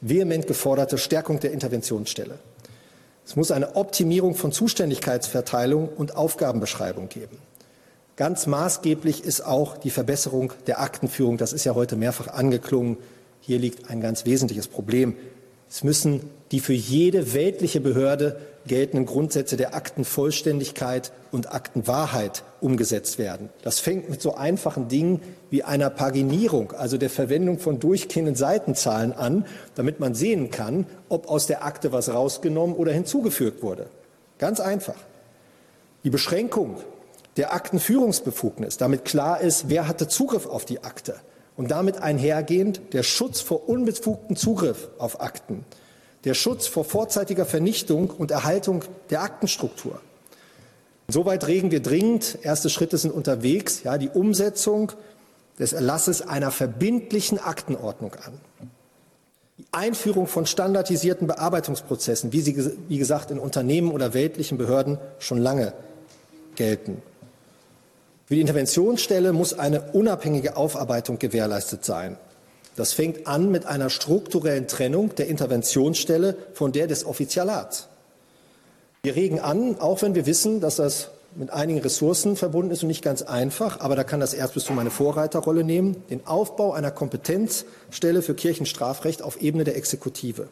vehement 0.00 0.46
geforderte 0.46 0.98
Stärkung 0.98 1.40
der 1.40 1.52
Interventionsstelle. 1.52 2.38
Es 3.26 3.36
muss 3.36 3.50
eine 3.50 3.76
Optimierung 3.76 4.34
von 4.34 4.52
Zuständigkeitsverteilung 4.52 5.88
und 5.88 6.16
Aufgabenbeschreibung 6.16 7.08
geben. 7.08 7.38
Ganz 8.16 8.46
maßgeblich 8.46 9.24
ist 9.24 9.40
auch 9.40 9.76
die 9.78 9.90
Verbesserung 9.90 10.52
der 10.66 10.80
Aktenführung. 10.80 11.38
Das 11.38 11.52
ist 11.52 11.64
ja 11.64 11.74
heute 11.74 11.96
mehrfach 11.96 12.28
angeklungen. 12.28 12.98
Hier 13.40 13.58
liegt 13.58 13.90
ein 13.90 14.00
ganz 14.00 14.24
wesentliches 14.26 14.68
Problem. 14.68 15.16
Es 15.68 15.82
müssen 15.82 16.30
die 16.52 16.60
für 16.60 16.72
jede 16.72 17.34
weltliche 17.34 17.80
Behörde 17.80 18.38
geltenden 18.66 19.06
Grundsätze 19.06 19.56
der 19.56 19.74
Aktenvollständigkeit 19.74 21.12
und 21.32 21.52
Aktenwahrheit 21.52 22.44
umgesetzt 22.60 23.18
werden. 23.18 23.50
Das 23.62 23.80
fängt 23.80 24.08
mit 24.08 24.22
so 24.22 24.34
einfachen 24.34 24.88
Dingen 24.88 25.20
wie 25.50 25.62
einer 25.62 25.90
Paginierung, 25.90 26.72
also 26.72 26.96
der 26.96 27.10
Verwendung 27.10 27.58
von 27.58 27.78
durchgehenden 27.78 28.34
Seitenzahlen 28.34 29.12
an, 29.12 29.44
damit 29.74 30.00
man 30.00 30.14
sehen 30.14 30.50
kann, 30.50 30.86
ob 31.08 31.28
aus 31.28 31.46
der 31.46 31.64
Akte 31.64 31.92
was 31.92 32.12
rausgenommen 32.12 32.76
oder 32.76 32.92
hinzugefügt 32.92 33.62
wurde. 33.62 33.86
Ganz 34.38 34.60
einfach. 34.60 34.96
Die 36.04 36.10
Beschränkung 36.10 36.76
der 37.36 37.52
Aktenführungsbefugnis, 37.52 38.76
damit 38.76 39.04
klar 39.04 39.40
ist, 39.40 39.68
wer 39.68 39.88
hatte 39.88 40.08
Zugriff 40.08 40.46
auf 40.46 40.64
die 40.64 40.84
Akte 40.84 41.16
und 41.56 41.70
damit 41.70 41.98
einhergehend 41.98 42.80
der 42.92 43.02
Schutz 43.02 43.40
vor 43.40 43.68
unbefugtem 43.68 44.36
Zugriff 44.36 44.88
auf 44.98 45.20
Akten, 45.20 45.64
der 46.24 46.34
Schutz 46.34 46.66
vor 46.66 46.84
vorzeitiger 46.84 47.46
Vernichtung 47.46 48.10
und 48.10 48.30
Erhaltung 48.30 48.84
der 49.10 49.22
Aktenstruktur. 49.22 50.00
Soweit 51.08 51.46
regen 51.46 51.70
wir 51.70 51.80
dringend, 51.80 52.38
erste 52.42 52.70
Schritte 52.70 52.96
sind 52.96 53.12
unterwegs, 53.12 53.82
ja, 53.82 53.98
die 53.98 54.08
Umsetzung 54.08 54.92
des 55.58 55.72
Erlasses 55.72 56.22
einer 56.22 56.50
verbindlichen 56.50 57.38
Aktenordnung 57.38 58.14
an. 58.14 58.40
Die 59.58 59.66
Einführung 59.70 60.26
von 60.26 60.46
standardisierten 60.46 61.26
Bearbeitungsprozessen, 61.28 62.32
wie 62.32 62.40
sie, 62.40 62.72
wie 62.88 62.98
gesagt, 62.98 63.30
in 63.30 63.38
Unternehmen 63.38 63.92
oder 63.92 64.14
weltlichen 64.14 64.58
Behörden 64.58 64.98
schon 65.18 65.38
lange 65.38 65.74
gelten. 66.56 67.02
Für 68.34 68.38
die 68.38 68.40
Interventionsstelle 68.40 69.32
muss 69.32 69.56
eine 69.56 69.92
unabhängige 69.92 70.56
Aufarbeitung 70.56 71.20
gewährleistet 71.20 71.84
sein. 71.84 72.16
Das 72.74 72.92
fängt 72.92 73.28
an 73.28 73.52
mit 73.52 73.64
einer 73.64 73.90
strukturellen 73.90 74.66
Trennung 74.66 75.14
der 75.14 75.28
Interventionsstelle 75.28 76.34
von 76.52 76.72
der 76.72 76.88
des 76.88 77.06
Offizialats. 77.06 77.86
Wir 79.04 79.14
regen 79.14 79.38
an, 79.38 79.78
auch 79.78 80.02
wenn 80.02 80.16
wir 80.16 80.26
wissen, 80.26 80.60
dass 80.60 80.74
das 80.74 81.10
mit 81.36 81.50
einigen 81.50 81.78
Ressourcen 81.78 82.34
verbunden 82.34 82.72
ist 82.72 82.82
und 82.82 82.88
nicht 82.88 83.04
ganz 83.04 83.22
einfach, 83.22 83.78
aber 83.78 83.94
da 83.94 84.02
kann 84.02 84.18
das 84.18 84.34
Erzbistum 84.34 84.80
eine 84.80 84.90
Vorreiterrolle 84.90 85.62
nehmen, 85.62 86.02
den 86.10 86.26
Aufbau 86.26 86.72
einer 86.72 86.90
Kompetenzstelle 86.90 88.20
für 88.20 88.34
Kirchenstrafrecht 88.34 89.22
auf 89.22 89.40
Ebene 89.42 89.62
der 89.62 89.76
Exekutive. 89.76 90.48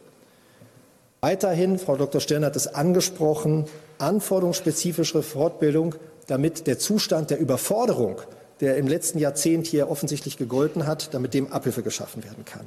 Weiterhin, 1.19 1.77
Frau 1.79 1.97
Dr. 1.97 2.21
Stern 2.21 2.45
hat 2.45 2.55
es 2.55 2.73
angesprochen, 2.73 3.65
anforderungsspezifische 3.97 5.21
Fortbildung 5.21 5.95
damit 6.27 6.67
der 6.67 6.79
Zustand 6.79 7.29
der 7.29 7.39
Überforderung, 7.39 8.21
der 8.59 8.77
im 8.77 8.87
letzten 8.87 9.19
Jahrzehnt 9.19 9.67
hier 9.67 9.89
offensichtlich 9.89 10.37
gegolten 10.37 10.87
hat, 10.87 11.13
damit 11.13 11.33
dem 11.33 11.51
Abhilfe 11.51 11.83
geschaffen 11.83 12.23
werden 12.23 12.45
kann. 12.45 12.65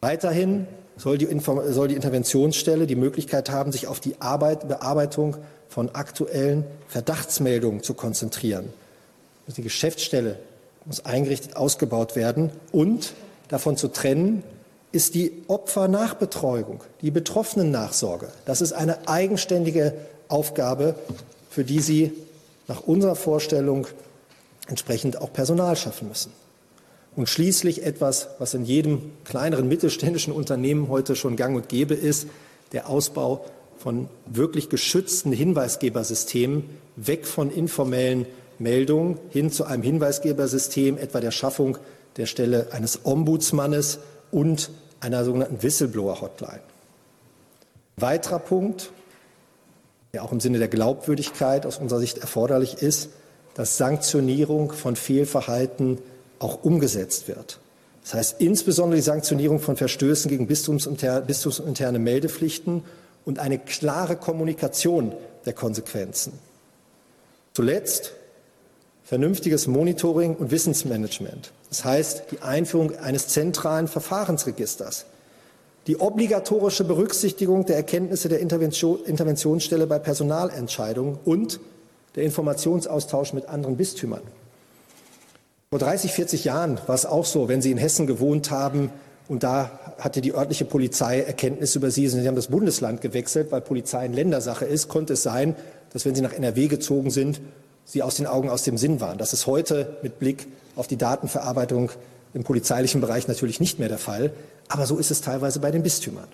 Weiterhin 0.00 0.66
soll 0.96 1.18
die, 1.18 1.28
soll 1.68 1.88
die 1.88 1.94
Interventionsstelle 1.94 2.86
die 2.86 2.96
Möglichkeit 2.96 3.50
haben, 3.50 3.72
sich 3.72 3.86
auf 3.86 4.00
die 4.00 4.20
Arbeit, 4.20 4.68
Bearbeitung 4.68 5.36
von 5.68 5.94
aktuellen 5.94 6.64
Verdachtsmeldungen 6.88 7.82
zu 7.82 7.94
konzentrieren. 7.94 8.72
Die 9.56 9.62
Geschäftsstelle 9.62 10.38
muss 10.84 11.04
eingerichtet 11.04 11.56
ausgebaut 11.56 12.16
werden 12.16 12.50
und 12.72 13.14
davon 13.48 13.76
zu 13.76 13.88
trennen 13.88 14.42
ist 14.92 15.14
die 15.14 15.44
Opfernachbetreuung, 15.46 16.82
die 17.02 17.10
Betroffenen-Nachsorge. 17.10 18.28
Das 18.44 18.60
ist 18.60 18.72
eine 18.72 19.08
eigenständige 19.08 19.94
Aufgabe, 20.28 20.94
für 21.48 21.64
die 21.64 21.80
Sie 21.80 22.12
nach 22.70 22.82
unserer 22.82 23.16
Vorstellung 23.16 23.88
entsprechend 24.68 25.20
auch 25.20 25.32
Personal 25.32 25.74
schaffen 25.74 26.06
müssen. 26.06 26.32
Und 27.16 27.28
schließlich 27.28 27.82
etwas, 27.82 28.28
was 28.38 28.54
in 28.54 28.64
jedem 28.64 29.10
kleineren 29.24 29.66
mittelständischen 29.66 30.32
Unternehmen 30.32 30.88
heute 30.88 31.16
schon 31.16 31.34
gang 31.34 31.56
und 31.56 31.68
gäbe 31.68 31.94
ist, 31.94 32.28
der 32.70 32.88
Ausbau 32.88 33.44
von 33.76 34.08
wirklich 34.26 34.68
geschützten 34.68 35.32
Hinweisgebersystemen, 35.32 36.70
weg 36.94 37.26
von 37.26 37.50
informellen 37.50 38.26
Meldungen 38.60 39.18
hin 39.30 39.50
zu 39.50 39.64
einem 39.64 39.82
Hinweisgebersystem, 39.82 40.96
etwa 40.96 41.18
der 41.18 41.32
Schaffung 41.32 41.76
der 42.18 42.26
Stelle 42.26 42.68
eines 42.70 43.00
Ombudsmannes 43.04 43.98
und 44.30 44.70
einer 45.00 45.24
sogenannten 45.24 45.60
Whistleblower-Hotline. 45.60 46.60
Weiterer 47.96 48.38
Punkt, 48.38 48.92
auch 50.18 50.32
im 50.32 50.40
Sinne 50.40 50.58
der 50.58 50.68
Glaubwürdigkeit 50.68 51.66
aus 51.66 51.78
unserer 51.78 52.00
Sicht 52.00 52.18
erforderlich 52.18 52.82
ist, 52.82 53.10
dass 53.54 53.76
Sanktionierung 53.76 54.72
von 54.72 54.96
Fehlverhalten 54.96 55.98
auch 56.40 56.64
umgesetzt 56.64 57.28
wird. 57.28 57.60
Das 58.02 58.14
heißt 58.14 58.40
insbesondere 58.40 58.96
die 58.96 59.04
Sanktionierung 59.04 59.60
von 59.60 59.76
Verstößen 59.76 60.28
gegen 60.28 60.46
bistumsinterne 60.46 61.98
Meldepflichten 61.98 62.82
und 63.24 63.38
eine 63.38 63.58
klare 63.58 64.16
Kommunikation 64.16 65.14
der 65.44 65.52
Konsequenzen. 65.52 66.32
Zuletzt 67.54 68.12
vernünftiges 69.04 69.66
Monitoring 69.66 70.34
und 70.36 70.50
Wissensmanagement. 70.50 71.52
Das 71.68 71.84
heißt 71.84 72.24
die 72.30 72.42
Einführung 72.42 72.96
eines 72.98 73.28
zentralen 73.28 73.88
Verfahrensregisters, 73.88 75.06
die 75.90 75.98
obligatorische 75.98 76.84
Berücksichtigung 76.84 77.66
der 77.66 77.74
Erkenntnisse 77.74 78.28
der 78.28 78.38
Intervention, 78.38 79.00
Interventionsstelle 79.04 79.88
bei 79.88 79.98
Personalentscheidungen 79.98 81.18
und 81.24 81.58
der 82.14 82.22
Informationsaustausch 82.22 83.32
mit 83.32 83.48
anderen 83.48 83.76
Bistümern. 83.76 84.20
Vor 85.70 85.80
30, 85.80 86.12
40 86.12 86.44
Jahren 86.44 86.78
war 86.86 86.94
es 86.94 87.06
auch 87.06 87.24
so, 87.24 87.48
wenn 87.48 87.60
Sie 87.60 87.72
in 87.72 87.76
Hessen 87.76 88.06
gewohnt 88.06 88.52
haben 88.52 88.92
und 89.26 89.42
da 89.42 89.80
hatte 89.98 90.20
die 90.20 90.32
örtliche 90.32 90.64
Polizei 90.64 91.22
Erkenntnis 91.22 91.74
über 91.74 91.90
Sie, 91.90 92.06
Sie 92.06 92.28
haben 92.28 92.36
das 92.36 92.46
Bundesland 92.46 93.00
gewechselt, 93.00 93.50
weil 93.50 93.60
Polizei 93.60 93.98
eine 93.98 94.14
Ländersache 94.14 94.66
ist, 94.66 94.86
konnte 94.86 95.14
es 95.14 95.24
sein, 95.24 95.56
dass 95.92 96.04
wenn 96.04 96.14
Sie 96.14 96.22
nach 96.22 96.34
NRW 96.34 96.68
gezogen 96.68 97.10
sind, 97.10 97.40
Sie 97.84 98.04
aus 98.04 98.14
den 98.14 98.28
Augen, 98.28 98.48
aus 98.48 98.62
dem 98.62 98.78
Sinn 98.78 99.00
waren. 99.00 99.18
Das 99.18 99.32
ist 99.32 99.48
heute 99.48 99.96
mit 100.02 100.20
Blick 100.20 100.46
auf 100.76 100.86
die 100.86 100.98
Datenverarbeitung 100.98 101.90
im 102.34 102.44
polizeilichen 102.44 103.00
Bereich 103.00 103.28
natürlich 103.28 103.60
nicht 103.60 103.78
mehr 103.78 103.88
der 103.88 103.98
Fall. 103.98 104.32
Aber 104.68 104.86
so 104.86 104.98
ist 104.98 105.10
es 105.10 105.20
teilweise 105.20 105.60
bei 105.60 105.70
den 105.70 105.82
Bistümern. 105.82 106.28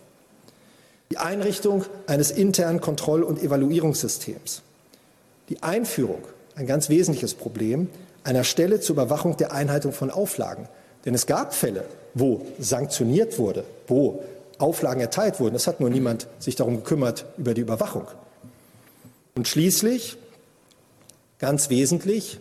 die 1.10 1.18
Einrichtung 1.18 1.84
eines 2.06 2.30
internen 2.30 2.80
Kontroll- 2.80 3.22
und 3.22 3.42
Evaluierungssystems, 3.42 4.62
die 5.48 5.62
Einführung, 5.62 6.22
ein 6.56 6.66
ganz 6.66 6.88
wesentliches 6.88 7.34
Problem, 7.34 7.88
einer 8.24 8.44
Stelle 8.44 8.80
zur 8.80 8.94
Überwachung 8.94 9.36
der 9.36 9.52
Einhaltung 9.52 9.92
von 9.92 10.10
Auflagen. 10.10 10.68
Denn 11.04 11.14
es 11.14 11.26
gab 11.26 11.54
Fälle, 11.54 11.84
wo 12.14 12.44
sanktioniert 12.58 13.38
wurde, 13.38 13.64
wo 13.86 14.24
Auflagen 14.58 15.00
erteilt 15.00 15.38
wurden. 15.38 15.54
Es 15.54 15.66
hat 15.66 15.80
nur 15.80 15.90
niemand 15.90 16.26
sich 16.38 16.56
darum 16.56 16.76
gekümmert 16.76 17.26
über 17.36 17.54
die 17.54 17.60
Überwachung. 17.60 18.06
Und 19.36 19.46
schließlich, 19.46 20.16
ganz 21.38 21.70
wesentlich, 21.70 22.40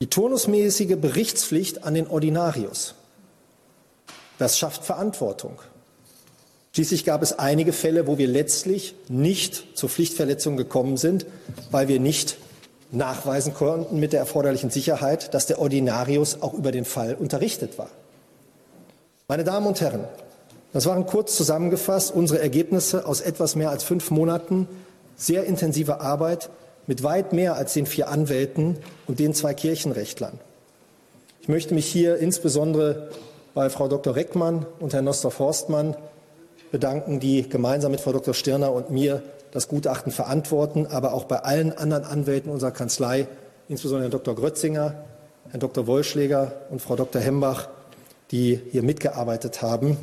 die 0.00 0.08
turnusmäßige 0.08 0.96
Berichtspflicht 0.96 1.84
an 1.84 1.94
den 1.94 2.08
Ordinarius. 2.08 2.94
Das 4.38 4.58
schafft 4.58 4.84
Verantwortung. 4.84 5.58
Schließlich 6.72 7.04
gab 7.04 7.22
es 7.22 7.38
einige 7.38 7.72
Fälle, 7.72 8.08
wo 8.08 8.18
wir 8.18 8.26
letztlich 8.26 8.96
nicht 9.08 9.78
zur 9.78 9.88
Pflichtverletzung 9.88 10.56
gekommen 10.56 10.96
sind, 10.96 11.24
weil 11.70 11.86
wir 11.86 12.00
nicht 12.00 12.36
nachweisen 12.90 13.54
konnten 13.54 14.00
mit 14.00 14.12
der 14.12 14.20
erforderlichen 14.20 14.70
Sicherheit, 14.70 15.34
dass 15.34 15.46
der 15.46 15.60
Ordinarius 15.60 16.42
auch 16.42 16.52
über 16.52 16.72
den 16.72 16.84
Fall 16.84 17.14
unterrichtet 17.14 17.78
war. 17.78 17.90
Meine 19.28 19.44
Damen 19.44 19.66
und 19.66 19.80
Herren, 19.80 20.04
das 20.72 20.86
waren 20.86 21.06
kurz 21.06 21.36
zusammengefasst 21.36 22.12
unsere 22.12 22.40
Ergebnisse 22.40 23.06
aus 23.06 23.20
etwas 23.20 23.54
mehr 23.54 23.70
als 23.70 23.84
fünf 23.84 24.10
Monaten 24.10 24.68
sehr 25.16 25.44
intensiver 25.44 26.00
Arbeit 26.00 26.50
mit 26.86 27.02
weit 27.02 27.32
mehr 27.32 27.56
als 27.56 27.74
den 27.74 27.86
vier 27.86 28.08
Anwälten 28.08 28.76
und 29.06 29.18
den 29.18 29.34
zwei 29.34 29.54
Kirchenrechtlern. 29.54 30.38
Ich 31.40 31.48
möchte 31.48 31.74
mich 31.74 31.86
hier 31.86 32.16
insbesondere 32.16 33.10
bei 33.54 33.70
Frau 33.70 33.88
Dr. 33.88 34.16
Reckmann 34.16 34.66
und 34.80 34.92
Herrn 34.92 35.04
Nostorf 35.04 35.38
Horstmann 35.38 35.96
bedanken, 36.72 37.20
die 37.20 37.48
gemeinsam 37.48 37.92
mit 37.92 38.00
Frau 38.00 38.12
Dr. 38.12 38.34
Stirner 38.34 38.72
und 38.72 38.90
mir 38.90 39.22
das 39.52 39.68
Gutachten 39.68 40.10
verantworten, 40.10 40.86
aber 40.86 41.12
auch 41.12 41.24
bei 41.24 41.38
allen 41.38 41.72
anderen 41.72 42.04
Anwälten 42.04 42.50
unserer 42.50 42.72
Kanzlei, 42.72 43.28
insbesondere 43.68 44.10
Herrn 44.10 44.10
Dr. 44.10 44.34
Grötzinger, 44.34 44.94
Herrn 45.50 45.60
Dr. 45.60 45.86
Wollschläger 45.86 46.52
und 46.70 46.82
Frau 46.82 46.96
Dr. 46.96 47.22
Hembach, 47.22 47.68
die 48.32 48.60
hier 48.72 48.82
mitgearbeitet 48.82 49.62
haben 49.62 49.96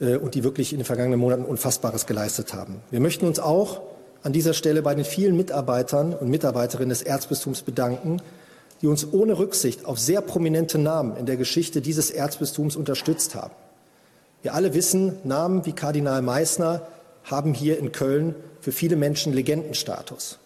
äh, 0.00 0.16
und 0.16 0.36
die 0.36 0.44
wirklich 0.44 0.72
in 0.72 0.78
den 0.78 0.84
vergangenen 0.84 1.18
Monaten 1.18 1.44
Unfassbares 1.44 2.06
geleistet 2.06 2.54
haben. 2.54 2.80
Wir 2.90 3.00
möchten 3.00 3.26
uns 3.26 3.40
auch 3.40 3.80
an 4.22 4.32
dieser 4.32 4.54
Stelle 4.54 4.82
bei 4.82 4.94
den 4.94 5.04
vielen 5.04 5.36
Mitarbeitern 5.36 6.12
und 6.14 6.28
Mitarbeiterinnen 6.28 6.90
des 6.90 7.02
Erzbistums 7.02 7.62
bedanken, 7.62 8.20
die 8.82 8.86
uns 8.86 9.12
ohne 9.12 9.38
Rücksicht 9.38 9.84
auf 9.84 9.98
sehr 9.98 10.20
prominente 10.20 10.78
Namen 10.78 11.16
in 11.16 11.26
der 11.26 11.36
Geschichte 11.36 11.80
dieses 11.80 12.10
Erzbistums 12.10 12.76
unterstützt 12.76 13.34
haben. 13.34 13.54
Wir 14.42 14.54
alle 14.54 14.74
wissen, 14.74 15.18
Namen 15.24 15.66
wie 15.66 15.72
Kardinal 15.72 16.22
Meissner 16.22 16.82
haben 17.24 17.54
hier 17.54 17.78
in 17.78 17.92
Köln 17.92 18.34
für 18.60 18.72
viele 18.72 18.96
Menschen 18.96 19.32
Legendenstatus. 19.32 20.38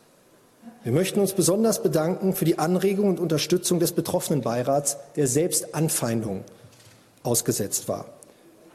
Wir 0.83 0.93
möchten 0.93 1.20
uns 1.20 1.33
besonders 1.33 1.83
bedanken 1.83 2.35
für 2.35 2.45
die 2.45 2.59
Anregung 2.59 3.09
und 3.09 3.20
Unterstützung 3.20 3.79
des 3.79 3.93
betroffenen 3.93 4.41
Beirats, 4.41 4.97
der 5.16 5.27
selbst 5.27 5.75
Anfeindungen 5.75 6.43
ausgesetzt 7.23 7.89
war. 7.89 8.07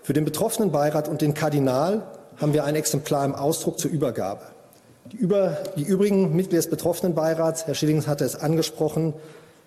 Für 0.04 0.14
den 0.14 0.24
betroffenen 0.24 0.72
Beirat 0.72 1.10
und 1.10 1.22
den 1.22 1.34
Kardinal 1.34 2.04
haben 2.38 2.54
wir 2.54 2.64
ein 2.64 2.76
Exemplar 2.76 3.26
im 3.26 3.36
Ausdruck 3.36 3.78
zur 3.78 3.92
Übergabe. 3.92 4.44
Die, 5.12 5.18
über, 5.18 5.58
die 5.78 5.84
übrigen 5.84 6.36
Mitglieder 6.36 6.62
des 6.62 6.70
betroffenen 6.70 7.16
Beirats, 7.16 7.66
Herr 7.66 7.76
Schillings 7.76 8.08
hatte 8.08 8.26
es 8.26 8.36
angesprochen, 8.36 9.14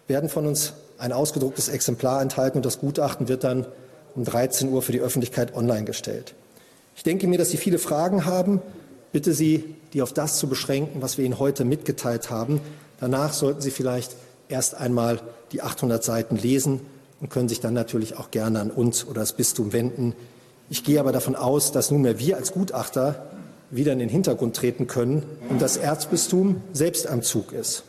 werden 0.07 0.28
von 0.28 0.47
uns 0.47 0.74
ein 0.99 1.12
ausgedrucktes 1.12 1.68
Exemplar 1.68 2.20
enthalten 2.20 2.59
und 2.59 2.66
das 2.66 2.78
Gutachten 2.78 3.28
wird 3.28 3.45
dann 3.45 3.66
um 4.14 4.24
13 4.24 4.68
Uhr 4.70 4.82
für 4.82 4.93
die 4.93 5.01
Öffentlichkeit 5.01 5.55
online 5.55 5.84
gestellt. 5.84 6.34
Ich 6.97 7.05
denke 7.05 7.26
mir, 7.26 7.38
dass 7.38 7.51
Sie 7.51 7.57
viele 7.57 7.78
Fragen 7.78 8.26
haben. 8.26 8.61
Bitte 9.12 9.32
Sie, 9.32 9.76
die 9.95 10.03
auf 10.03 10.12
das 10.12 10.36
zu 10.36 10.47
beschränken, 10.47 11.01
was 11.01 11.16
wir 11.16 11.24
Ihnen 11.24 11.38
heute 11.38 11.64
mitgeteilt 11.64 12.30
haben. 12.30 12.61
Danach 12.99 13.32
sollten 13.32 13.62
Sie 13.62 13.70
vielleicht 13.70 14.16
erst 14.49 14.74
einmal 14.74 15.20
die 15.53 15.62
800 15.62 16.05
Seiten 16.05 16.36
lesen 16.36 16.80
und 17.20 17.30
können 17.30 17.49
sich 17.49 17.61
dann 17.61 17.72
natürlich 17.72 18.18
auch 18.18 18.30
gerne 18.30 18.61
an 18.61 18.70
uns 18.70 19.07
oder 19.07 19.20
das 19.20 19.32
Bistum 19.32 19.72
wenden. 19.72 20.14
Ich 20.68 20.84
gehe 20.84 21.01
aber 21.01 21.12
davon 21.12 21.34
aus, 21.34 21.72
dass 21.72 21.91
nunmehr 21.91 22.18
wir 22.18 22.36
als 22.36 22.53
Gutachter 22.53 23.24
wieder 23.71 23.93
in 23.93 23.99
den 23.99 24.09
Hintergrund 24.09 24.57
treten 24.57 24.87
können 24.87 25.25
und 25.49 25.62
das 25.62 25.77
Erzbistum 25.77 26.62
selbst 26.73 27.07
am 27.07 27.23
Zug 27.23 27.53
ist. 27.53 27.85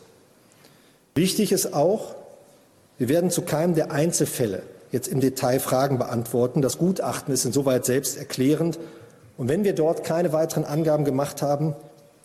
Wichtig 1.14 1.52
ist 1.52 1.74
auch, 1.74 2.14
wir 2.98 3.08
werden 3.08 3.30
zu 3.30 3.42
keinem 3.42 3.74
der 3.74 3.90
Einzelfälle 3.90 4.62
jetzt 4.92 5.08
im 5.08 5.20
Detail 5.20 5.58
Fragen 5.58 5.98
beantworten. 5.98 6.62
Das 6.62 6.78
Gutachten 6.78 7.34
ist 7.34 7.44
insoweit 7.44 7.84
selbst 7.84 8.16
erklärend. 8.16 8.78
Und 9.36 9.48
wenn 9.48 9.64
wir 9.64 9.74
dort 9.74 10.04
keine 10.04 10.32
weiteren 10.32 10.64
Angaben 10.64 11.04
gemacht 11.04 11.42
haben, 11.42 11.74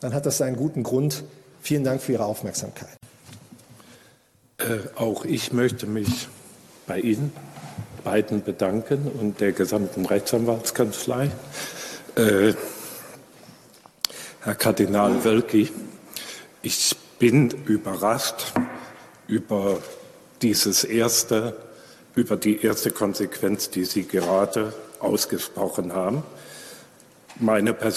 dann 0.01 0.13
hat 0.13 0.25
das 0.25 0.37
seinen 0.37 0.55
guten 0.55 0.83
Grund. 0.83 1.23
Vielen 1.61 1.83
Dank 1.83 2.01
für 2.01 2.11
Ihre 2.11 2.25
Aufmerksamkeit. 2.25 2.95
Äh, 4.57 4.79
auch 4.95 5.25
ich 5.25 5.53
möchte 5.53 5.87
mich 5.87 6.27
bei 6.85 6.99
Ihnen 6.99 7.31
beiden 8.03 8.43
bedanken 8.43 9.11
und 9.19 9.41
der 9.41 9.51
gesamten 9.51 10.05
Rechtsanwaltskanzlei. 10.05 11.29
Äh, 12.15 12.53
Herr 14.47 14.55
Kardinal 14.55 15.25
Wölki, 15.25 15.69
ich 16.61 16.95
bin 17.19 17.49
überrascht 17.65 18.53
über 19.27 19.79
dieses 20.41 20.85
erste 20.85 21.57
über 22.15 22.37
die 22.37 22.63
erste 22.63 22.91
Konsequenz, 22.91 23.69
die 23.71 23.83
Sie 23.83 24.03
gerade 24.03 24.73
ausgesprochen 25.01 25.91
haben. 25.91 26.23
Meine 27.41 27.73
persönliche 27.73 27.95